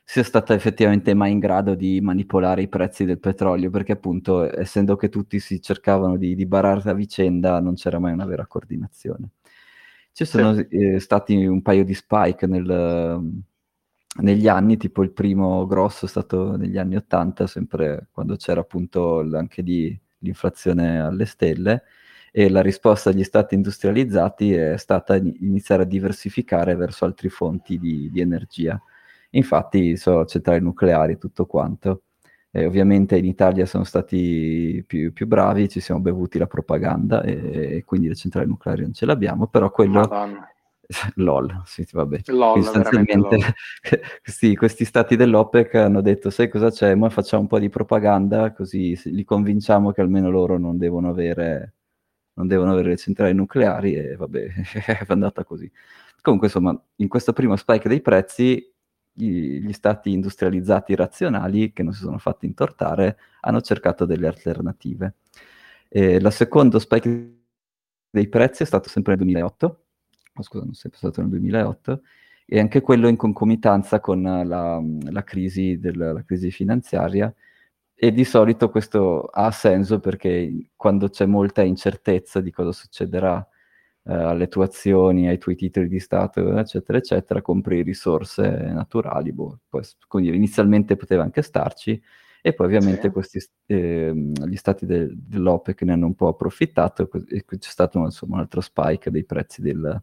sia 0.05 0.25
stata 0.25 0.55
effettivamente 0.55 1.15
mai 1.15 1.33
in 1.33 1.39
grado 1.39 1.75
di 1.75 2.01
manipolare 2.01 2.63
i 2.63 2.69
prezzi 2.69 3.05
del 3.05 3.19
petrolio, 3.19 3.71
perché 3.71 3.93
appunto, 3.93 4.43
essendo 4.59 4.97
che 4.97 5.09
tutti 5.09 5.39
si 5.41 5.61
cercavano 5.61 6.17
di, 6.17 6.35
di 6.35 6.47
barare 6.47 6.91
a 6.91 6.95
vicenda, 6.95 7.61
non 7.61 7.75
c'era 7.75 7.99
mai 7.99 8.13
una 8.13 8.27
vera 8.27 8.47
coordinazione. 8.47 9.31
Ci 10.13 10.25
sono 10.27 10.55
sì. 10.55 10.67
eh, 10.69 11.01
stati 11.01 11.47
un 11.47 11.63
paio 11.63 11.85
di 11.85 11.95
spike 11.95 12.47
nel, 12.47 13.43
negli 14.21 14.49
anni, 14.49 14.77
tipo 14.77 15.03
il 15.03 15.13
primo 15.13 15.67
grosso 15.67 16.05
è 16.05 16.09
stato 16.09 16.57
negli 16.57 16.77
anni 16.77 16.97
80, 16.97 17.47
sempre 17.47 18.09
quando 18.11 18.37
c'era 18.37 18.61
appunto 18.61 19.21
anche 19.33 19.63
lì 19.63 19.99
l'inflazione 20.19 21.01
alle 21.01 21.25
stelle, 21.25 21.85
e 22.35 22.49
la 22.49 22.63
risposta 22.63 23.11
agli 23.11 23.25
stati 23.25 23.55
industrializzati 23.55 24.55
è 24.55 24.79
stata 24.79 25.17
iniziare 25.17 25.83
a 25.83 25.87
diversificare 25.87 26.75
verso 26.75 27.05
altre 27.05 27.29
fonti 27.29 27.79
di, 27.79 28.11
di 28.11 28.21
energia. 28.23 28.81
Infatti 29.31 29.97
sono 29.99 30.25
centrali 30.25 30.61
nucleari 30.61 31.13
e 31.13 31.19
tutto 31.19 31.45
quanto. 31.45 32.05
E 32.51 32.65
ovviamente 32.67 33.19
in 33.19 33.27
Italia 33.27 33.67
sono 33.67 33.85
stati 33.85 34.83
più, 34.87 35.13
più, 35.13 35.27
bravi, 35.27 35.69
ci 35.69 35.81
siamo 35.81 36.01
bevuti 36.01 36.39
la 36.39 36.47
propaganda 36.47 37.23
e, 37.23 37.77
e, 37.77 37.85
quindi 37.85 38.09
le 38.09 38.15
centrali 38.15 38.47
nucleari 38.47 38.83
non 38.83 38.95
ce 38.95 39.07
l'abbiamo, 39.07 39.47
però 39.47 39.71
quello... 39.71 40.01
Madonna. 40.01 40.47
LOL, 41.17 41.63
sì, 41.65 41.87
vabbè. 41.91 42.21
LOL, 42.27 42.63
sostanzialmente 42.63 43.39
questi, 44.23 44.57
questi, 44.57 44.85
stati 44.85 45.17
dell'OPEC 45.17 45.75
hanno 45.77 46.03
detto, 46.03 46.29
sai 46.29 46.49
cosa 46.49 46.71
c'è? 46.71 46.95
Ma 46.95 47.09
facciamo 47.09 47.43
un 47.43 47.49
po' 47.49 47.59
di 47.59 47.71
propaganda 47.71 48.53
così 48.53 48.99
li 49.05 49.25
convinciamo 49.25 49.93
che 49.93 50.01
almeno 50.03 50.29
loro 50.29 50.59
non 50.59 50.77
devono 50.77 51.09
avere 51.09 51.75
non 52.35 52.47
devono 52.47 52.73
avere 52.73 52.91
le 52.91 52.97
centrali 52.97 53.35
nucleari 53.35 53.95
e 53.95 54.17
vabbè, 54.17 54.47
è 54.87 55.05
andata 55.09 55.45
così. 55.45 55.71
Comunque, 56.21 56.49
insomma, 56.49 56.81
in 56.97 57.09
questo 57.09 57.33
primo 57.33 57.57
spike 57.57 57.89
dei 57.89 58.01
prezzi, 58.01 58.73
gli, 59.15 59.73
stati 59.73 60.13
industrializzati 60.13 60.95
razionali, 60.95 61.73
che 61.73 61.83
non 61.83 61.93
si 61.93 62.01
sono 62.01 62.19
fatti 62.19 62.47
intortare, 62.47 63.19
hanno 63.41 63.61
cercato 63.61 64.05
delle 64.07 64.27
alternative. 64.29 65.17
E 65.89 66.21
la 66.21 66.31
seconda 66.31 66.79
spike 66.79 67.41
dei 68.09 68.29
prezzi 68.29 68.63
è 68.63 68.67
stato 68.67 68.89
sempre 68.89 69.15
nel 69.15 69.25
2008, 69.25 69.85
oh, 70.35 70.43
scusa, 70.43 70.65
non 70.65 70.75
sempre 70.75 70.99
stato 70.99 71.21
nel 71.21 71.31
2008, 71.31 72.03
e 72.47 72.59
anche 72.61 72.81
quello 72.81 73.09
in 73.09 73.17
concomitanza 73.17 74.01
con 74.01 74.23
la, 74.23 74.83
la, 75.11 75.25
crisi, 75.25 75.79
del, 75.79 75.97
la 75.97 76.23
crisi 76.25 76.51
finanziaria 76.51 77.33
e 78.05 78.13
di 78.13 78.25
solito 78.25 78.69
questo 78.69 79.27
ha 79.27 79.53
senso 79.53 80.01
perché 80.01 80.71
quando 80.75 81.09
c'è 81.09 81.25
molta 81.25 81.63
incertezza 81.63 82.41
di 82.41 82.51
cosa 82.51 82.73
succederà 82.73 83.39
eh, 84.07 84.13
alle 84.13 84.49
tue 84.49 84.65
azioni, 84.65 85.29
ai 85.29 85.39
tuoi 85.39 85.55
titoli 85.55 85.87
di 85.87 86.01
Stato, 86.01 86.59
eccetera, 86.59 86.99
eccetera, 86.99 87.41
compri 87.43 87.83
risorse 87.83 88.43
naturali. 88.73 89.33
Boh, 89.33 89.61
poi, 89.69 89.85
quindi 90.09 90.35
inizialmente 90.35 90.97
poteva 90.97 91.23
anche 91.23 91.43
starci, 91.43 92.03
e 92.41 92.53
poi 92.55 92.67
ovviamente 92.67 93.03
sì. 93.03 93.11
questi, 93.11 93.39
eh, 93.67 94.13
gli 94.13 94.57
stati 94.57 94.85
de- 94.85 95.13
dell'OPEC 95.13 95.83
ne 95.83 95.93
hanno 95.93 96.07
un 96.07 96.17
po' 96.17 96.27
approfittato 96.27 97.09
e 97.29 97.45
c'è 97.45 97.57
stato 97.61 98.01
insomma, 98.01 98.35
un 98.35 98.41
altro 98.41 98.61
spike 98.61 99.13
dei 99.13 99.25
prezzi 99.25 99.63
del, 99.63 100.03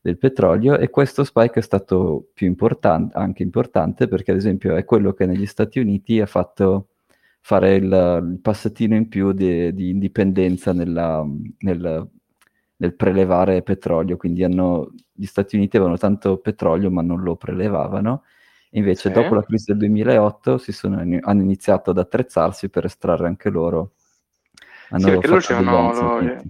del, 0.00 0.18
petrolio 0.18 0.76
e 0.76 0.90
questo 0.90 1.22
spike 1.22 1.60
è 1.60 1.62
stato 1.62 2.30
più 2.34 2.48
importante, 2.48 3.16
anche 3.16 3.44
importante 3.44 4.08
perché 4.08 4.32
ad 4.32 4.38
esempio 4.38 4.74
è 4.74 4.84
quello 4.84 5.12
che 5.12 5.26
negli 5.26 5.46
Stati 5.46 5.78
Uniti 5.78 6.20
ha 6.20 6.26
fatto 6.26 6.88
fare 7.40 7.74
il, 7.74 7.84
il 7.84 8.38
passettino 8.40 8.94
in 8.94 9.08
più 9.08 9.32
di, 9.32 9.72
di 9.74 9.90
indipendenza 9.90 10.72
nella, 10.72 11.24
nel, 11.58 12.08
nel, 12.76 12.94
prelevare 12.94 13.62
petrolio, 13.62 14.16
quindi 14.16 14.44
hanno, 14.44 14.92
gli 15.12 15.26
Stati 15.26 15.56
Uniti 15.56 15.76
avevano 15.76 15.98
tanto 15.98 16.38
petrolio 16.38 16.90
ma 16.90 17.02
non 17.02 17.22
lo 17.22 17.36
prelevavano 17.36 18.22
Invece, 18.72 19.08
sì. 19.08 19.14
dopo 19.14 19.34
la 19.34 19.42
crisi 19.42 19.64
del 19.66 19.78
2008, 19.78 20.58
sono, 20.58 21.00
hanno 21.00 21.42
iniziato 21.42 21.90
ad 21.90 21.98
attrezzarsi 21.98 22.68
per 22.68 22.84
estrarre 22.84 23.26
anche 23.26 23.50
loro. 23.50 23.94
Hanno 24.90 25.04
sì, 25.04 25.10
perché 25.10 25.26
loro 25.26 25.40
c'erano, 25.40 26.20
lo, 26.20 26.44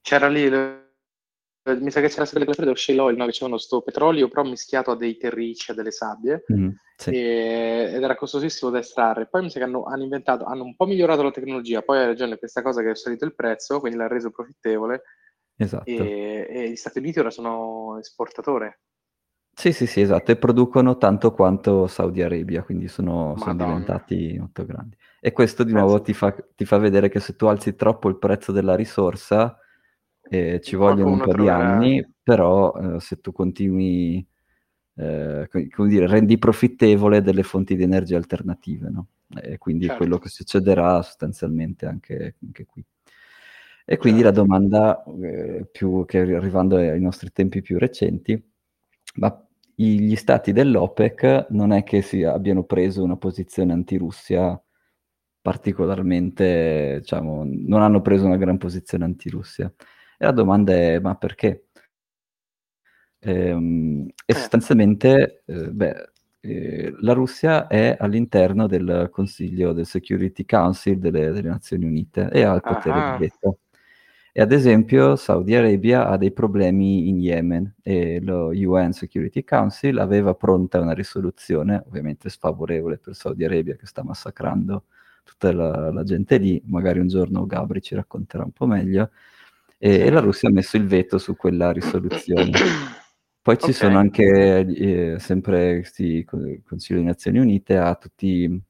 c'era 0.00 0.28
lì, 0.28 0.48
mi 0.48 1.90
sa 1.90 2.00
che 2.00 2.08
c'era 2.08 2.26
quella 2.28 2.54
dello 2.56 2.74
shale 2.74 3.00
oil, 3.00 3.16
no? 3.16 3.26
che 3.26 3.32
c'erano 3.32 3.58
sto 3.58 3.82
petrolio 3.82 4.28
però 4.28 4.42
mischiato 4.42 4.90
a 4.90 4.96
dei 4.96 5.16
terricci, 5.16 5.70
a 5.70 5.74
delle 5.74 5.92
sabbie, 5.92 6.44
mm, 6.52 6.68
sì. 7.00 7.10
e, 7.10 7.92
ed 7.94 8.02
era 8.02 8.16
costosissimo 8.16 8.70
da 8.70 8.78
estrarre. 8.78 9.26
Poi 9.26 9.42
mi 9.42 9.50
sa 9.50 9.58
che 9.58 9.64
hanno, 9.64 9.84
hanno, 9.84 10.02
inventato, 10.02 10.44
hanno 10.44 10.64
un 10.64 10.76
po' 10.76 10.86
migliorato 10.86 11.22
la 11.22 11.30
tecnologia, 11.30 11.82
poi 11.82 11.98
hai 11.98 12.06
ragione 12.06 12.38
questa 12.38 12.62
cosa 12.62 12.82
che 12.82 12.90
è 12.90 12.94
salito 12.96 13.24
il 13.24 13.34
prezzo, 13.34 13.80
quindi 13.80 13.98
l'ha 13.98 14.08
reso 14.08 14.30
profittevole. 14.30 15.02
Esatto. 15.56 15.90
E, 15.90 16.46
e 16.48 16.70
gli 16.70 16.76
Stati 16.76 16.98
Uniti 16.98 17.18
ora 17.18 17.30
sono 17.30 17.98
esportatore 17.98 18.80
sì, 19.52 19.72
sì, 19.72 19.86
sì, 19.86 20.00
esatto, 20.00 20.30
e 20.30 20.36
producono 20.36 20.96
tanto 20.96 21.32
quanto 21.32 21.86
Saudi 21.86 22.22
Arabia, 22.22 22.62
quindi 22.62 22.88
sono, 22.88 23.34
sono 23.36 23.54
diventati 23.54 24.38
molto 24.38 24.64
grandi. 24.64 24.96
E 25.20 25.32
questo 25.32 25.64
di 25.64 25.72
nuovo 25.72 26.00
ti 26.00 26.14
fa, 26.14 26.34
ti 26.54 26.64
fa, 26.64 26.78
vedere 26.78 27.10
che 27.10 27.20
se 27.20 27.36
tu 27.36 27.44
alzi 27.44 27.74
troppo 27.74 28.08
il 28.08 28.18
prezzo 28.18 28.52
della 28.52 28.74
risorsa, 28.74 29.58
eh, 30.22 30.60
ci 30.62 30.76
vogliono 30.76 31.10
un 31.10 31.18
po' 31.18 31.32
troverà... 31.32 31.56
di 31.56 31.62
anni, 31.62 32.14
però 32.22 32.72
eh, 32.72 33.00
se 33.00 33.20
tu 33.20 33.32
continui, 33.32 34.26
eh, 34.96 35.48
come 35.48 35.88
dire, 35.88 36.06
rendi 36.06 36.38
profittevole 36.38 37.22
delle 37.22 37.42
fonti 37.42 37.76
di 37.76 37.82
energia 37.82 38.16
alternative, 38.16 38.88
no? 38.90 39.06
E 39.40 39.58
quindi 39.58 39.86
certo. 39.86 39.94
è 39.94 39.98
quello 39.98 40.18
che 40.18 40.28
succederà 40.28 41.00
sostanzialmente 41.02 41.86
anche, 41.86 42.36
anche 42.42 42.66
qui. 42.66 42.84
E 43.84 43.96
quindi 43.96 44.22
certo. 44.22 44.36
la 44.36 44.42
domanda, 44.44 45.04
eh, 45.22 45.66
più 45.70 46.04
che 46.06 46.18
arrivando 46.18 46.76
ai 46.76 47.00
nostri 47.00 47.30
tempi 47.32 47.62
più 47.62 47.78
recenti, 47.78 48.40
ma 49.16 49.46
gli 49.74 50.14
stati 50.14 50.52
dell'OPEC 50.52 51.46
non 51.50 51.72
è 51.72 51.82
che 51.84 52.02
si 52.02 52.22
abbiano 52.22 52.64
preso 52.64 53.02
una 53.02 53.16
posizione 53.16 53.72
anti-Russia 53.72 54.60
particolarmente, 55.42 56.98
diciamo, 57.00 57.44
non 57.46 57.82
hanno 57.82 58.02
preso 58.02 58.26
una 58.26 58.36
gran 58.36 58.58
posizione 58.58 59.04
anti-Russia. 59.04 59.72
E 60.18 60.24
la 60.24 60.32
domanda 60.32 60.72
è, 60.74 60.98
ma 61.00 61.14
perché? 61.16 61.68
Ehm, 63.20 64.08
e 64.24 64.32
eh. 64.32 64.34
sostanzialmente, 64.34 65.42
eh, 65.46 65.70
beh, 65.70 66.10
eh, 66.40 66.94
la 67.00 67.12
Russia 67.12 67.66
è 67.66 67.96
all'interno 67.98 68.66
del 68.66 69.08
Consiglio 69.12 69.72
del 69.72 69.86
Security 69.86 70.44
Council 70.44 70.98
delle, 70.98 71.30
delle 71.32 71.48
Nazioni 71.48 71.84
Unite 71.84 72.30
e 72.32 72.42
ha 72.42 72.54
il 72.54 72.62
potere 72.62 73.12
di 73.12 73.24
veto. 73.24 73.58
E 74.32 74.40
ad 74.40 74.52
esempio 74.52 75.16
Saudi 75.16 75.54
Arabia 75.56 76.06
ha 76.08 76.16
dei 76.16 76.32
problemi 76.32 77.08
in 77.08 77.18
Yemen 77.18 77.74
e 77.82 78.20
lo 78.22 78.50
UN 78.54 78.92
Security 78.92 79.42
Council 79.42 79.98
aveva 79.98 80.34
pronta 80.34 80.80
una 80.80 80.92
risoluzione, 80.92 81.82
ovviamente 81.86 82.28
sfavorevole 82.30 82.98
per 82.98 83.14
Saudi 83.16 83.44
Arabia 83.44 83.74
che 83.74 83.86
sta 83.86 84.04
massacrando 84.04 84.84
tutta 85.24 85.52
la, 85.52 85.90
la 85.92 86.04
gente 86.04 86.38
lì, 86.38 86.62
magari 86.66 87.00
un 87.00 87.08
giorno 87.08 87.44
Gabri 87.44 87.82
ci 87.82 87.94
racconterà 87.94 88.44
un 88.44 88.52
po' 88.52 88.66
meglio, 88.66 89.10
e, 89.78 90.00
e 90.00 90.10
la 90.10 90.20
Russia 90.20 90.48
ha 90.48 90.52
messo 90.52 90.76
il 90.76 90.86
veto 90.86 91.18
su 91.18 91.36
quella 91.36 91.72
risoluzione. 91.72 92.50
Poi 93.42 93.56
ci 93.56 93.70
okay. 93.70 93.74
sono 93.74 93.98
anche, 93.98 94.24
eh, 94.24 95.18
sempre 95.18 95.76
questi 95.76 96.24
Consiglio 96.24 97.00
di 97.00 97.06
Nazioni 97.06 97.38
Unite, 97.38 97.76
ha 97.76 97.94
tutte 97.94 98.60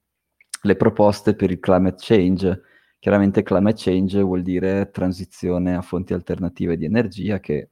le 0.62 0.76
proposte 0.76 1.34
per 1.34 1.50
il 1.50 1.58
climate 1.58 1.96
change, 1.98 2.62
Chiaramente 3.00 3.42
climate 3.42 3.76
change 3.78 4.20
vuol 4.20 4.42
dire 4.42 4.90
transizione 4.90 5.74
a 5.74 5.80
fonti 5.80 6.12
alternative 6.12 6.76
di 6.76 6.84
energia 6.84 7.40
che 7.40 7.70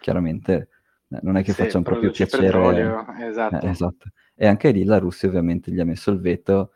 chiaramente 0.00 0.68
eh, 1.08 1.18
non 1.22 1.38
è 1.38 1.42
che 1.42 1.52
sì, 1.52 1.62
faccia 1.62 1.78
un 1.78 1.82
proprio 1.82 2.10
piacere. 2.10 2.42
Petrolio, 2.42 3.06
esatto. 3.20 3.64
Eh, 3.64 3.70
esatto. 3.70 4.08
E 4.34 4.46
anche 4.46 4.70
lì 4.70 4.84
la 4.84 4.98
Russia 4.98 5.30
ovviamente 5.30 5.72
gli 5.72 5.80
ha 5.80 5.86
messo 5.86 6.10
il 6.10 6.20
veto 6.20 6.72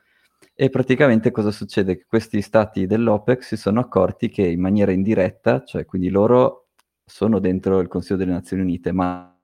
e 0.55 0.71
praticamente 0.71 1.31
cosa 1.31 1.51
succede? 1.51 1.99
Che 1.99 2.07
questi 2.09 2.41
stati 2.41 2.87
dell'OPEC 2.87 3.45
si 3.45 3.59
sono 3.59 3.81
accorti 3.81 4.31
che 4.31 4.47
in 4.47 4.63
maniera 4.63 4.91
indiretta, 4.91 5.63
cioè 5.63 5.85
quindi 5.85 6.09
loro 6.09 6.68
sono 7.09 7.39
dentro 7.39 7.81
il 7.81 7.89
Consiglio 7.89 8.19
delle 8.19 8.33
Nazioni 8.33 8.63
Unite, 8.63 8.93
ma 8.93 9.35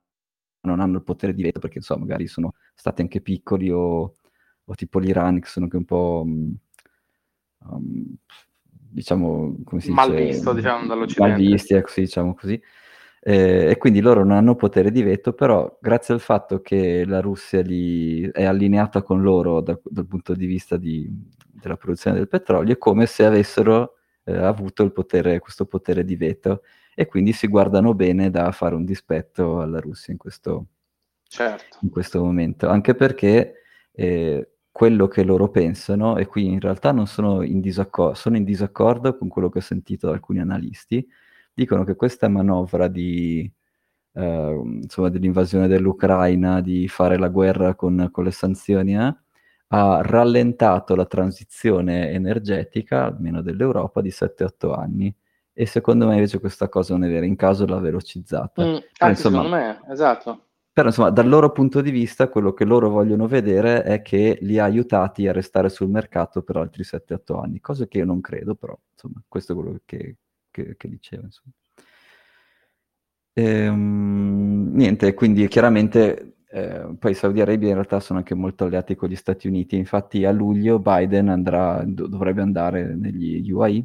non 0.61 0.81
hanno 0.81 0.99
il 0.99 1.03
potere 1.03 1.35
di 1.35 1.43
veto 1.43 1.59
perché 1.59 1.79
insomma 1.79 2.01
magari 2.01 2.27
sono 2.27 2.55
stati 2.75 3.01
anche 3.03 3.21
piccoli 3.21 3.71
o, 3.71 4.15
o 4.65 4.75
tipo 4.75 4.99
l'Iran 4.99 5.41
che 5.41 5.49
sono 5.49 5.65
anche 5.65 5.77
un 5.77 5.85
po' 5.85 6.25
um, 6.25 8.17
diciamo, 8.95 9.57
come 9.65 9.81
si 9.81 9.91
mal 9.91 10.11
dice? 10.11 10.25
visto, 10.25 10.53
diciamo, 10.53 10.87
dall'Occidente. 10.87 11.33
Mal 11.33 11.41
visti, 11.41 11.75
ecco, 11.75 11.89
sì, 11.89 12.01
diciamo 12.03 12.35
così. 12.35 12.61
Eh, 13.27 13.71
e 13.71 13.79
quindi 13.79 14.01
loro 14.01 14.23
non 14.23 14.37
hanno 14.37 14.55
potere 14.55 14.91
di 14.91 15.03
veto, 15.03 15.33
però 15.33 15.79
grazie 15.81 16.15
al 16.15 16.21
fatto 16.21 16.61
che 16.61 17.05
la 17.07 17.21
Russia 17.21 17.63
li, 17.63 18.23
è 18.31 18.45
allineata 18.45 19.03
con 19.03 19.23
loro 19.23 19.61
da, 19.63 19.79
dal 19.83 20.07
punto 20.07 20.35
di 20.35 20.47
vista 20.47 20.77
di, 20.77 21.09
della 21.51 21.77
produzione 21.77 22.19
del 22.19 22.29
petrolio, 22.29 22.75
è 22.75 22.79
come 22.79 23.07
se 23.07 23.25
avessero 23.25 23.95
eh, 24.25 24.37
avuto 24.37 24.89
potere, 24.91 25.39
questo 25.39 25.65
potere 25.65 26.05
di 26.05 26.17
veto 26.17 26.63
e 26.95 27.07
quindi 27.07 27.33
si 27.33 27.47
guardano 27.49 27.95
bene 27.95 28.31
da 28.31 28.51
fare 28.53 28.75
un 28.75 28.85
dispetto 28.85 29.61
alla 29.61 29.81
Russia 29.81 30.13
in 30.13 30.19
questo, 30.19 30.67
certo. 31.29 31.79
in 31.83 31.91
questo 31.91 32.23
momento, 32.23 32.69
anche 32.69 32.95
perché 32.95 33.55
eh, 33.93 34.49
quello 34.71 35.07
che 35.09 35.23
loro 35.23 35.51
pensano, 35.51 36.17
e 36.17 36.27
qui 36.27 36.47
in 36.47 36.61
realtà 36.61 36.93
non 36.93 37.07
sono 37.07 37.43
in 37.43 37.61
disaccordo, 37.61 38.15
sono 38.15 38.37
in 38.37 38.45
disaccordo 38.45 39.17
con 39.17 39.29
quello 39.29 39.49
che 39.49 39.59
ho 39.59 39.63
sentito 39.63 40.09
da 40.09 40.15
alcuni 40.15 40.41
analisti, 40.41 41.07
dicono 41.53 41.85
che 41.85 41.95
questa 41.95 42.29
manovra 42.29 42.89
di, 42.89 43.51
eh, 44.15 44.61
insomma, 44.83 45.09
dell'invasione 45.11 45.69
dell'Ucraina, 45.69 46.61
di 46.61 46.89
fare 46.89 47.19
la 47.19 47.29
guerra 47.29 47.75
con, 47.75 48.09
con 48.11 48.25
le 48.25 48.31
sanzioni, 48.33 48.97
eh, 48.97 49.17
ha 49.69 50.01
rallentato 50.03 50.95
la 50.95 51.07
transizione 51.07 52.11
energetica, 52.11 53.07
almeno 53.07 53.43
dell'Europa, 53.43 54.01
di 54.01 54.11
7-8 54.11 54.73
anni. 54.73 55.15
E 55.57 55.67
secondo 55.67 56.07
me 56.09 56.15
invece 56.15 56.41
questa 56.41 56.69
cosa 56.69 56.95
non 56.95 57.05
è 57.05 57.09
vera, 57.09 57.25
in 57.25 57.37
caso 57.37 57.65
l'ha 57.65 57.79
velocizzata. 57.79 58.65
Mm, 58.65 58.69
anche 58.73 58.85
insomma, 59.09 59.43
secondo 59.43 59.49
me, 59.57 59.81
esatto. 59.89 60.47
Però 60.73 60.89
insomma, 60.89 61.11
dal 61.11 61.29
loro 61.29 61.53
punto 61.53 61.81
di 61.81 61.93
vista, 61.93 62.29
quello 62.29 62.53
che 62.53 62.65
loro 62.65 62.89
vogliono 62.89 63.29
vedere 63.29 63.85
è 63.85 64.03
che 64.03 64.37
li 64.41 64.59
ha 64.59 64.65
aiutati 64.65 65.29
a 65.29 65.33
restare 65.33 65.69
sul 65.69 65.89
mercato 65.89 66.43
per 66.43 66.57
altri 66.57 66.83
7-8 66.83 67.41
anni, 67.41 67.61
cosa 67.61 67.87
che 67.87 67.99
io 67.99 68.05
non 68.05 68.21
credo, 68.21 68.57
però 68.57 68.77
insomma, 68.93 69.23
questo 69.29 69.53
è 69.53 69.55
quello 69.55 69.81
che, 69.85 70.17
che, 70.51 70.75
che 70.77 70.89
diceva. 70.89 71.23
Insomma. 71.23 71.55
Ehm, 73.35 74.71
niente, 74.75 75.15
quindi 75.15 75.47
chiaramente 75.47 76.39
eh, 76.51 76.95
poi 76.99 77.15
Saudi 77.15 77.41
Arabia 77.41 77.69
in 77.69 77.75
realtà 77.75 78.01
sono 78.01 78.19
anche 78.19 78.35
molto 78.35 78.65
alleati 78.65 78.97
con 78.97 79.09
gli 79.09 79.17
Stati 79.17 79.47
Uniti, 79.47 79.77
infatti 79.77 80.25
a 80.25 80.33
luglio 80.33 80.81
Biden 80.81 81.29
andrà, 81.29 81.83
dovrebbe 81.87 82.43
andare 82.43 82.95
negli 82.97 83.51
UAE 83.51 83.85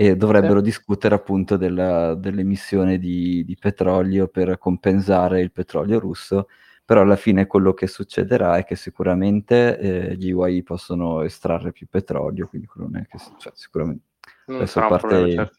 e 0.00 0.16
dovrebbero 0.16 0.60
sì. 0.60 0.64
discutere 0.64 1.14
appunto 1.14 1.58
della, 1.58 2.14
dell'emissione 2.14 2.96
di, 2.96 3.44
di, 3.44 3.54
petrolio 3.60 4.28
per 4.28 4.56
compensare 4.56 5.42
il 5.42 5.52
petrolio 5.52 5.98
russo, 5.98 6.48
però 6.82 7.02
alla 7.02 7.16
fine 7.16 7.46
quello 7.46 7.74
che 7.74 7.86
succederà 7.86 8.56
è 8.56 8.64
che 8.64 8.76
sicuramente 8.76 9.78
eh, 9.78 10.16
gli 10.16 10.30
UAE 10.30 10.62
possono 10.62 11.20
estrarre 11.20 11.72
più 11.72 11.86
petrolio, 11.86 12.48
quindi 12.48 12.66
quello 12.66 12.88
non 12.90 13.02
è 13.02 13.06
che 13.06 13.18
cioè, 13.36 13.52
sicuramente 13.54 14.04
non 14.46 14.56
adesso 14.56 14.80
parte... 14.80 15.06
Problema, 15.06 15.42
certo. 15.42 15.58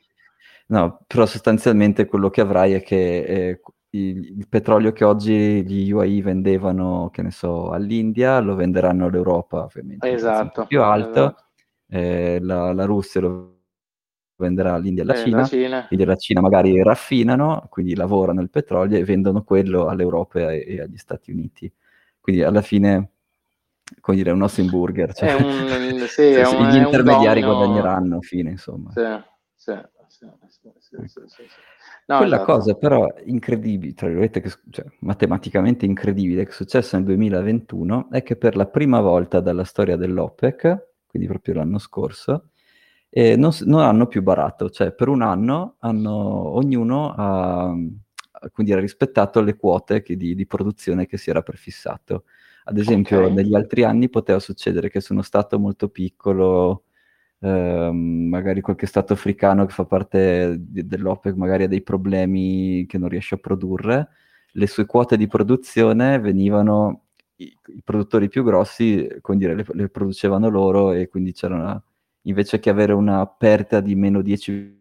No, 0.69 1.03
però 1.05 1.27
sostanzialmente 1.27 2.07
quello 2.07 2.31
che 2.31 2.41
avrai 2.41 2.73
è 2.73 2.81
che 2.81 3.23
eh, 3.23 3.61
il, 3.91 4.39
il, 4.39 4.47
petrolio 4.49 4.91
che 4.91 5.03
oggi 5.03 5.63
gli 5.63 5.91
UAE 5.91 6.19
vendevano, 6.23 7.11
che 7.13 7.21
ne 7.21 7.29
so, 7.29 7.69
all'India, 7.69 8.39
lo 8.39 8.55
venderanno 8.55 9.05
all'Europa, 9.05 9.65
ovviamente. 9.65 10.11
Esatto. 10.11 10.65
Più 10.65 10.81
alto, 10.81 11.25
esatto. 11.25 11.43
Eh, 11.89 12.39
la, 12.41 12.73
la 12.73 12.85
Russia 12.85 13.21
lo 13.21 13.59
venderà 14.41 14.77
l'India 14.77 15.03
e 15.03 15.05
la 15.05 15.13
Eh, 15.13 15.15
Cina, 15.15 15.43
Cina. 15.45 15.85
l'India 15.89 16.07
e 16.07 16.09
la 16.09 16.15
Cina 16.17 16.41
magari 16.41 16.81
raffinano, 16.83 17.67
quindi 17.69 17.95
lavorano 17.95 18.41
il 18.41 18.49
petrolio 18.49 18.97
e 18.97 19.03
vendono 19.05 19.43
quello 19.43 19.87
all'Europa 19.87 20.51
e, 20.51 20.65
e 20.67 20.81
agli 20.81 20.97
Stati 20.97 21.31
Uniti. 21.31 21.71
Quindi 22.19 22.43
alla 22.43 22.61
fine, 22.61 23.09
come 23.99 24.17
dire, 24.17 24.31
un 24.31 24.41
Ossenburger, 24.41 25.13
cioè, 25.13 25.33
un- 25.33 26.05
sì, 26.07 26.21
è 26.23 26.45
un- 26.45 26.69
gli 26.69 26.75
intermediari 26.77 27.41
domino- 27.41 27.57
guadagneranno, 27.57 28.21
fine, 28.21 28.49
insomma. 28.51 28.91
Sì, 28.91 29.01
sì, 29.55 29.73
sì, 30.09 30.97
sì, 31.07 31.21
sì. 31.27 31.43
No, 32.07 32.17
Quella 32.17 32.35
esatto. 32.37 32.51
cosa 32.51 32.73
però 32.75 33.07
incredibile, 33.25 33.93
tra 33.93 34.07
virgolette, 34.07 34.41
che, 34.41 34.51
cioè, 34.69 34.85
matematicamente 34.99 35.85
incredibile, 35.85 36.43
che 36.43 36.49
è 36.49 36.53
successa 36.53 36.97
nel 36.97 37.05
2021 37.05 38.09
è 38.11 38.21
che 38.23 38.35
per 38.35 38.55
la 38.55 38.65
prima 38.67 38.99
volta 39.01 39.39
dalla 39.39 39.63
storia 39.63 39.95
dell'OPEC, 39.95 40.87
quindi 41.07 41.27
proprio 41.27 41.55
l'anno 41.55 41.77
scorso, 41.77 42.49
eh, 43.11 43.35
non, 43.35 43.51
non 43.65 43.81
hanno 43.81 44.07
più 44.07 44.23
barato, 44.23 44.69
cioè 44.69 44.93
per 44.93 45.09
un 45.09 45.21
anno 45.21 45.75
hanno, 45.79 46.11
ognuno 46.55 47.13
ha, 47.15 47.75
quindi, 48.51 48.73
ha 48.73 48.79
rispettato 48.79 49.41
le 49.41 49.55
quote 49.55 50.01
che 50.01 50.15
di, 50.17 50.33
di 50.35 50.45
produzione 50.47 51.05
che 51.05 51.17
si 51.17 51.29
era 51.29 51.41
prefissato. 51.41 52.23
Ad 52.65 52.77
esempio, 52.77 53.25
Ok. 53.25 53.31
negli 53.31 53.55
altri 53.55 53.83
anni 53.83 54.09
poteva 54.09 54.39
succedere 54.39 54.89
che 54.89 55.01
su 55.01 55.13
uno 55.13 55.23
stato 55.23 55.59
molto 55.59 55.89
piccolo 55.89 56.85
ehm, 57.39 58.27
magari 58.29 58.61
qualche 58.61 58.85
stato 58.87 59.13
africano 59.13 59.65
che 59.65 59.73
fa 59.73 59.85
parte 59.85 60.57
di- 60.59 60.85
dell'OPEC 60.87 61.35
magari 61.35 61.63
ha 61.63 61.67
dei 61.67 61.81
problemi 61.81 62.85
che 62.87 62.97
non 62.97 63.09
riesce 63.09 63.35
a 63.35 63.37
produrre, 63.39 64.09
le 64.53 64.67
sue 64.67 64.85
quote 64.85 65.17
di 65.17 65.27
produzione 65.27 66.19
venivano, 66.19 67.05
i, 67.37 67.55
i 67.67 67.81
produttori 67.83 68.29
più 68.29 68.43
grossi, 68.43 69.07
come 69.21 69.37
dire, 69.37 69.55
le, 69.55 69.65
le 69.71 69.89
producevano 69.89 70.49
loro 70.49 70.91
e 70.93 71.07
quindi 71.07 71.33
c'era 71.33 71.55
una, 71.55 71.83
invece 72.23 72.59
che 72.59 72.69
avere 72.69 72.93
una 72.93 73.25
perdita 73.25 73.79
di 73.79 73.95
meno 73.95 74.21
10 74.21 74.79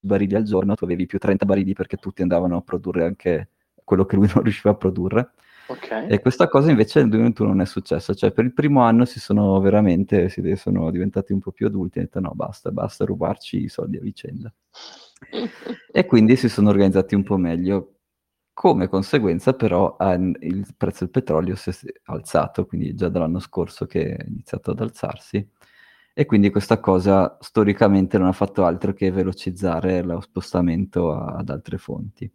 barili 0.00 0.34
al 0.34 0.44
giorno, 0.44 0.74
tu 0.74 0.84
avevi 0.84 1.06
più 1.06 1.18
30 1.18 1.44
barili 1.44 1.72
perché 1.72 1.96
tutti 1.96 2.22
andavano 2.22 2.56
a 2.56 2.62
produrre 2.62 3.04
anche 3.04 3.48
quello 3.84 4.04
che 4.04 4.16
lui 4.16 4.28
non 4.34 4.42
riusciva 4.42 4.70
a 4.70 4.76
produrre. 4.76 5.32
Ok. 5.66 6.06
E 6.08 6.20
questa 6.20 6.46
cosa 6.48 6.70
invece 6.70 7.00
nel 7.00 7.08
2021 7.08 7.48
non 7.48 7.60
è 7.62 7.64
successa, 7.66 8.12
cioè 8.12 8.32
per 8.32 8.44
il 8.44 8.52
primo 8.52 8.82
anno 8.82 9.06
si 9.06 9.18
sono 9.18 9.58
veramente, 9.60 10.28
si 10.28 10.56
sono 10.56 10.90
diventati 10.90 11.32
un 11.32 11.40
po' 11.40 11.52
più 11.52 11.66
adulti 11.66 11.98
e 11.98 12.00
hanno 12.02 12.10
detto 12.12 12.20
no 12.20 12.34
basta, 12.34 12.70
basta 12.70 13.04
rubarci 13.06 13.62
i 13.62 13.68
soldi 13.68 13.96
a 13.96 14.00
vicenda. 14.00 14.52
E 15.90 16.04
quindi 16.04 16.36
si 16.36 16.50
sono 16.50 16.68
organizzati 16.68 17.14
un 17.14 17.22
po' 17.22 17.38
meglio. 17.38 17.90
Come 18.52 18.88
conseguenza 18.88 19.54
però 19.54 19.96
il 20.40 20.66
prezzo 20.76 21.04
del 21.04 21.10
petrolio 21.10 21.56
si 21.56 21.70
è 21.70 21.74
alzato, 22.04 22.66
quindi 22.66 22.94
già 22.94 23.08
dall'anno 23.08 23.40
scorso 23.40 23.86
che 23.86 24.14
è 24.14 24.24
iniziato 24.28 24.70
ad 24.70 24.80
alzarsi. 24.80 25.48
E 26.16 26.26
quindi 26.26 26.50
questa 26.50 26.78
cosa 26.78 27.36
storicamente 27.40 28.18
non 28.18 28.28
ha 28.28 28.32
fatto 28.32 28.64
altro 28.64 28.92
che 28.92 29.10
velocizzare 29.10 30.00
lo 30.02 30.20
spostamento 30.20 31.12
a- 31.12 31.34
ad 31.36 31.48
altre 31.50 31.76
fonti. 31.76 32.30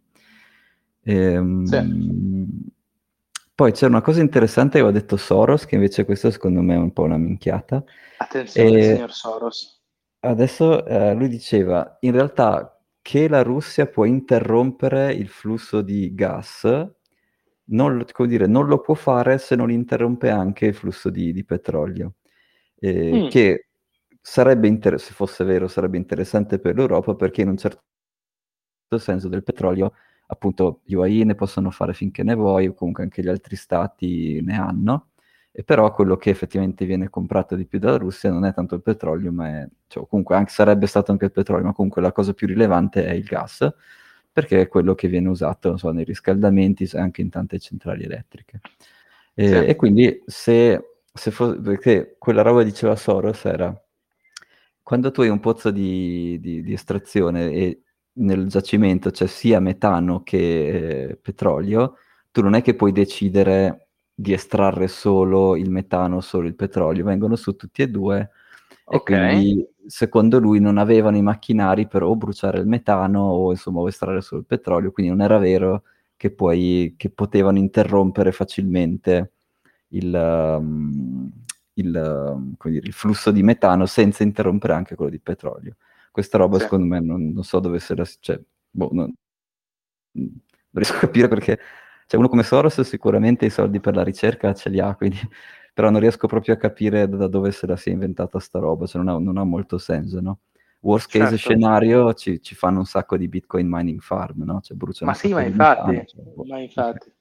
Ehm, 1.02 2.46
Poi 3.54 3.72
c'è 3.72 3.86
una 3.86 4.00
cosa 4.00 4.20
interessante 4.22 4.78
che 4.78 4.84
aveva 4.84 4.98
detto 4.98 5.16
Soros, 5.18 5.66
che 5.66 5.74
invece 5.74 6.06
questo 6.06 6.30
secondo 6.30 6.62
me 6.62 6.74
è 6.74 6.78
un 6.78 6.92
po' 6.94 7.02
una 7.02 7.18
minchiata. 7.18 7.84
Attenzione, 8.18 8.78
E- 8.78 8.94
signor 8.94 9.12
Soros. 9.12 9.82
Adesso 10.20 10.84
eh, 10.86 11.14
lui 11.14 11.28
diceva, 11.28 11.96
in 12.00 12.12
realtà 12.12 12.78
che 13.02 13.28
la 13.28 13.42
Russia 13.42 13.86
può 13.86 14.04
interrompere 14.04 15.12
il 15.12 15.28
flusso 15.28 15.80
di 15.82 16.14
gas, 16.14 16.64
non, 17.64 18.04
dire, 18.26 18.46
non 18.46 18.66
lo 18.66 18.80
può 18.80 18.94
fare 18.94 19.38
se 19.38 19.56
non 19.56 19.70
interrompe 19.70 20.28
anche 20.30 20.66
il 20.66 20.74
flusso 20.74 21.08
di, 21.10 21.32
di 21.32 21.44
petrolio, 21.44 22.14
Eh, 22.82 23.24
Mm. 23.24 23.28
che 23.28 23.69
sarebbe, 24.20 24.68
inter- 24.68 24.98
se 24.98 25.12
fosse 25.12 25.44
vero, 25.44 25.68
sarebbe 25.68 25.96
interessante 25.96 26.58
per 26.58 26.74
l'Europa 26.76 27.14
perché 27.14 27.42
in 27.42 27.48
un 27.48 27.56
certo 27.56 27.82
senso 28.98 29.28
del 29.28 29.42
petrolio, 29.42 29.92
appunto, 30.26 30.80
gli 30.84 30.94
UAE 30.94 31.24
ne 31.24 31.34
possono 31.34 31.70
fare 31.70 31.94
finché 31.94 32.22
ne 32.22 32.34
vuoi, 32.34 32.66
o 32.68 32.74
comunque 32.74 33.02
anche 33.02 33.22
gli 33.22 33.28
altri 33.28 33.56
stati 33.56 34.40
ne 34.42 34.56
hanno, 34.56 35.10
e 35.52 35.64
però 35.64 35.90
quello 35.92 36.16
che 36.16 36.30
effettivamente 36.30 36.84
viene 36.84 37.08
comprato 37.08 37.56
di 37.56 37.66
più 37.66 37.78
dalla 37.78 37.98
Russia 37.98 38.30
non 38.30 38.44
è 38.44 38.52
tanto 38.54 38.74
il 38.76 38.82
petrolio, 38.82 39.32
ma 39.32 39.48
è, 39.62 39.68
cioè, 39.88 40.06
comunque 40.08 40.36
anche, 40.36 40.50
sarebbe 40.52 40.86
stato 40.86 41.10
anche 41.12 41.24
il 41.26 41.32
petrolio, 41.32 41.64
ma 41.66 41.72
comunque 41.72 42.02
la 42.02 42.12
cosa 42.12 42.32
più 42.34 42.46
rilevante 42.46 43.04
è 43.04 43.12
il 43.12 43.24
gas, 43.24 43.68
perché 44.32 44.60
è 44.62 44.68
quello 44.68 44.94
che 44.94 45.08
viene 45.08 45.28
usato 45.28 45.68
non 45.70 45.78
so, 45.78 45.90
nei 45.90 46.04
riscaldamenti 46.04 46.84
e 46.92 46.98
anche 46.98 47.20
in 47.20 47.30
tante 47.30 47.58
centrali 47.58 48.04
elettriche. 48.04 48.60
E, 49.34 49.46
Sì. 49.48 49.54
e 49.54 49.76
quindi 49.76 50.22
se, 50.26 50.80
se 51.12 51.30
fo- 51.30 51.60
perché 51.60 52.16
quella 52.18 52.42
roba 52.42 52.62
diceva 52.62 52.94
Soros 52.96 53.44
era 53.44 53.74
quando 54.90 55.12
tu 55.12 55.20
hai 55.20 55.28
un 55.28 55.38
pozzo 55.38 55.70
di, 55.70 56.40
di- 56.40 56.64
di 56.64 56.72
estrazione 56.72 57.52
e 57.52 57.82
nel 58.14 58.48
giacimento 58.48 59.12
c'è 59.12 59.28
sia 59.28 59.60
metano 59.60 60.24
che 60.24 61.10
eh, 61.10 61.16
petrolio, 61.16 61.94
tu 62.32 62.42
non 62.42 62.54
è 62.54 62.60
che 62.60 62.74
puoi 62.74 62.90
decidere 62.90 63.90
di 64.12 64.32
estrarre 64.32 64.88
solo 64.88 65.54
il 65.54 65.70
metano 65.70 66.16
o 66.16 66.20
solo 66.20 66.48
il 66.48 66.56
petrolio, 66.56 67.04
vengono 67.04 67.36
su 67.36 67.54
tutti 67.54 67.82
e 67.82 67.88
due 67.88 68.30
e 68.88 68.96
Ok. 68.96 69.04
quindi 69.04 69.64
secondo 69.86 70.40
lui 70.40 70.58
non 70.58 70.76
avevano 70.76 71.16
i 71.16 71.22
macchinari 71.22 71.86
per 71.86 72.02
o 72.02 72.16
bruciare 72.16 72.58
il 72.58 72.66
metano 72.66 73.20
o 73.20 73.52
insomma 73.52 73.78
o 73.78 73.86
estrarre 73.86 74.22
solo 74.22 74.40
il 74.40 74.46
petrolio, 74.48 74.90
quindi 74.90 75.12
non 75.12 75.20
era 75.22 75.38
vero 75.38 75.84
che, 76.16 76.32
poi, 76.32 76.94
che 76.96 77.10
potevano 77.10 77.58
interrompere 77.58 78.32
facilmente 78.32 79.34
il, 79.90 80.12
um, 80.12 81.30
il, 81.80 82.54
come 82.56 82.74
dire, 82.74 82.86
il 82.86 82.92
flusso 82.92 83.30
di 83.30 83.42
metano 83.42 83.86
senza 83.86 84.22
interrompere 84.22 84.72
anche 84.74 84.94
quello 84.94 85.10
di 85.10 85.18
petrolio. 85.20 85.76
Questa 86.10 86.38
roba 86.38 86.56
Sì. 86.56 86.64
secondo 86.64 86.86
me 86.86 87.00
non, 87.00 87.32
non 87.32 87.42
so 87.44 87.60
dove 87.60 87.78
sia, 87.80 87.96
cioè, 88.20 88.40
boh, 88.70 88.90
non, 88.92 89.12
non 90.12 90.40
riesco 90.72 90.96
a 90.96 91.00
capire 91.00 91.28
perché 91.28 91.58
cioè, 92.06 92.18
uno 92.18 92.28
come 92.28 92.42
Soros 92.42 92.80
sicuramente 92.80 93.46
i 93.46 93.50
soldi 93.50 93.78
per 93.78 93.94
la 93.94 94.02
ricerca 94.02 94.52
ce 94.52 94.68
li 94.68 94.80
ha, 94.80 94.94
quindi, 94.96 95.18
però 95.72 95.90
non 95.90 96.00
riesco 96.00 96.26
proprio 96.26 96.54
a 96.54 96.56
capire 96.56 97.08
da 97.08 97.28
dove 97.28 97.52
se 97.52 97.66
la 97.68 97.76
sia 97.76 97.92
inventata 97.92 98.40
sta 98.40 98.58
roba, 98.58 98.86
cioè 98.86 99.00
non 99.02 99.14
ha, 99.14 99.18
non 99.20 99.36
ha 99.36 99.44
molto 99.44 99.78
senso, 99.78 100.20
no? 100.20 100.40
Worst 100.80 101.08
case 101.08 101.36
Certo. 101.36 101.36
scenario 101.36 102.12
ci, 102.14 102.40
ci 102.42 102.54
fanno 102.56 102.78
un 102.78 102.86
sacco 102.86 103.16
di 103.16 103.28
Bitcoin 103.28 103.68
mining 103.68 104.00
farm, 104.00 104.42
no? 104.42 104.60
Cioè 104.60 104.76
bruciano 104.76 105.12
Ma 105.12 105.16
sì, 105.16 105.32
ma 105.32 105.42
infatti, 105.42 105.90
metano, 105.92 106.04
cioè, 106.06 106.22
boh, 106.22 106.44
ma 106.44 106.58
infatti. 106.58 107.12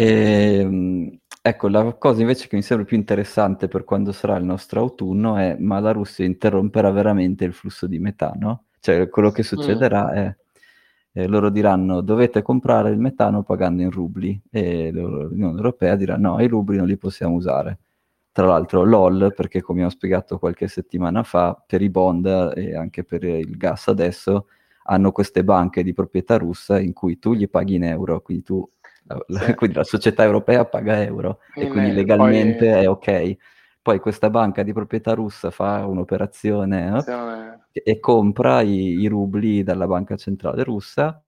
Ehm, 0.00 1.18
ecco, 1.48 1.68
la 1.68 1.94
cosa 1.94 2.20
invece 2.20 2.48
che 2.48 2.56
mi 2.56 2.62
sembra 2.62 2.86
più 2.86 2.96
interessante 2.96 3.68
per 3.68 3.84
quando 3.84 4.12
sarà 4.12 4.36
il 4.36 4.44
nostro 4.44 4.80
autunno 4.80 5.36
è 5.36 5.56
ma 5.58 5.80
la 5.80 5.92
Russia 5.92 6.24
interromperà 6.24 6.90
veramente 6.90 7.44
il 7.44 7.52
flusso 7.52 7.86
di 7.86 7.98
metano? 7.98 8.64
Cioè, 8.80 9.08
quello 9.08 9.30
che 9.30 9.42
succederà 9.42 10.12
è 10.12 10.36
eh, 11.12 11.26
loro 11.26 11.50
diranno 11.50 12.00
dovete 12.00 12.42
comprare 12.42 12.90
il 12.90 12.98
metano 12.98 13.42
pagando 13.42 13.82
in 13.82 13.90
rubli 13.90 14.40
e 14.50 14.90
l'Unione 14.92 15.56
Europea 15.56 15.96
dirà 15.96 16.16
no, 16.16 16.40
i 16.40 16.46
rubli 16.46 16.76
non 16.76 16.86
li 16.86 16.96
possiamo 16.96 17.34
usare. 17.34 17.78
Tra 18.30 18.46
l'altro 18.46 18.84
LOL, 18.84 19.32
perché 19.34 19.60
come 19.60 19.84
ho 19.84 19.88
spiegato 19.88 20.38
qualche 20.38 20.68
settimana 20.68 21.24
fa, 21.24 21.60
per 21.66 21.82
i 21.82 21.90
bond 21.90 22.52
e 22.54 22.76
anche 22.76 23.02
per 23.02 23.24
il 23.24 23.56
gas 23.56 23.88
adesso 23.88 24.46
hanno 24.84 25.10
queste 25.12 25.42
banche 25.44 25.82
di 25.82 25.92
proprietà 25.92 26.38
russa 26.38 26.78
in 26.78 26.92
cui 26.92 27.18
tu 27.18 27.34
gli 27.34 27.48
paghi 27.48 27.74
in 27.74 27.84
euro, 27.84 28.20
quindi 28.20 28.44
tu 28.44 28.70
la, 29.08 29.24
la- 29.26 29.54
quindi 29.54 29.76
la 29.76 29.84
società 29.84 30.22
europea 30.22 30.64
paga 30.64 31.02
euro 31.02 31.40
e 31.54 31.64
In- 31.64 31.70
quindi 31.70 31.92
legalmente 31.92 32.70
poi- 32.70 32.82
è 32.82 32.88
ok. 32.88 33.36
Poi 33.82 34.00
questa 34.00 34.28
banca 34.30 34.62
di 34.62 34.72
proprietà 34.72 35.14
russa 35.14 35.50
fa 35.50 35.86
un'operazione 35.86 36.90
no? 36.90 37.02
È- 37.72 37.82
e 37.84 37.98
compra 38.00 38.60
i, 38.60 38.98
i 39.00 39.06
rubli 39.08 39.62
dalla 39.62 39.86
banca 39.86 40.16
centrale 40.16 40.62
russa 40.62 41.22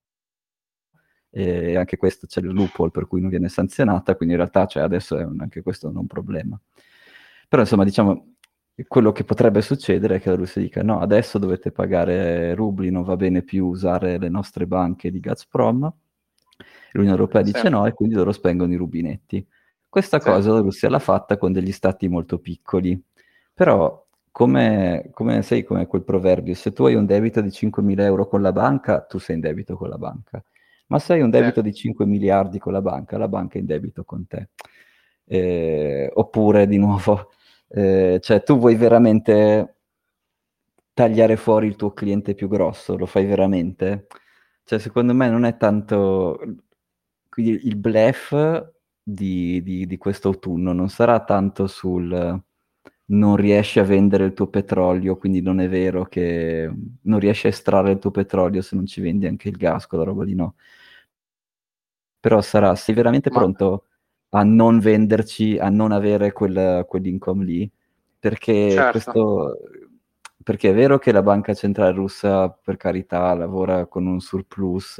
e 1.33 1.76
anche 1.76 1.97
questo 1.97 2.26
c'è 2.26 2.41
il 2.41 2.53
loophole 2.53 2.91
per 2.91 3.07
cui 3.07 3.20
non 3.20 3.31
viene 3.31 3.49
sanzionata, 3.49 4.16
quindi 4.16 4.35
in 4.35 4.41
realtà 4.41 4.66
cioè, 4.66 4.83
adesso 4.83 5.16
è 5.16 5.24
un- 5.24 5.41
anche 5.41 5.62
questo 5.62 5.89
un 5.89 6.07
problema. 6.07 6.61
Però 7.49 7.62
insomma 7.62 7.85
diciamo 7.85 8.35
quello 8.89 9.12
che 9.12 9.24
potrebbe 9.24 9.61
succedere 9.62 10.16
è 10.16 10.20
che 10.20 10.31
la 10.31 10.37
Russia 10.37 10.61
dica 10.61 10.83
no, 10.83 11.01
adesso 11.01 11.39
dovete 11.39 11.70
pagare 11.70 12.55
rubli, 12.55 12.91
non 12.91 13.03
va 13.05 13.16
bene 13.16 13.43
più 13.43 13.66
usare 13.66 14.18
le 14.18 14.28
nostre 14.28 14.66
banche 14.66 15.11
di 15.11 15.20
Gazprom, 15.20 15.93
l'Unione 16.93 17.17
Europea 17.17 17.43
dice 17.43 17.69
no 17.69 17.87
e 17.87 17.93
quindi 17.93 18.15
loro 18.15 18.33
spengono 18.33 18.73
i 18.73 18.77
rubinetti. 18.77 19.47
Questa 19.89 20.21
cosa 20.21 20.53
la 20.53 20.61
Russia 20.61 20.89
l'ha 20.89 21.01
fatta 21.01 21.37
con 21.37 21.53
degli 21.53 21.73
stati 21.73 22.07
molto 22.09 22.39
piccoli, 22.39 23.01
però 23.53 24.07
come, 24.31 25.11
come 25.13 25.43
sai, 25.43 25.65
come 25.65 25.87
quel 25.87 26.03
proverbio, 26.03 26.55
se 26.55 26.73
tu 26.73 26.85
hai 26.85 26.95
un 26.95 27.07
debito 27.07 27.41
di 27.41 27.49
5.000 27.49 28.01
euro 28.01 28.29
con 28.29 28.41
la 28.41 28.53
banca, 28.53 29.01
tu 29.01 29.19
sei 29.19 29.35
in 29.37 29.41
debito 29.41 29.77
con 29.77 29.89
la 29.89 29.99
banca, 29.99 30.43
ma 30.87 30.99
se 30.99 31.15
hai 31.15 31.21
un 31.21 31.31
debito 31.31 31.61
di 31.61 31.75
5 31.75 32.07
miliardi 32.07 32.59
con 32.59 32.73
la 32.73 32.81
banca, 32.81 33.19
la 33.19 33.29
banca 33.29 33.57
è 33.57 33.61
in 33.61 33.67
debito 33.67 34.05
con 34.05 34.27
te. 34.27 34.51
Eh, 35.25 36.11
oppure, 36.15 36.67
di 36.67 36.79
nuovo, 36.79 37.31
eh, 37.69 38.19
cioè 38.23 38.43
tu 38.43 38.59
vuoi 38.59 38.77
veramente 38.77 39.77
tagliare 40.93 41.37
fuori 41.37 41.67
il 41.67 41.77
tuo 41.77 41.93
cliente 41.93 42.35
più 42.35 42.49
grosso, 42.49 42.97
lo 42.97 43.07
fai 43.07 43.27
veramente? 43.27 44.07
Cioè, 44.65 44.79
secondo 44.79 45.15
me 45.15 45.29
non 45.29 45.45
è 45.45 45.57
tanto... 45.57 46.39
Quindi 47.29 47.67
il 47.67 47.77
bluff 47.77 48.35
di, 49.03 49.63
di, 49.63 49.87
di 49.87 49.99
questo 49.99 50.29
autunno 50.29 50.73
non 50.73 50.89
sarà 50.89 51.25
tanto 51.25 51.67
sul 51.67 52.43
non 53.11 53.37
riesci 53.37 53.79
a 53.79 53.85
vendere 53.85 54.25
il 54.25 54.35
tuo 54.35 54.49
petrolio, 54.49 55.17
quindi 55.17 55.41
non 55.41 55.61
è 55.61 55.69
vero 55.69 56.05
che 56.05 56.73
non 57.03 57.19
riesci 57.19 57.47
a 57.47 57.51
estrarre 57.51 57.93
il 57.93 57.99
tuo 57.99 58.11
petrolio 58.11 58.63
se 58.63 58.77
non 58.77 58.87
ci 58.87 59.01
vendi 59.01 59.27
anche 59.27 59.49
il 59.49 59.57
gas, 59.57 59.87
quella 59.87 60.05
roba 60.05 60.25
lì 60.25 60.35
no. 60.35 60.55
Però 62.21 62.41
sarà, 62.41 62.75
sei 62.75 62.95
veramente 62.95 63.31
Ma... 63.31 63.39
pronto 63.39 63.87
a 64.31 64.45
non 64.45 64.79
venderci, 64.79 65.59
a 65.59 65.71
non 65.71 65.91
avere 65.91 66.33
quel, 66.33 66.85
quell'income 66.87 67.45
lì, 67.45 67.71
perché 68.19 68.71
certo. 68.71 68.91
questo... 68.91 69.59
Perché 70.43 70.70
è 70.70 70.74
vero 70.74 70.99
che 70.99 71.12
la 71.12 71.22
banca 71.22 71.53
centrale 71.55 71.93
russa, 71.93 72.49
per 72.49 72.76
carità, 72.78 73.34
lavora 73.34 73.86
con 73.86 74.07
un 74.07 74.20
surplus 74.20 74.99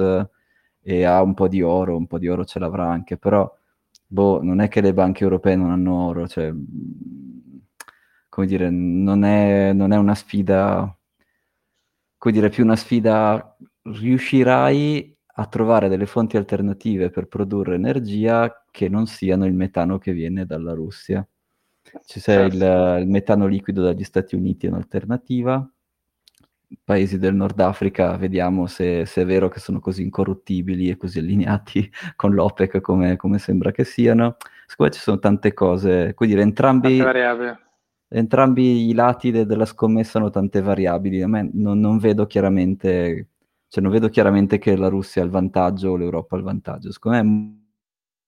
e 0.83 1.03
ha 1.03 1.21
un 1.23 1.33
po' 1.33 1.47
di 1.47 1.61
oro, 1.63 1.97
un 1.97 2.05
po' 2.07 2.19
di 2.19 2.27
oro 2.27 2.45
ce 2.45 2.59
l'avrà 2.59 2.87
anche, 2.89 3.17
però 3.17 3.51
boh, 4.05 4.41
non 4.43 4.61
è 4.61 4.67
che 4.67 4.81
le 4.81 4.93
banche 4.93 5.23
europee 5.23 5.55
non 5.55 5.71
hanno 5.71 5.95
oro, 6.07 6.27
cioè 6.27 6.53
come 8.29 8.47
dire, 8.47 8.69
non 8.69 9.23
è, 9.23 9.73
non 9.73 9.91
è 9.91 9.97
una 9.97 10.15
sfida, 10.15 10.95
come 12.17 12.33
dire, 12.33 12.49
più 12.49 12.63
una 12.63 12.75
sfida, 12.75 13.55
riuscirai 13.83 15.17
a 15.35 15.45
trovare 15.47 15.89
delle 15.89 16.05
fonti 16.05 16.37
alternative 16.37 17.09
per 17.09 17.27
produrre 17.27 17.75
energia 17.75 18.63
che 18.69 18.89
non 18.89 19.07
siano 19.07 19.45
il 19.45 19.53
metano 19.53 19.97
che 19.97 20.13
viene 20.13 20.45
dalla 20.45 20.73
Russia. 20.73 21.25
Ci 22.05 22.19
c'è 22.19 22.49
certo. 22.49 22.55
il, 22.55 23.01
il, 23.01 23.07
metano 23.07 23.47
liquido 23.47 23.81
dagli 23.83 24.03
Stati 24.03 24.35
Uniti, 24.35 24.65
è 24.65 24.69
un'alternativa. 24.69 25.69
Paesi 26.83 27.17
del 27.17 27.35
Nord 27.35 27.59
Africa, 27.59 28.15
vediamo 28.15 28.65
se, 28.65 29.05
se, 29.05 29.23
è 29.23 29.25
vero 29.25 29.49
che 29.49 29.59
sono 29.59 29.81
così 29.81 30.03
incorruttibili 30.03 30.89
e 30.89 30.95
così 30.95 31.19
allineati 31.19 31.91
con 32.15 32.33
l'OPEC 32.33 32.79
come, 32.79 33.17
come 33.17 33.39
sembra 33.39 33.71
che 33.71 33.83
siano. 33.83 34.37
Secondo 34.65 34.91
me 34.91 34.97
ci 34.97 34.99
sono 34.99 35.19
tante 35.19 35.53
cose, 35.53 36.15
dire, 36.17 36.41
entrambi... 36.41 37.01
Entrambi 38.13 38.89
i 38.89 38.93
lati 38.93 39.31
de- 39.31 39.45
della 39.45 39.63
scommessa 39.63 40.17
hanno 40.17 40.29
tante 40.29 40.61
variabili. 40.61 41.21
A 41.21 41.27
me 41.27 41.49
non, 41.53 41.79
non, 41.79 41.97
vedo 41.97 42.25
chiaramente, 42.27 43.29
cioè 43.69 43.81
non 43.81 43.89
vedo 43.89 44.09
chiaramente 44.09 44.57
che 44.57 44.75
la 44.75 44.89
Russia 44.89 45.21
ha 45.21 45.25
il 45.25 45.31
vantaggio 45.31 45.91
o 45.91 45.95
l'Europa 45.95 46.35
ha 46.35 46.39
il 46.39 46.43
vantaggio. 46.43 46.91
Secondo 46.91 47.17
me 47.17 47.23
è 47.23 47.59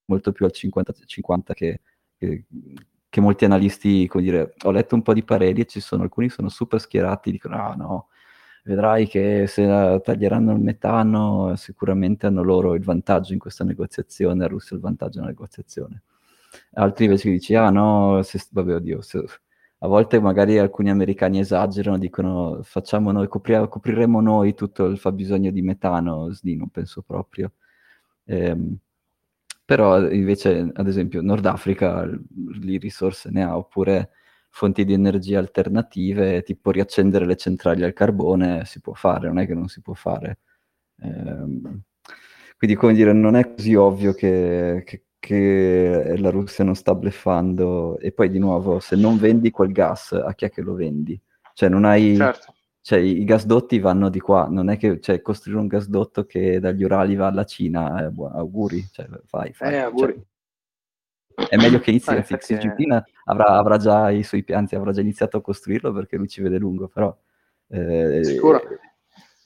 molto 0.06 0.32
più 0.32 0.46
al 0.46 0.54
50-50 0.56 1.54
che, 1.54 1.82
che, 2.18 2.46
che, 3.14 3.22
molti 3.22 3.46
analisti, 3.46 4.08
come 4.08 4.24
dire, 4.24 4.56
ho 4.64 4.72
letto 4.72 4.96
un 4.96 5.04
po' 5.04 5.14
di 5.14 5.24
pareri 5.24 5.62
e 5.62 5.66
ci 5.66 5.80
sono 5.80 6.02
alcuni 6.02 6.30
sono 6.30 6.50
super 6.50 6.80
schierati, 6.80 7.30
dicono 7.30 7.56
ah 7.56 7.76
no, 7.76 8.08
vedrai 8.64 9.08
che 9.08 9.46
se 9.46 10.02
taglieranno 10.04 10.54
il 10.54 10.60
metano 10.60 11.56
sicuramente 11.56 12.26
hanno 12.26 12.42
loro 12.42 12.74
il 12.74 12.84
vantaggio 12.84 13.34
in 13.34 13.40
questa 13.40 13.64
negoziazione, 13.64 14.40
la 14.40 14.48
Russia 14.48 14.76
il 14.76 14.82
vantaggio 14.82 15.20
nella 15.20 15.30
negoziazione. 15.30 16.02
Altri 16.74 17.06
invece 17.06 17.30
dici 17.30 17.54
ah 17.54 17.70
no, 17.70 18.24
se, 18.24 18.40
vabbè 18.50 18.76
oddio, 18.76 19.02
se, 19.02 19.24
a 19.78 19.88
volte 19.88 20.20
magari 20.20 20.58
alcuni 20.58 20.90
americani 20.90 21.38
esagerano, 21.40 22.00
dicono 22.00 22.62
facciamo 22.64 23.12
noi, 23.12 23.28
copri- 23.28 23.68
copriremo 23.70 24.22
noi 24.22 24.56
tutto 24.56 24.86
il 24.86 24.98
fabbisogno 24.98 25.52
di 25.52 25.62
metano, 25.62 26.34
sì, 26.34 26.56
non 26.56 26.70
penso 26.70 27.04
proprio. 27.04 27.52
Eh, 28.26 28.58
però 29.66 30.00
invece, 30.10 30.72
ad 30.74 30.88
esempio, 30.88 31.22
Nord 31.22 31.46
Africa 31.46 32.08
lì 32.62 32.78
risorse 32.78 33.30
ne 33.32 33.44
ha, 33.44 33.58
oppure 33.58 34.12
fonti 34.50 34.86
di 34.86 34.94
energia 34.94 35.40
alternative, 35.40 36.44
tipo 36.44 36.72
riaccendere 36.72 37.26
le 37.26 37.36
centrali 37.36 37.84
al 37.84 37.94
carbone, 37.94 38.66
si 38.66 38.82
può 38.82 38.94
fare, 38.94 39.28
non 39.28 39.40
è 39.40 39.48
che 39.48 39.54
non 39.54 39.68
si 39.68 39.82
può 39.82 39.94
fare. 39.94 40.40
Eh, 41.02 41.82
quindi, 42.58 42.76
come 42.76 42.94
dire, 42.94 43.14
non 43.14 43.36
è 43.36 43.54
così 43.54 43.76
ovvio 43.76 44.14
che, 44.14 44.84
che 44.86 45.04
che 45.24 46.16
la 46.18 46.30
Russia 46.32 46.66
non 46.66 46.76
sta 46.76 46.94
bleffando 46.94 47.98
e 47.98 48.12
poi 48.12 48.30
di 48.30 48.40
nuovo 48.40 48.82
se 48.82 48.98
non 48.98 49.18
vendi 49.18 49.52
quel 49.52 49.72
gas 49.72 50.12
a 50.12 50.34
chi 50.34 50.44
è 50.44 50.50
che 50.50 50.60
lo 50.62 50.74
vendi? 50.74 51.18
Cioè 51.54 51.70
non 51.70 51.86
hai... 51.86 52.18
Certo. 52.18 52.54
Cioè 52.86 53.00
i 53.00 53.24
gasdotti 53.24 53.80
vanno 53.80 54.10
di 54.10 54.20
qua, 54.20 54.50
non 54.50 54.70
è 54.70 54.76
che 54.76 55.00
cioè, 55.00 55.22
costruire 55.22 55.62
un 55.62 55.68
gasdotto 55.68 56.26
che 56.26 56.60
dagli 56.60 56.84
Urali 56.84 57.16
va 57.16 57.28
alla 57.28 57.46
Cina, 57.46 58.04
eh, 58.06 58.10
buon, 58.10 58.34
auguri, 58.34 58.86
cioè, 58.92 59.08
fai, 59.26 59.54
fai. 59.54 59.74
Eh, 59.74 59.78
auguri. 59.78 60.22
Cioè, 61.34 61.48
è 61.48 61.56
meglio 61.56 61.80
che 61.80 61.92
inizi, 61.92 62.10
anzi, 62.10 62.36
Xi 62.36 62.58
Jinping 62.58 63.02
avrà, 63.24 63.58
avrà, 63.58 63.78
già 63.78 64.12
i 64.12 64.22
suoi 64.24 64.44
piani, 64.44 64.68
avrà 64.72 64.92
già 64.92 65.00
iniziato 65.00 65.38
a 65.38 65.42
costruirlo 65.42 65.94
perché 65.94 66.18
lui 66.18 66.28
ci 66.28 66.42
vede 66.42 66.58
lungo, 66.58 66.90
però... 66.90 67.18
Eh, 67.70 68.20
Sicuro. 68.22 68.62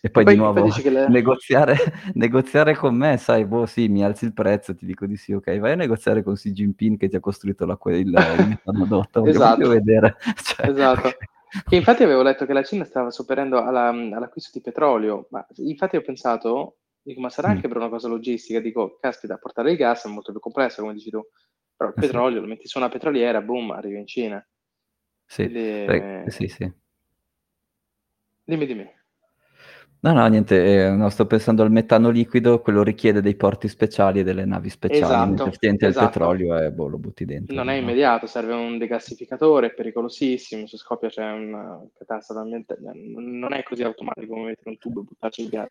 E 0.02 0.10
poi, 0.10 0.24
poi 0.24 0.34
di 0.34 0.40
nuovo 0.40 0.66
le... 0.66 1.06
negoziare, 1.10 1.78
negoziare, 2.14 2.76
con 2.76 2.96
me, 2.96 3.18
sai, 3.18 3.46
boh 3.46 3.68
sì, 3.68 3.88
mi 3.88 4.04
alzi 4.04 4.26
il 4.26 4.34
prezzo, 4.34 4.74
ti 4.74 4.88
dico 4.88 5.06
di 5.06 5.16
sì, 5.16 5.34
ok, 5.34 5.60
vai 5.60 5.74
a 5.74 5.76
negoziare 5.76 6.24
con 6.24 6.34
Xi 6.34 6.52
Jinping 6.52 6.98
che 6.98 7.08
ti 7.08 7.16
ha 7.16 7.20
costruito 7.20 7.68
la, 7.68 7.78
il, 7.86 8.00
il 8.00 8.14
metanodotto, 8.50 9.24
esatto. 9.26 9.70
vedere. 9.70 10.16
Cioè, 10.44 10.70
esatto. 10.70 11.10
Che 11.50 11.76
infatti 11.76 12.04
avevo 12.04 12.22
letto 12.22 12.45
che 12.45 12.54
la 12.54 12.64
Cina 12.64 12.84
stava 12.84 13.10
sopperendo 13.10 13.62
alla, 13.62 13.88
all'acquisto 13.88 14.52
di 14.54 14.62
petrolio, 14.62 15.28
ma 15.32 15.45
infatti 15.56 15.95
ho 15.95 16.02
pensato, 16.02 16.78
dico, 17.02 17.22
ma 17.22 17.30
sarà 17.30 17.50
mm. 17.50 17.52
anche 17.52 17.68
per 17.68 17.78
una 17.78 17.89
cosa 17.89 18.08
logistica, 18.08 18.60
dico, 18.60 18.98
caspita, 19.00 19.38
portare 19.38 19.72
il 19.72 19.78
gas 19.78 20.06
è 20.06 20.10
molto 20.10 20.32
più 20.32 20.41
complesso, 20.41 20.82
come 20.82 20.93
dici 20.93 21.10
tu, 21.10 21.26
però 21.76 21.89
il 21.89 21.95
eh 21.98 22.02
petrolio 22.02 22.41
lo 22.41 22.48
metti 22.48 22.68
su 22.68 22.78
una 22.78 22.89
petroliera, 22.89 23.41
boom, 23.41 23.72
arriva 23.72 24.00
in 24.00 24.08
Cina. 24.08 24.45
Sì, 25.26 25.50
Quindi... 25.50 26.32
sì, 26.32 26.48
sì. 26.48 26.72
Dimmi, 28.43 28.66
dimmi. 28.66 28.97
No, 30.08 30.14
no, 30.14 30.26
niente, 30.28 30.86
eh, 30.86 30.89
no, 30.91 31.10
sto 31.10 31.26
pensando 31.26 31.64
al 31.64 31.72
metano 31.72 32.10
liquido, 32.10 32.62
quello 32.62 32.82
richiede 32.82 33.20
dei 33.20 33.36
porti 33.36 33.68
speciali 33.68 34.22
e 34.22 34.24
delle 34.24 34.45
navi 34.45 34.70
speciali, 34.70 35.34
esatto, 35.34 35.51
mentre 35.60 35.88
esatto. 35.89 36.05
il 36.05 36.12
petrolio 36.12 36.55
è, 36.55 36.72
boh, 36.72 36.88
lo 36.88 36.97
butti 36.97 37.26
dentro. 37.26 37.53
Non 37.53 37.70
è 37.70 37.74
immediato, 37.74 38.26
serve 38.26 38.53
un 38.53 38.78
degassificatore, 38.78 39.68
è 39.68 39.74
pericolosissimo, 39.74 40.66
se 40.66 40.78
scoppia 40.78 41.10
c'è 41.10 41.30
una 41.30 41.86
catastrofe 41.97 42.39
ambientale, 42.39 42.80
non 42.93 43.51
è 43.51 43.64
così 43.64 43.84
automatico 43.84 44.34
come 44.34 44.45
mettere 44.45 44.70
un 44.70 44.78
tubo 44.78 45.01
e 45.01 45.03
buttarci 45.03 45.41
il 45.41 45.49
gas. 45.49 45.68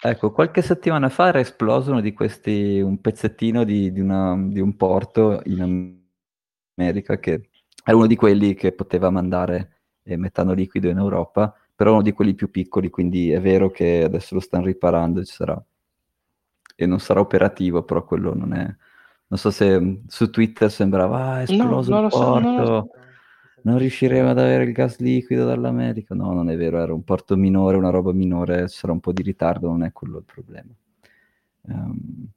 Ecco, 0.00 0.30
qualche 0.30 0.62
settimana 0.62 1.08
fa 1.08 1.26
era 1.26 1.40
esploso 1.40 1.90
uno 1.90 2.00
di 2.00 2.12
questi, 2.12 2.78
un 2.80 3.00
pezzettino 3.00 3.64
di, 3.64 3.90
di, 3.90 3.98
una, 3.98 4.36
di 4.38 4.60
un 4.60 4.76
porto 4.76 5.40
in 5.46 6.06
America 6.76 7.18
che 7.18 7.48
era 7.84 7.96
uno 7.96 8.06
di 8.06 8.14
quelli 8.14 8.54
che 8.54 8.70
poteva 8.70 9.10
mandare 9.10 9.80
eh, 10.04 10.16
metano 10.16 10.52
liquido 10.52 10.88
in 10.88 10.98
Europa, 10.98 11.52
però 11.82 11.94
uno 11.94 12.02
di 12.02 12.12
quelli 12.12 12.34
più 12.34 12.48
piccoli, 12.48 12.90
quindi 12.90 13.32
è 13.32 13.40
vero 13.40 13.68
che 13.68 14.04
adesso 14.04 14.36
lo 14.36 14.40
stanno 14.40 14.66
riparando, 14.66 15.24
ci 15.24 15.32
sarà. 15.32 15.60
E 16.76 16.86
non 16.86 17.00
sarà 17.00 17.18
operativo, 17.18 17.82
però 17.82 18.04
quello 18.04 18.36
non 18.36 18.54
è... 18.54 18.62
Non 19.26 19.36
so 19.36 19.50
se 19.50 19.80
mm, 19.80 19.94
su 20.06 20.30
Twitter 20.30 20.70
sembrava, 20.70 21.24
ah, 21.24 21.40
è 21.40 21.42
esploso 21.42 21.90
no, 21.90 22.02
il 22.04 22.08
porto, 22.08 22.16
so, 22.16 22.38
non, 22.38 22.88
non 23.62 23.78
riusciremo 23.78 24.30
ad 24.30 24.38
avere 24.38 24.62
il 24.62 24.70
gas 24.70 25.00
liquido 25.00 25.44
dall'America. 25.44 26.14
No, 26.14 26.32
non 26.32 26.50
è 26.50 26.56
vero, 26.56 26.78
era 26.78 26.94
un 26.94 27.02
porto 27.02 27.34
minore, 27.34 27.76
una 27.76 27.90
roba 27.90 28.12
minore, 28.12 28.68
ci 28.68 28.76
sarà 28.76 28.92
un 28.92 29.00
po' 29.00 29.12
di 29.12 29.22
ritardo, 29.22 29.66
non 29.66 29.82
è 29.82 29.90
quello 29.90 30.18
il 30.18 30.24
problema. 30.24 30.70
Um, 31.62 32.28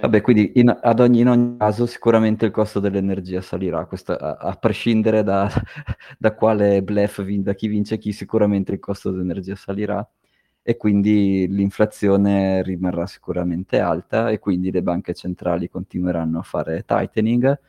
Vabbè, 0.00 0.20
quindi 0.20 0.52
in, 0.56 0.76
ad 0.80 1.00
ogni, 1.00 1.20
in 1.20 1.28
ogni 1.28 1.56
caso 1.56 1.86
sicuramente 1.86 2.44
il 2.44 2.50
costo 2.50 2.80
dell'energia 2.80 3.40
salirà, 3.40 3.86
questo, 3.86 4.12
a, 4.12 4.36
a, 4.36 4.54
prescindere 4.54 5.22
da, 5.22 5.50
da 6.18 6.34
quale 6.34 6.82
bluff, 6.82 7.20
da 7.20 7.54
chi 7.54 7.68
vince 7.68 7.98
chi, 7.98 8.12
sicuramente 8.12 8.72
il 8.72 8.78
costo 8.78 9.10
dell'energia 9.10 9.54
salirà 9.56 10.06
e 10.62 10.76
quindi 10.76 11.46
l'inflazione 11.48 12.62
rimarrà 12.62 13.06
sicuramente 13.06 13.78
alta 13.78 14.30
e 14.30 14.40
quindi 14.40 14.72
le 14.72 14.82
banche 14.82 15.14
centrali 15.14 15.68
continueranno 15.68 16.40
a 16.40 16.42
fare 16.42 16.84
tightening 16.84 17.60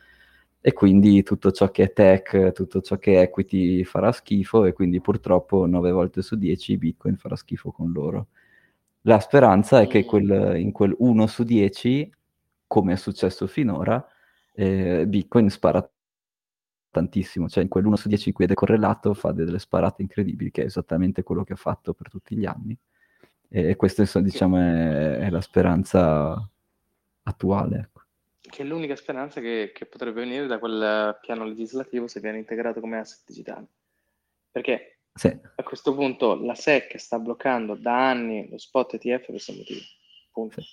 e 0.60 0.72
quindi 0.72 1.22
tutto 1.22 1.52
ciò 1.52 1.70
che 1.70 1.84
è 1.84 1.92
tech, 1.92 2.52
tutto 2.52 2.80
ciò 2.80 2.98
che 2.98 3.14
è 3.14 3.20
equity 3.20 3.84
farà 3.84 4.10
schifo 4.10 4.64
e 4.64 4.72
quindi 4.72 5.00
purtroppo 5.00 5.66
9 5.66 5.92
volte 5.92 6.22
su 6.22 6.36
10 6.36 6.76
Bitcoin 6.76 7.16
farà 7.16 7.36
schifo 7.36 7.70
con 7.70 7.92
loro. 7.92 8.28
La 9.02 9.20
speranza 9.20 9.80
è 9.80 9.86
che 9.86 10.04
quel, 10.04 10.56
in 10.58 10.72
quel 10.72 10.94
1 10.98 11.26
su 11.28 11.44
10 11.44 12.12
come 12.68 12.92
è 12.92 12.96
successo 12.96 13.48
finora, 13.48 14.06
eh, 14.52 15.04
Bitcoin 15.08 15.50
spara 15.50 15.90
tantissimo, 16.90 17.48
cioè 17.48 17.64
in 17.64 17.68
quell'1 17.68 17.94
su 17.94 18.08
10 18.08 18.28
in 18.28 18.34
cui 18.34 18.44
è 18.44 18.48
decorrelato 18.48 19.14
fa 19.14 19.32
delle 19.32 19.58
sparate 19.58 20.02
incredibili, 20.02 20.50
che 20.50 20.62
è 20.62 20.66
esattamente 20.66 21.22
quello 21.22 21.44
che 21.44 21.54
ha 21.54 21.56
fatto 21.56 21.94
per 21.94 22.08
tutti 22.08 22.36
gli 22.36 22.44
anni. 22.44 22.76
E 23.50 23.76
questa 23.76 24.04
diciamo, 24.20 24.58
è, 24.58 25.18
è, 25.18 25.30
la 25.30 25.40
speranza 25.40 26.50
attuale. 27.22 27.78
Ecco. 27.78 28.02
Che 28.40 28.62
è 28.62 28.64
l'unica 28.64 28.94
speranza 28.94 29.40
che, 29.40 29.72
che, 29.74 29.86
potrebbe 29.86 30.20
venire 30.20 30.46
da 30.46 30.58
quel 30.58 31.18
piano 31.20 31.44
legislativo 31.44 32.08
se 32.08 32.20
viene 32.20 32.38
integrato 32.38 32.80
come 32.80 32.98
asset 32.98 33.22
digitale. 33.26 33.66
Perché 34.50 34.98
sì. 35.14 35.28
a 35.28 35.62
questo 35.62 35.94
punto 35.94 36.34
la 36.34 36.54
SEC 36.54 36.98
sta 37.00 37.18
bloccando 37.18 37.74
da 37.74 38.10
anni 38.10 38.48
lo 38.50 38.58
spot 38.58 38.94
ETF 38.94 39.20
per 39.20 39.30
questo 39.30 39.52
motivo. 39.52 39.80
Punto. 40.30 40.60
Sì. 40.60 40.68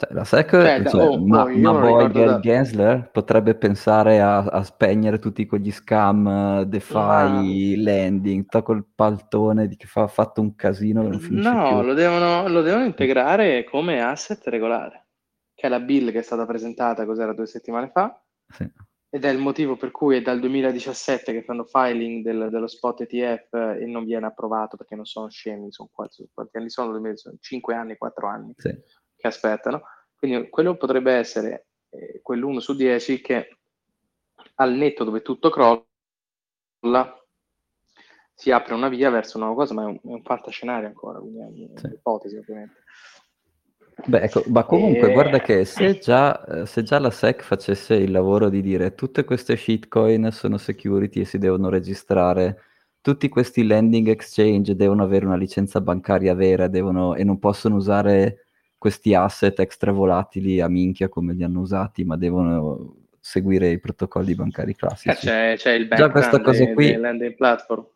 Cioè, 0.00 0.12
la 0.12 0.22
SEC, 0.22 0.48
cioè, 0.48 0.84
cioè, 0.84 1.08
oh, 1.08 1.18
ma, 1.18 1.42
oh, 1.42 1.56
ma 1.56 2.06
Gary 2.06 2.24
da... 2.24 2.38
Gensler 2.38 3.10
potrebbe 3.10 3.56
pensare 3.56 4.20
a, 4.20 4.44
a, 4.44 4.62
spegnere 4.62 5.18
tutti 5.18 5.44
quegli 5.44 5.72
scam, 5.72 6.62
DeFi, 6.62 6.94
ma... 6.94 7.40
lending, 7.40 8.42
tutto 8.42 8.62
quel 8.62 8.86
paltone 8.94 9.66
di 9.66 9.74
che 9.74 9.86
fa, 9.88 10.06
fatto 10.06 10.40
un 10.40 10.54
casino 10.54 11.02
che 11.02 11.08
non 11.08 11.18
finisce 11.18 11.50
No, 11.50 11.82
lo 11.82 11.94
devono, 11.94 12.46
lo 12.46 12.62
devono, 12.62 12.84
integrare 12.84 13.64
come 13.64 14.00
asset 14.00 14.46
regolare, 14.46 15.08
che 15.52 15.66
è 15.66 15.68
la 15.68 15.80
bill 15.80 16.12
che 16.12 16.20
è 16.20 16.22
stata 16.22 16.46
presentata, 16.46 17.04
cos'era, 17.04 17.32
due 17.32 17.46
settimane 17.46 17.90
fa, 17.90 18.22
sì. 18.46 18.70
ed 19.10 19.24
è 19.24 19.30
il 19.30 19.38
motivo 19.38 19.76
per 19.76 19.90
cui 19.90 20.14
è 20.14 20.22
dal 20.22 20.38
2017 20.38 21.32
che 21.32 21.42
fanno 21.42 21.64
filing 21.64 22.22
del, 22.22 22.50
dello 22.52 22.68
spot 22.68 23.00
ETF 23.00 23.52
e 23.80 23.84
non 23.84 24.04
viene 24.04 24.26
approvato 24.26 24.76
perché 24.76 24.94
non 24.94 25.06
sono 25.06 25.28
scemi, 25.28 25.72
sono 25.72 25.88
quanti, 25.92 26.24
quanti 26.32 26.56
anni 26.56 26.70
sono? 26.70 27.16
sono 27.16 27.34
5 27.40 27.74
anni, 27.74 27.96
4 27.96 28.28
anni 28.28 28.52
sì. 28.56 28.70
Che 29.18 29.26
aspettano. 29.26 29.82
Quindi 30.16 30.48
quello 30.48 30.76
potrebbe 30.76 31.12
essere 31.12 31.66
eh, 31.90 32.20
quell'1 32.22 32.58
su 32.58 32.74
10 32.74 33.20
che 33.20 33.58
al 34.54 34.72
netto 34.72 35.04
dove 35.04 35.22
tutto 35.22 35.50
crolla 35.50 35.84
si 38.34 38.50
apre 38.52 38.74
una 38.74 38.88
via 38.88 39.10
verso 39.10 39.36
una 39.36 39.46
nuova 39.46 39.62
cosa, 39.62 39.74
ma 39.74 39.82
è 39.82 39.86
un, 39.86 39.96
è 39.96 40.12
un 40.14 40.22
fantascenario 40.22 40.86
ancora, 40.86 41.18
quindi 41.18 41.40
è 41.40 41.44
un'ipotesi 41.44 42.34
sì. 42.34 42.40
ovviamente. 42.40 42.82
Beh, 44.06 44.20
ecco, 44.20 44.44
ma 44.46 44.62
comunque 44.62 45.10
e... 45.10 45.12
guarda 45.12 45.40
che 45.40 45.64
se 45.64 45.98
già, 45.98 46.44
eh, 46.44 46.66
se 46.66 46.84
già, 46.84 47.00
la 47.00 47.10
SEC 47.10 47.42
facesse 47.42 47.94
il 47.94 48.12
lavoro 48.12 48.48
di 48.48 48.60
dire 48.62 48.94
tutte 48.94 49.24
queste 49.24 49.56
shitcoin 49.56 50.30
sono 50.30 50.56
security 50.56 51.20
e 51.20 51.24
si 51.24 51.38
devono 51.38 51.68
registrare, 51.68 52.62
tutti 53.00 53.28
questi 53.28 53.64
lending 53.64 54.06
exchange 54.06 54.76
devono 54.76 55.02
avere 55.02 55.26
una 55.26 55.36
licenza 55.36 55.80
bancaria 55.80 56.34
vera 56.34 56.68
devono, 56.68 57.16
e 57.16 57.24
non 57.24 57.40
possono 57.40 57.74
usare 57.74 58.46
questi 58.78 59.14
asset 59.14 59.58
extra 59.58 59.90
volatili 59.90 60.60
a 60.60 60.68
minchia 60.68 61.08
come 61.08 61.34
li 61.34 61.42
hanno 61.42 61.60
usati, 61.60 62.04
ma 62.04 62.16
devono 62.16 62.94
seguire 63.20 63.68
i 63.68 63.80
protocolli 63.80 64.34
bancari 64.34 64.74
classici. 64.74 65.08
Eh, 65.08 65.14
c'è, 65.14 65.54
c'è, 65.56 65.72
il 65.72 65.88
background 65.88 66.14
già 66.14 66.20
questa 66.20 66.40
cosa 66.40 66.72
qui... 66.72 66.96
lending 66.96 67.34
platform. 67.34 67.86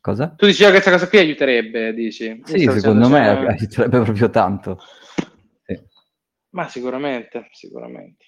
Cosa? 0.00 0.32
Tu 0.36 0.46
dici 0.46 0.62
che 0.62 0.70
questa 0.70 0.92
cosa 0.92 1.08
qui 1.08 1.18
aiuterebbe, 1.18 1.92
dici? 1.92 2.40
Sì, 2.44 2.60
secondo 2.60 3.08
me 3.08 3.28
aiuterebbe 3.28 4.00
proprio 4.02 4.30
tanto. 4.30 4.78
Ma 6.50 6.68
sicuramente, 6.68 7.48
sicuramente. 7.50 8.24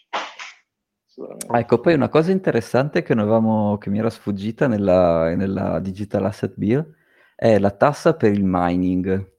sicuramente. 1.06 1.46
Ah, 1.48 1.60
ecco, 1.60 1.80
poi 1.80 1.94
una 1.94 2.08
cosa 2.08 2.32
interessante 2.32 3.02
che, 3.02 3.12
avevamo, 3.12 3.78
che 3.78 3.88
mi 3.88 4.00
era 4.00 4.10
sfuggita 4.10 4.66
nella, 4.66 5.34
nella 5.34 5.78
Digital 5.78 6.26
Asset 6.26 6.54
Bill 6.56 6.94
è 7.36 7.58
la 7.58 7.70
tassa 7.70 8.14
per 8.14 8.32
il 8.32 8.42
mining. 8.44 9.36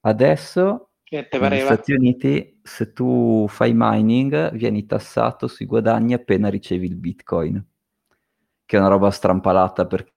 Adesso 0.00 0.91
negli 1.12 1.60
Stati 1.60 1.92
Uniti, 1.92 2.60
se 2.62 2.92
tu 2.92 3.46
fai 3.48 3.72
mining, 3.74 4.52
vieni 4.52 4.86
tassato 4.86 5.46
sui 5.46 5.66
guadagni 5.66 6.14
appena 6.14 6.48
ricevi 6.48 6.86
il 6.86 6.96
Bitcoin, 6.96 7.64
che 8.64 8.76
è 8.76 8.80
una 8.80 8.88
roba 8.88 9.10
strampalata 9.10 9.86
perché 9.86 10.12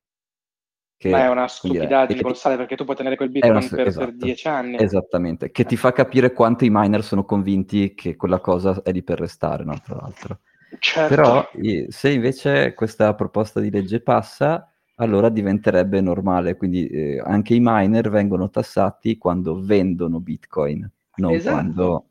che, 0.97 1.09
Ma 1.09 1.25
è 1.25 1.29
una 1.29 1.47
stupidaggine 1.47 2.21
colossale 2.21 2.55
perché 2.55 2.77
tu 2.77 2.85
puoi 2.85 2.95
tenere 2.95 3.17
quel 3.17 3.29
bitcoin 3.29 3.57
una, 3.57 3.67
per, 3.67 3.87
esatto, 3.87 4.05
per, 4.05 4.15
dieci 4.15 4.47
anni. 4.47 4.77
Esattamente, 4.79 5.51
che 5.51 5.65
ti 5.65 5.75
fa 5.75 5.91
capire 5.91 6.31
quanto 6.31 6.63
i 6.63 6.69
miner 6.71 7.03
sono 7.03 7.25
convinti 7.25 7.93
che 7.93 8.15
quella 8.15 8.39
cosa 8.39 8.81
è 8.81 8.91
lì 8.91 9.03
per 9.03 9.19
restare, 9.19 9.65
no? 9.65 9.77
Tra 9.83 9.95
l'altro. 9.95 10.39
Certo. 10.79 11.13
Però 11.13 11.49
se 11.89 12.09
invece 12.09 12.73
questa 12.73 13.13
proposta 13.13 13.59
di 13.59 13.69
legge 13.69 14.01
passa, 14.01 14.73
allora 14.95 15.29
diventerebbe 15.29 15.99
normale, 16.01 16.55
quindi 16.55 16.87
eh, 16.87 17.21
anche 17.23 17.53
i 17.53 17.59
miner 17.61 18.09
vengono 18.09 18.49
tassati 18.49 19.17
quando 19.17 19.59
vendono 19.61 20.19
bitcoin, 20.19 20.89
non 21.15 21.31
esatto. 21.33 21.55
quando... 21.55 22.09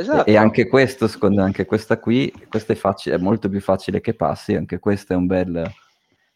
Esatto. 0.00 0.30
E 0.30 0.36
anche 0.36 0.66
questo, 0.66 1.08
secondo 1.08 1.40
me, 1.40 1.42
anche 1.42 1.66
questa 1.66 1.98
qui, 1.98 2.32
questa 2.48 2.72
è, 2.72 2.76
facile, 2.76 3.16
è 3.16 3.18
molto 3.18 3.50
più 3.50 3.60
facile 3.60 4.00
che 4.00 4.14
passi, 4.14 4.54
anche 4.54 4.78
questo 4.78 5.12
è 5.12 5.16
un 5.16 5.26
bel 5.26 5.62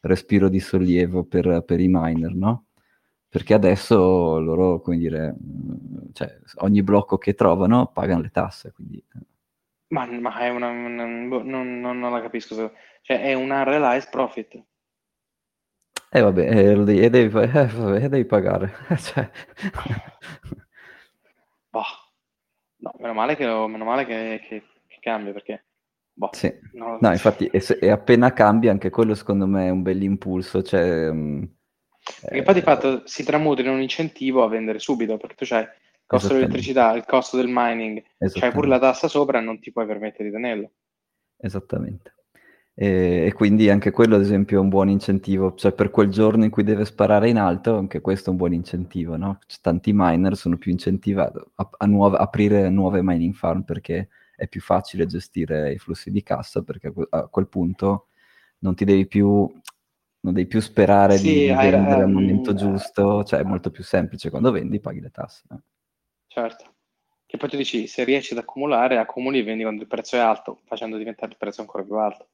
respiro 0.01 0.51
di 0.51 0.61
sollievo 0.61 1.25
per, 1.25 1.63
per 1.65 1.81
i 1.81 1.89
miner, 1.89 2.35
no? 2.35 2.67
Perché 3.27 3.55
adesso 3.55 4.39
loro, 4.39 4.81
come 4.81 4.99
dire, 4.99 5.35
mm, 5.35 6.11
cioè, 6.13 6.39
ogni 6.57 6.83
blocco 6.83 7.17
che 7.17 7.35
trovano 7.35 7.87
pagano 7.87 8.21
le 8.21 8.31
tasse, 8.31 8.73
quindi... 8.73 8.99
Eh. 8.99 9.27
Ma, 9.89 10.07
ma 10.07 10.39
è 10.41 10.51
una, 10.51 10.69
una 10.69 11.07
boh, 11.29 11.43
non, 11.43 11.81
non, 11.81 12.01
la 12.01 12.21
capisco, 12.21 12.73
cioè 13.01 13.23
è 13.23 13.33
un 13.33 13.51
unrealized 13.51 14.11
profit. 14.11 14.63
Eh 16.17 16.21
vabbè, 16.21 16.49
eh, 16.49 16.77
devi, 16.77 17.01
eh, 17.01 17.11
devi, 17.11 17.39
eh, 17.41 17.67
vabbè, 17.67 18.09
devi 18.09 18.25
pagare. 18.25 18.73
cioè... 18.99 19.29
boh. 21.71 21.83
No, 22.77 22.95
meno 23.01 23.15
male 23.15 23.35
che, 23.35 23.45
meno 23.45 23.85
male 23.85 24.05
che, 24.05 24.41
che, 24.47 24.63
che 24.87 24.99
cambia, 25.01 25.33
perché 25.33 25.65
Boh, 26.17 26.31
sì. 26.33 26.57
no, 26.75 26.99
no, 27.01 27.11
infatti, 27.11 27.47
e, 27.47 27.59
se, 27.59 27.79
e, 27.81 27.91
appena 27.91 28.33
cambia, 28.33 28.71
anche 28.71 28.91
quello 28.91 29.17
secondo 29.17 29.49
me 29.49 29.67
è 29.67 29.71
un 29.71 29.83
bell'impulso. 29.83 30.63
Cioè, 30.63 31.09
um, 31.09 31.49
perché 32.21 32.43
poi 32.43 32.55
di 32.55 32.61
fatto 32.61 33.03
si 33.07 33.25
tramuta 33.25 33.63
in 33.63 33.71
un 33.71 33.81
incentivo 33.81 34.45
a 34.45 34.49
vendere 34.49 34.79
subito, 34.79 35.17
perché 35.17 35.35
tu 35.35 35.45
c'hai 35.45 35.63
il 35.63 35.71
costo 36.07 36.29
dell'elettricità, 36.29 36.93
il 36.93 37.05
costo 37.05 37.37
del 37.37 37.49
mining, 37.49 38.01
c'hai 38.33 38.53
pure 38.53 38.69
la 38.69 38.79
tassa 38.79 39.09
sopra 39.09 39.41
e 39.41 39.43
non 39.43 39.59
ti 39.59 39.73
puoi 39.73 39.87
permettere 39.87 40.29
di 40.29 40.31
tenerlo. 40.31 40.71
Esattamente. 41.39 42.14
E, 42.77 43.27
e, 43.27 43.33
quindi 43.33 43.71
anche 43.71 43.91
quello, 43.93 44.17
ad 44.17 44.23
esempio, 44.23 44.59
è 44.59 44.61
un 44.61 44.69
buon 44.69 44.89
incentivo. 44.89 45.55
Cioè, 45.55 45.73
per 45.73 45.91
quel 45.91 46.09
giorno 46.09 46.45
in 46.45 46.51
cui 46.51 46.65
deve 46.65 46.85
sparare 46.85 47.29
in 47.29 47.39
alto, 47.39 47.77
anche 47.77 48.01
questo 48.01 48.29
è 48.29 48.33
un 48.33 48.39
buon 48.39 48.53
incentivo, 48.53 49.17
no? 49.17 49.39
Tanti 49.61 49.93
miner 49.95 50.37
sono 50.37 50.57
più 50.57 50.73
incentivati 50.73 51.39
a, 51.55 51.71
a 51.79 51.87
nuove, 51.87 52.17
aprire 52.17 52.69
nuove 52.71 53.01
mining 53.03 53.35
farm 53.35 53.63
perché 53.63 54.09
è 54.37 54.49
più 54.49 54.61
facile 54.61 55.07
gestire 55.07 55.73
i 55.73 55.79
flussi 55.79 56.11
di 56.11 56.23
cassa 56.23 56.63
perché 56.63 56.93
a 57.11 57.29
quel 57.29 57.47
punto 57.47 58.09
non 58.59 58.75
ti 58.75 58.85
devi 58.85 59.07
più, 59.07 59.49
non 60.21 60.33
devi 60.33 60.47
più 60.47 60.61
sperare 60.61 61.17
sì, 61.17 61.29
di 61.29 61.47
vendere 61.47 62.03
al 62.03 62.11
momento 62.11 62.51
um, 62.51 62.57
giusto, 62.57 63.25
cioè 63.25 63.41
è 63.41 63.45
molto 63.45 63.71
più 63.71 63.85
semplice, 63.85 64.31
quando 64.31 64.51
vendi 64.51 64.81
paghi 64.81 65.01
le 65.01 65.11
tasse. 65.11 65.45
Eh. 65.51 65.59
Certo. 66.27 66.73
Che 67.27 67.37
poi 67.37 67.49
tu 67.49 67.57
dici, 67.57 67.87
se 67.87 68.05
riesci 68.05 68.33
ad 68.33 68.39
accumulare, 68.39 68.99
accumuli 68.99 69.39
e 69.39 69.43
vendi 69.45 69.63
quando 69.63 69.83
il 69.83 69.89
prezzo 69.89 70.17
è 70.17 70.21
alto, 70.21 70.61
facendo 70.65 70.97
diventare 70.97 71.33
il 71.33 71.39
prezzo 71.39 71.61
ancora 71.61 71.85
più 71.85 71.95
alto. 71.95 72.29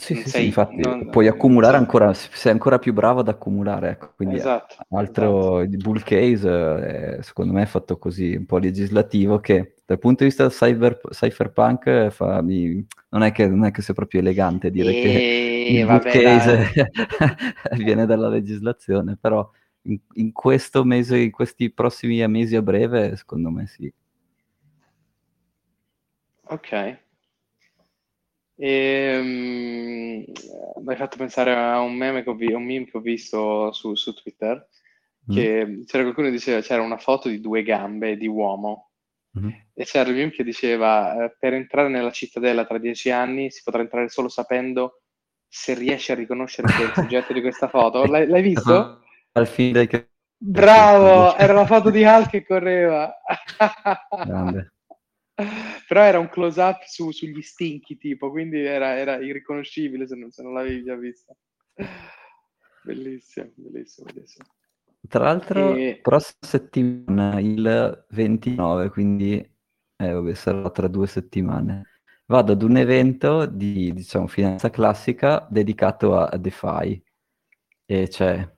Sì, 0.00 0.14
sì, 0.14 0.30
sei, 0.30 0.40
sì, 0.40 0.46
infatti 0.46 0.80
non, 0.80 1.10
puoi 1.10 1.28
accumulare 1.28 1.76
ancora, 1.76 2.14
sei 2.14 2.52
ancora 2.52 2.78
più 2.78 2.94
bravo 2.94 3.20
ad 3.20 3.28
accumulare, 3.28 3.90
ecco. 3.90 4.12
quindi 4.16 4.36
esatto, 4.36 4.76
altro 4.88 5.60
esatto. 5.60 5.76
bull 5.76 6.02
case, 6.02 7.18
eh, 7.18 7.22
secondo 7.22 7.52
me 7.52 7.62
è 7.62 7.66
fatto 7.66 7.98
così, 7.98 8.34
un 8.34 8.46
po' 8.46 8.56
legislativo, 8.56 9.40
che 9.40 9.74
dal 9.84 9.98
punto 9.98 10.24
di 10.24 10.30
vista 10.30 10.48
cyber, 10.48 11.00
cyberpunk 11.10 12.08
fa, 12.08 12.40
mi, 12.40 12.82
non, 13.10 13.22
è 13.22 13.30
che, 13.30 13.46
non, 13.46 13.66
è 13.66 13.70
che, 13.70 13.82
sia 13.82 13.92
proprio 13.92 14.20
elegante 14.20 14.70
dire 14.70 14.88
e... 14.88 15.02
che 15.02 15.78
il 15.78 15.86
bull 15.86 16.00
case 16.00 16.72
viene 17.76 18.06
dalla 18.06 18.28
legislazione, 18.28 19.18
però 19.20 19.48
in, 19.82 19.98
in, 20.14 20.32
questo 20.32 20.82
mese, 20.82 21.18
in 21.18 21.30
questi 21.30 21.70
prossimi 21.70 22.26
mesi 22.26 22.56
a 22.56 22.62
breve, 22.62 23.16
secondo 23.16 23.50
me 23.50 23.66
sì. 23.66 23.92
Ok. 26.44 27.08
E, 28.62 29.18
um, 29.18 30.82
mi 30.84 30.92
hai 30.92 30.96
fatto 30.96 31.16
pensare 31.16 31.54
a 31.54 31.80
un 31.80 31.94
meme 31.94 32.22
che 32.22 32.28
ho, 32.28 32.34
vi- 32.34 32.52
un 32.52 32.62
meme 32.62 32.84
che 32.84 32.98
ho 32.98 33.00
visto 33.00 33.72
su, 33.72 33.94
su 33.94 34.12
Twitter, 34.12 34.68
mm. 35.30 35.34
che 35.34 35.82
c'era 35.86 36.02
qualcuno 36.02 36.26
che 36.26 36.34
diceva 36.34 36.60
c'era 36.60 36.82
una 36.82 36.98
foto 36.98 37.30
di 37.30 37.40
due 37.40 37.62
gambe 37.62 38.18
di 38.18 38.26
uomo 38.26 38.90
mm. 39.38 39.48
e 39.72 39.84
c'era 39.84 40.10
il 40.10 40.14
meme 40.14 40.30
che 40.30 40.44
diceva 40.44 41.24
eh, 41.24 41.36
per 41.38 41.54
entrare 41.54 41.88
nella 41.88 42.10
cittadella 42.10 42.66
tra 42.66 42.76
dieci 42.76 43.10
anni 43.10 43.50
si 43.50 43.62
potrà 43.64 43.80
entrare 43.80 44.10
solo 44.10 44.28
sapendo 44.28 45.00
se 45.48 45.72
riesci 45.72 46.12
a 46.12 46.16
riconoscere 46.16 46.68
il 46.68 46.92
soggetto 46.94 47.32
di 47.32 47.40
questa 47.40 47.68
foto. 47.68 48.04
L'hai, 48.06 48.26
l'hai 48.26 48.42
visto? 48.42 49.00
Al 49.32 49.46
fine 49.46 49.86
che... 49.86 50.10
Bravo, 50.36 51.34
era 51.36 51.54
la 51.54 51.66
foto 51.66 51.88
di 51.88 52.04
Hal 52.04 52.28
che 52.28 52.44
correva. 52.44 53.10
Grande. 54.24 54.72
Però 55.88 56.02
era 56.02 56.18
un 56.18 56.28
close 56.28 56.60
up 56.60 56.82
su, 56.84 57.10
sugli 57.10 57.42
stinchi, 57.42 57.96
tipo, 57.96 58.30
quindi 58.30 58.60
era, 58.60 58.96
era 58.96 59.18
irriconoscibile 59.18 60.06
se 60.06 60.16
non, 60.16 60.30
se 60.30 60.42
non, 60.42 60.52
l'avevi 60.52 60.84
già 60.84 60.96
vista. 60.96 61.34
Bellissimo, 62.82 63.50
bellissimo, 63.56 64.06
bellissimo. 64.12 64.46
Tra 65.06 65.24
l'altro, 65.24 65.74
e... 65.74 65.98
prossima 66.00 66.38
settimana, 66.40 67.38
il 67.40 68.06
29, 68.08 68.88
quindi 68.88 69.34
eh, 69.36 70.12
vabbè, 70.12 70.34
sarà 70.34 70.70
tra 70.70 70.88
due 70.88 71.06
settimane, 71.06 72.00
vado 72.26 72.52
ad 72.52 72.62
un 72.62 72.78
evento 72.78 73.44
di, 73.44 73.92
diciamo, 73.92 74.26
finanza 74.26 74.70
classica 74.70 75.46
dedicato 75.50 76.16
a, 76.16 76.26
a 76.26 76.36
DeFi. 76.38 77.02
E 77.84 78.08
c'è 78.08 78.48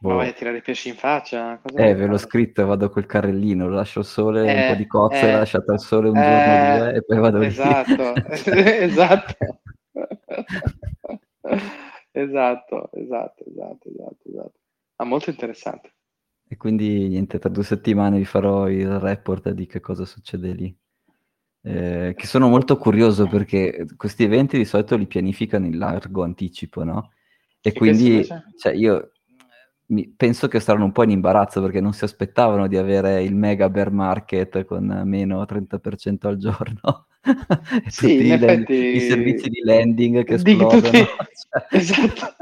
Boh. 0.00 0.08
Ma 0.08 0.16
vai 0.16 0.28
a 0.28 0.32
tirare 0.32 0.56
i 0.56 0.62
pesci 0.62 0.88
in 0.88 0.94
faccia? 0.94 1.60
Cosa 1.62 1.84
eh, 1.84 1.94
ve 1.94 2.06
l'ho 2.06 2.16
scritto, 2.16 2.64
vado 2.64 2.88
col 2.88 3.04
carrellino, 3.04 3.68
lo 3.68 3.74
lascio 3.74 3.98
al 3.98 4.06
sole, 4.06 4.50
eh, 4.50 4.62
un 4.62 4.72
po' 4.72 4.78
di 4.78 4.86
cozze, 4.86 5.28
eh, 5.28 5.32
lasciate 5.32 5.72
al 5.72 5.80
sole 5.80 6.08
un 6.08 6.16
eh, 6.16 6.22
giorno 6.22 6.78
due 6.78 6.94
e 6.94 7.04
poi 7.04 7.18
vado 7.18 7.40
esatto, 7.42 8.14
esatto, 8.24 9.36
esatto, 12.12 12.90
esatto, 12.92 13.44
esatto, 13.44 13.44
esatto, 13.44 14.18
esatto. 14.24 14.52
Ah, 14.96 15.04
molto 15.04 15.28
interessante. 15.28 15.92
E 16.48 16.56
quindi 16.56 17.08
niente, 17.08 17.38
tra 17.38 17.50
due 17.50 17.62
settimane 17.62 18.16
vi 18.16 18.24
farò 18.24 18.70
il 18.70 18.98
report 18.98 19.50
di 19.50 19.66
che 19.66 19.80
cosa 19.80 20.06
succede 20.06 20.52
lì. 20.52 20.74
Eh, 21.62 22.14
che 22.16 22.26
sono 22.26 22.48
molto 22.48 22.78
curioso 22.78 23.28
perché 23.28 23.84
questi 23.98 24.24
eventi 24.24 24.56
di 24.56 24.64
solito 24.64 24.96
li 24.96 25.06
pianificano 25.06 25.66
in 25.66 25.76
largo 25.76 26.22
anticipo, 26.22 26.84
no? 26.84 27.12
E, 27.60 27.68
e 27.68 27.72
quindi, 27.74 28.26
cioè, 28.56 28.72
io 28.72 29.10
mi, 29.90 30.12
penso 30.16 30.48
che 30.48 30.60
saranno 30.60 30.84
un 30.84 30.92
po' 30.92 31.02
in 31.02 31.10
imbarazzo 31.10 31.60
perché 31.60 31.80
non 31.80 31.92
si 31.92 32.04
aspettavano 32.04 32.66
di 32.66 32.76
avere 32.76 33.22
il 33.22 33.34
mega 33.34 33.68
bear 33.68 33.90
market 33.90 34.64
con 34.64 35.02
meno 35.04 35.42
30% 35.42 36.26
al 36.26 36.36
giorno. 36.36 37.06
sì, 37.88 38.00
tutti 38.00 38.26
i, 38.26 38.30
effetti... 38.30 38.74
i, 38.74 39.00
servizi 39.00 39.48
di 39.48 39.60
landing 39.62 40.24
che 40.24 40.34
esplodono. 40.34 40.80
Tutti... 40.80 40.98
Cioè... 41.50 41.66
Esatto. 41.70 42.36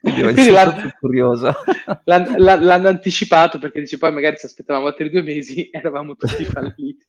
Quindi, 0.00 0.22
Quindi 0.22 0.50
l'hanno... 0.50 0.90
curioso. 1.00 1.52
L'hanno, 2.04 2.36
l'hanno, 2.36 2.88
anticipato 2.88 3.58
perché 3.58 3.80
dice 3.80 3.98
poi 3.98 4.12
magari 4.12 4.36
se 4.36 4.46
aspettavamo 4.46 4.86
altri 4.86 5.10
due 5.10 5.22
mesi 5.22 5.68
eravamo 5.72 6.14
tutti 6.14 6.44
falliti. 6.44 7.04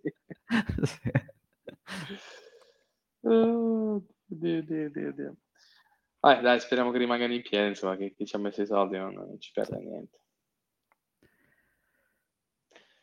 sì. 0.82 1.12
Oh, 3.24 4.04
Dio, 4.26 4.64
Dio, 4.64 4.90
Dio, 4.90 5.14
Dio. 5.14 5.36
Vabbè, 6.22 6.42
dai, 6.42 6.60
speriamo 6.60 6.92
che 6.92 7.00
rimangano 7.00 7.34
in 7.34 7.42
piedi, 7.42 7.70
insomma, 7.70 7.98
che 7.98 8.14
chi 8.14 8.28
ci 8.28 8.36
ha 8.36 8.40
messo 8.40 8.62
i 8.62 8.68
soldi 8.68 8.96
non, 8.96 9.14
non 9.14 9.40
ci 9.40 9.52
perde 9.52 9.80
niente. 9.80 10.20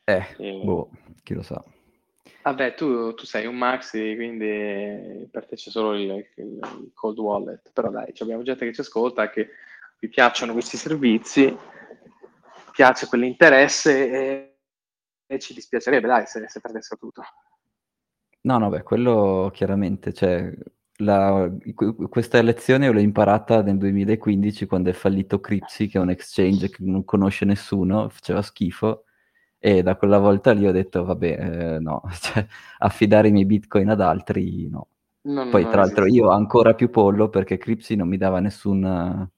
Eh, 0.05 0.27
e... 0.39 0.61
boh, 0.64 0.91
chi 1.25 1.35
lo 1.35 1.43
sa. 1.43 1.62
Vabbè, 2.43 2.75
tu, 2.75 3.12
tu, 3.14 3.27
sei 3.27 3.47
un 3.47 3.57
maxi, 3.57 4.14
quindi 4.14 5.29
per 5.31 5.47
te 5.47 5.57
c'è 5.57 5.69
solo 5.69 5.95
il, 5.95 6.11
il, 6.11 6.25
il, 6.37 6.91
cold 6.95 7.19
wallet, 7.19 7.73
però 7.73 7.91
dai, 7.91 8.12
abbiamo 8.21 8.43
gente 8.43 8.64
che 8.64 8.73
ci 8.73 8.81
ascolta, 8.81 9.29
che 9.29 9.51
vi 9.99 10.09
piacciono 10.09 10.53
questi 10.53 10.77
servizi, 10.77 11.55
piace 12.71 13.07
quell'interesse 13.09 14.11
e, 14.11 14.59
e 15.27 15.39
ci 15.41 15.53
dispiacerebbe, 15.55 16.07
dai, 16.07 16.27
se, 16.27 16.49
se 16.49 16.61
perdessero 16.61 17.01
tutto. 17.01 17.23
No, 18.43 18.59
no, 18.59 18.69
beh, 18.69 18.83
quello 18.83 19.51
chiaramente, 19.53 20.12
cioè, 20.14 20.55
la, 21.01 21.51
questa 22.09 22.42
lezione 22.42 22.90
l'ho 22.90 23.01
imparata 23.01 23.62
nel 23.62 23.78
2015 23.78 24.66
quando 24.66 24.90
è 24.90 24.92
fallito 24.92 25.40
Cripsy, 25.40 25.86
che 25.86 25.99
è 25.99 26.01
un 26.01 26.11
exchange 26.11 26.70
che 26.70 26.82
non 26.82 27.05
conosce 27.05 27.44
nessuno, 27.44 28.09
faceva 28.09 28.42
schifo, 28.42 29.05
e 29.59 29.82
da 29.82 29.96
quella 29.96 30.18
volta 30.18 30.53
lì 30.53 30.66
ho 30.66 30.72
detto, 30.72 31.05
vabbè, 31.05 31.74
eh, 31.76 31.78
no, 31.80 32.03
cioè, 32.20 32.46
affidare 32.78 33.28
i 33.28 33.32
miei 33.32 33.46
bitcoin 33.46 33.88
ad 33.90 34.01
altri, 34.01 34.68
no. 34.68 34.88
Non, 35.22 35.51
Poi, 35.51 35.62
non 35.62 35.70
tra 35.70 35.82
l'altro, 35.82 36.07
io 36.07 36.26
ho 36.28 36.30
ancora 36.30 36.74
più 36.74 36.90
pollo 36.90 37.28
perché 37.28 37.59
Cripsy 37.59 37.94
non 37.96 38.09
mi 38.09 38.16
dava 38.16 38.40
nessun... 38.40 39.28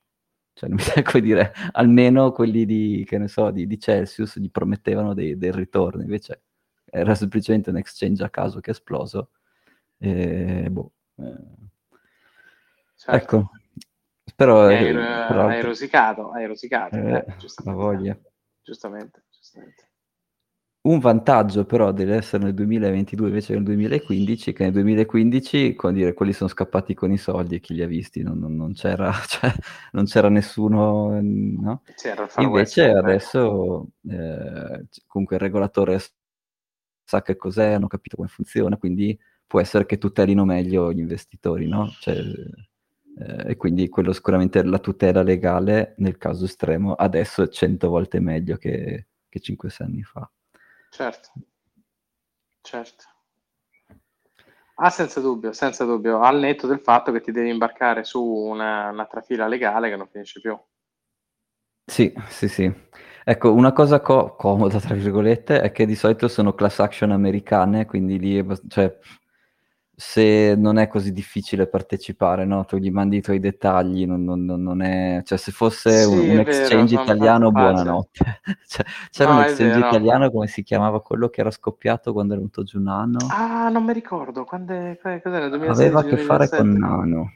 Cioè, 0.52 0.68
non 0.68 0.78
mi 0.78 0.82
sa 0.84 1.02
come 1.02 1.22
dire, 1.22 1.52
almeno 1.72 2.32
quelli 2.32 2.64
di, 2.64 3.04
che 3.06 3.18
ne 3.18 3.28
so, 3.28 3.50
di, 3.50 3.66
di 3.66 3.78
Celsius 3.78 4.38
gli 4.38 4.50
promettevano 4.50 5.14
dei, 5.14 5.36
del 5.36 5.52
ritorno, 5.52 6.02
invece 6.02 6.42
era 6.84 7.14
semplicemente 7.14 7.70
un 7.70 7.76
exchange 7.76 8.22
a 8.24 8.30
caso 8.30 8.60
che 8.60 8.70
è 8.70 8.74
esploso. 8.74 9.30
E, 9.98 10.68
boh. 10.70 10.92
Certo. 12.96 13.36
Ecco, 13.36 13.50
spero... 14.24 14.60
Hai, 14.60 14.94
hai 14.94 15.62
rosicato, 15.62 16.30
hai 16.32 16.46
rosicato. 16.46 16.96
Eh, 16.96 17.14
eh, 17.14 17.34
la 17.64 17.72
voglia. 17.72 18.18
Giustamente, 18.62 19.24
giustamente. 19.30 19.88
Un 20.82 20.98
vantaggio 20.98 21.66
però 21.66 21.92
dell'essere 21.92 22.44
nel 22.44 22.54
2022 22.54 23.28
invece 23.28 23.52
nel 23.52 23.64
2015 23.64 24.52
che 24.54 24.62
nel 24.62 24.72
2015 24.72 25.76
dire, 25.92 26.14
quelli 26.14 26.32
sono 26.32 26.48
scappati 26.48 26.94
con 26.94 27.12
i 27.12 27.18
soldi 27.18 27.56
e 27.56 27.60
chi 27.60 27.74
li 27.74 27.82
ha 27.82 27.86
visti 27.86 28.22
non, 28.22 28.38
non, 28.38 28.56
non, 28.56 28.72
c'era, 28.72 29.12
cioè, 29.28 29.52
non 29.92 30.06
c'era, 30.06 30.30
nessuno 30.30 31.20
no? 31.20 31.82
c'era 31.96 32.26
invece 32.38 32.88
adesso 32.92 33.88
eh, 34.08 34.86
comunque 35.06 35.36
il 35.36 35.42
regolatore 35.42 36.00
sa 37.04 37.20
che 37.20 37.36
cos'è 37.36 37.72
hanno 37.72 37.86
capito 37.86 38.16
come 38.16 38.28
funziona 38.28 38.78
quindi 38.78 39.18
può 39.50 39.60
essere 39.60 39.84
che 39.84 39.98
tutelino 39.98 40.44
meglio 40.44 40.92
gli 40.92 41.00
investitori 41.00 41.66
no? 41.66 41.88
Cioè, 41.98 42.14
eh, 43.18 43.50
e 43.50 43.56
quindi 43.56 43.88
quello 43.88 44.12
sicuramente 44.12 44.62
la 44.62 44.78
tutela 44.78 45.22
legale 45.22 45.94
nel 45.98 46.16
caso 46.18 46.44
estremo 46.44 46.92
adesso 46.94 47.42
è 47.42 47.48
cento 47.48 47.88
volte 47.88 48.20
meglio 48.20 48.56
che, 48.56 49.08
che 49.28 49.40
5-6 49.40 49.86
anni 49.88 50.02
fa 50.04 50.30
Certo, 50.90 51.32
certo. 52.62 53.04
Ah, 54.76 54.90
senza 54.90 55.20
dubbio, 55.20 55.52
senza 55.52 55.84
dubbio, 55.84 56.20
al 56.20 56.38
netto 56.38 56.66
del 56.66 56.80
fatto 56.80 57.12
che 57.12 57.20
ti 57.20 57.32
devi 57.32 57.50
imbarcare 57.50 58.02
su 58.04 58.22
una, 58.24 58.88
una 58.90 59.06
trafila 59.06 59.46
legale 59.46 59.90
che 59.90 59.96
non 59.96 60.08
finisce 60.08 60.40
più. 60.40 60.58
Sì, 61.84 62.12
sì, 62.28 62.48
sì. 62.48 62.72
Ecco, 63.24 63.52
una 63.52 63.72
cosa 63.72 64.00
co- 64.00 64.34
comoda, 64.36 64.78
tra 64.80 64.94
virgolette, 64.94 65.60
è 65.60 65.72
che 65.72 65.86
di 65.86 65.94
solito 65.96 66.28
sono 66.28 66.54
class 66.54 66.78
action 66.78 67.10
americane, 67.10 67.84
quindi 67.84 68.18
lì, 68.18 68.46
cioè, 68.68 68.96
se 70.00 70.54
non 70.56 70.78
è 70.78 70.88
così 70.88 71.12
difficile 71.12 71.66
partecipare, 71.66 72.46
no? 72.46 72.64
Tu 72.64 72.78
gli 72.78 72.90
mandi 72.90 73.18
i 73.18 73.20
tuoi 73.20 73.38
dettagli, 73.38 74.06
non, 74.06 74.24
non, 74.24 74.46
non 74.46 74.80
è... 74.80 75.20
Cioè, 75.26 75.36
se 75.36 75.52
fosse 75.52 76.04
sì, 76.04 76.06
un, 76.06 76.20
un 76.30 76.38
exchange 76.38 76.96
vero, 76.96 77.02
italiano, 77.02 77.50
buonanotte. 77.50 78.40
cioè, 78.66 78.86
c'era 79.10 79.32
no, 79.32 79.36
un 79.36 79.42
exchange 79.44 79.78
italiano, 79.78 80.30
come 80.30 80.46
si 80.46 80.62
chiamava 80.62 81.02
quello 81.02 81.28
che 81.28 81.42
era 81.42 81.50
scoppiato 81.50 82.14
quando 82.14 82.32
è 82.32 82.36
venuto 82.36 82.62
giù 82.62 82.80
Nano? 82.80 83.18
Ah, 83.28 83.68
non 83.68 83.84
mi 83.84 83.92
ricordo, 83.92 84.44
quando 84.44 84.72
è... 84.72 84.98
cos'era, 85.02 85.48
2016, 85.50 85.68
Aveva 85.68 86.00
a 86.00 86.04
che 86.04 86.16
fare 86.16 86.48
con 86.48 86.70
Nano. 86.70 87.32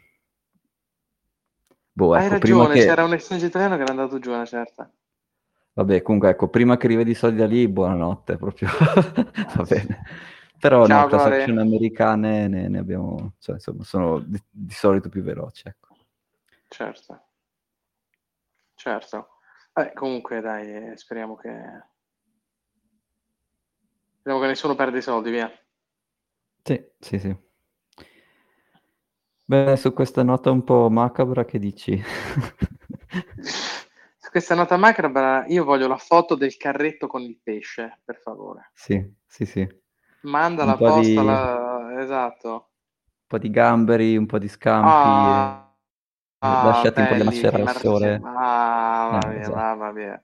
Boh, 1.92 2.14
Hai 2.14 2.24
ecco, 2.24 2.32
ragione, 2.32 2.74
che... 2.74 2.80
c'era 2.86 3.04
un 3.04 3.12
exchange 3.12 3.44
italiano 3.44 3.76
che 3.76 3.82
era 3.82 3.90
andato 3.90 4.18
giù 4.18 4.30
una 4.30 4.46
certa. 4.46 4.90
Vabbè, 5.74 6.00
comunque, 6.00 6.30
ecco, 6.30 6.48
prima 6.48 6.78
che 6.78 6.86
rivedi 6.86 7.10
i 7.10 7.14
soldi 7.14 7.36
da 7.36 7.46
lì, 7.46 7.68
buonanotte, 7.68 8.38
proprio. 8.38 8.68
Va 9.54 9.64
bene. 9.68 10.02
Però 10.58 10.86
Ciao, 10.86 11.02
no, 11.02 11.08
class 11.08 11.26
action 11.26 11.58
americane 11.58 12.48
ne, 12.48 12.68
ne, 12.68 12.78
abbiamo, 12.78 13.34
cioè, 13.38 13.56
insomma, 13.56 13.84
sono 13.84 14.20
di, 14.20 14.42
di 14.48 14.72
solito 14.72 15.08
più 15.08 15.22
veloci, 15.22 15.68
ecco. 15.68 15.96
Certo. 16.68 17.22
Certo. 18.74 19.28
Vabbè, 19.72 19.92
comunque 19.92 20.40
dai, 20.40 20.90
eh, 20.90 20.96
speriamo 20.96 21.36
che... 21.36 21.50
Speriamo 24.18 24.40
che 24.40 24.46
nessuno 24.48 24.74
perda 24.74 24.98
i 24.98 25.02
soldi, 25.02 25.30
via. 25.30 25.50
Sì, 26.62 26.82
sì, 26.98 27.18
sì. 27.18 27.36
Beh, 29.46 29.76
su 29.76 29.92
questa 29.92 30.22
nota 30.22 30.50
un 30.50 30.64
po' 30.64 30.88
macabra, 30.88 31.44
che 31.44 31.58
dici? 31.58 32.00
su 34.16 34.30
questa 34.30 34.54
nota 34.54 34.78
macabra, 34.78 35.44
io 35.46 35.64
voglio 35.64 35.86
la 35.86 35.98
foto 35.98 36.34
del 36.34 36.56
carretto 36.56 37.06
con 37.06 37.20
il 37.20 37.38
pesce, 37.42 38.00
per 38.04 38.16
favore. 38.16 38.70
Sì, 38.72 39.14
sì, 39.26 39.44
sì. 39.44 39.82
Manda 40.24 40.64
la 40.64 40.76
posta, 40.76 41.00
di... 41.00 41.14
la... 41.14 42.00
esatto. 42.00 42.48
Un 42.50 43.26
po' 43.26 43.38
di 43.38 43.50
gamberi, 43.50 44.16
un 44.16 44.26
po' 44.26 44.38
di 44.38 44.48
scampi. 44.48 44.88
Ah, 44.88 45.74
ah, 46.38 46.64
lasciati 46.66 47.00
un 47.00 47.06
po' 47.08 47.14
di 47.14 47.22
macerare 47.22 47.62
al 47.62 47.76
sole. 47.76 48.20
Ah, 48.22 49.20
eh, 49.24 49.38
esatto. 49.40 49.56
mamma 49.56 49.92
mia. 49.92 50.22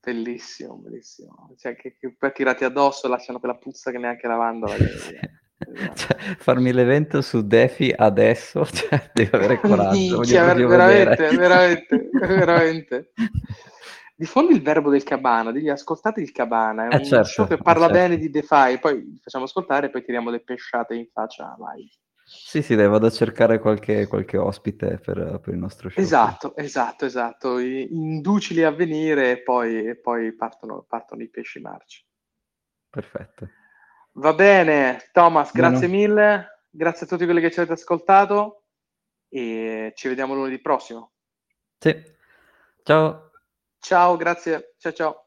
Bellissimo, 0.00 0.76
bellissimo. 0.76 1.54
Cioè, 1.58 1.76
che, 1.76 1.96
che 1.98 2.14
poi 2.16 2.32
tirati 2.32 2.64
addosso 2.64 3.08
lasciano 3.08 3.38
quella 3.38 3.56
puzza 3.56 3.90
che 3.90 3.98
neanche 3.98 4.26
lavando. 4.26 4.66
esatto. 4.72 5.94
cioè, 5.94 6.16
farmi 6.38 6.72
l'evento 6.72 7.22
su 7.22 7.46
Defi 7.46 7.92
adesso, 7.96 8.64
cioè, 8.70 9.10
devi 9.12 9.34
avere 9.34 9.58
coraggio. 9.58 10.18
Minchia, 10.18 10.44
veramente, 10.54 11.36
veramente, 11.36 12.08
veramente 12.12 13.12
diffondi 14.16 14.54
il 14.54 14.62
verbo 14.62 14.90
del 14.90 15.02
Cabana, 15.02 15.52
digli 15.52 15.68
ascoltate 15.68 16.20
il 16.20 16.32
Cabana, 16.32 16.88
è 16.88 16.94
eh 16.94 16.98
un 16.98 17.04
certo, 17.04 17.28
show 17.28 17.46
che 17.46 17.58
parla 17.58 17.86
certo. 17.86 18.00
bene 18.00 18.16
di 18.16 18.30
DeFi, 18.30 18.78
poi 18.80 19.20
facciamo 19.22 19.44
ascoltare 19.44 19.86
e 19.86 19.90
poi 19.90 20.02
tiriamo 20.02 20.30
le 20.30 20.40
pesciate 20.40 20.94
in 20.94 21.06
faccia 21.12 21.54
live. 21.58 21.90
Sì, 22.28 22.60
sì, 22.60 22.74
dai, 22.74 22.88
vado 22.88 23.06
a 23.06 23.10
cercare 23.10 23.60
qualche, 23.60 24.08
qualche 24.08 24.36
ospite 24.36 24.98
per, 24.98 25.38
per, 25.40 25.54
il 25.54 25.60
nostro 25.60 25.88
show. 25.88 26.02
Esatto, 26.02 26.56
esatto, 26.56 27.04
esatto. 27.04 27.58
Inducili 27.58 28.64
a 28.64 28.72
venire 28.72 29.30
e 29.30 29.42
poi, 29.42 29.86
e 29.86 29.96
poi 29.96 30.34
partono, 30.34 30.84
partono, 30.88 31.22
i 31.22 31.28
pesci 31.28 31.60
marci. 31.60 32.04
Perfetto. 32.90 33.48
Va 34.14 34.32
bene, 34.32 35.08
Thomas, 35.12 35.52
grazie 35.52 35.86
bueno. 35.86 35.94
mille. 35.94 36.46
Grazie 36.68 37.06
a 37.06 37.08
tutti 37.08 37.24
quelli 37.24 37.40
che 37.40 37.52
ci 37.52 37.60
avete 37.60 37.74
ascoltato 37.74 38.64
e 39.28 39.92
ci 39.94 40.08
vediamo 40.08 40.34
lunedì 40.34 40.60
prossimo. 40.60 41.12
Sì. 41.78 41.94
Ciao. 42.82 43.25
Ciao, 43.86 44.16
grazie. 44.16 44.74
Ciao 44.78 44.92
ciao. 44.92 45.25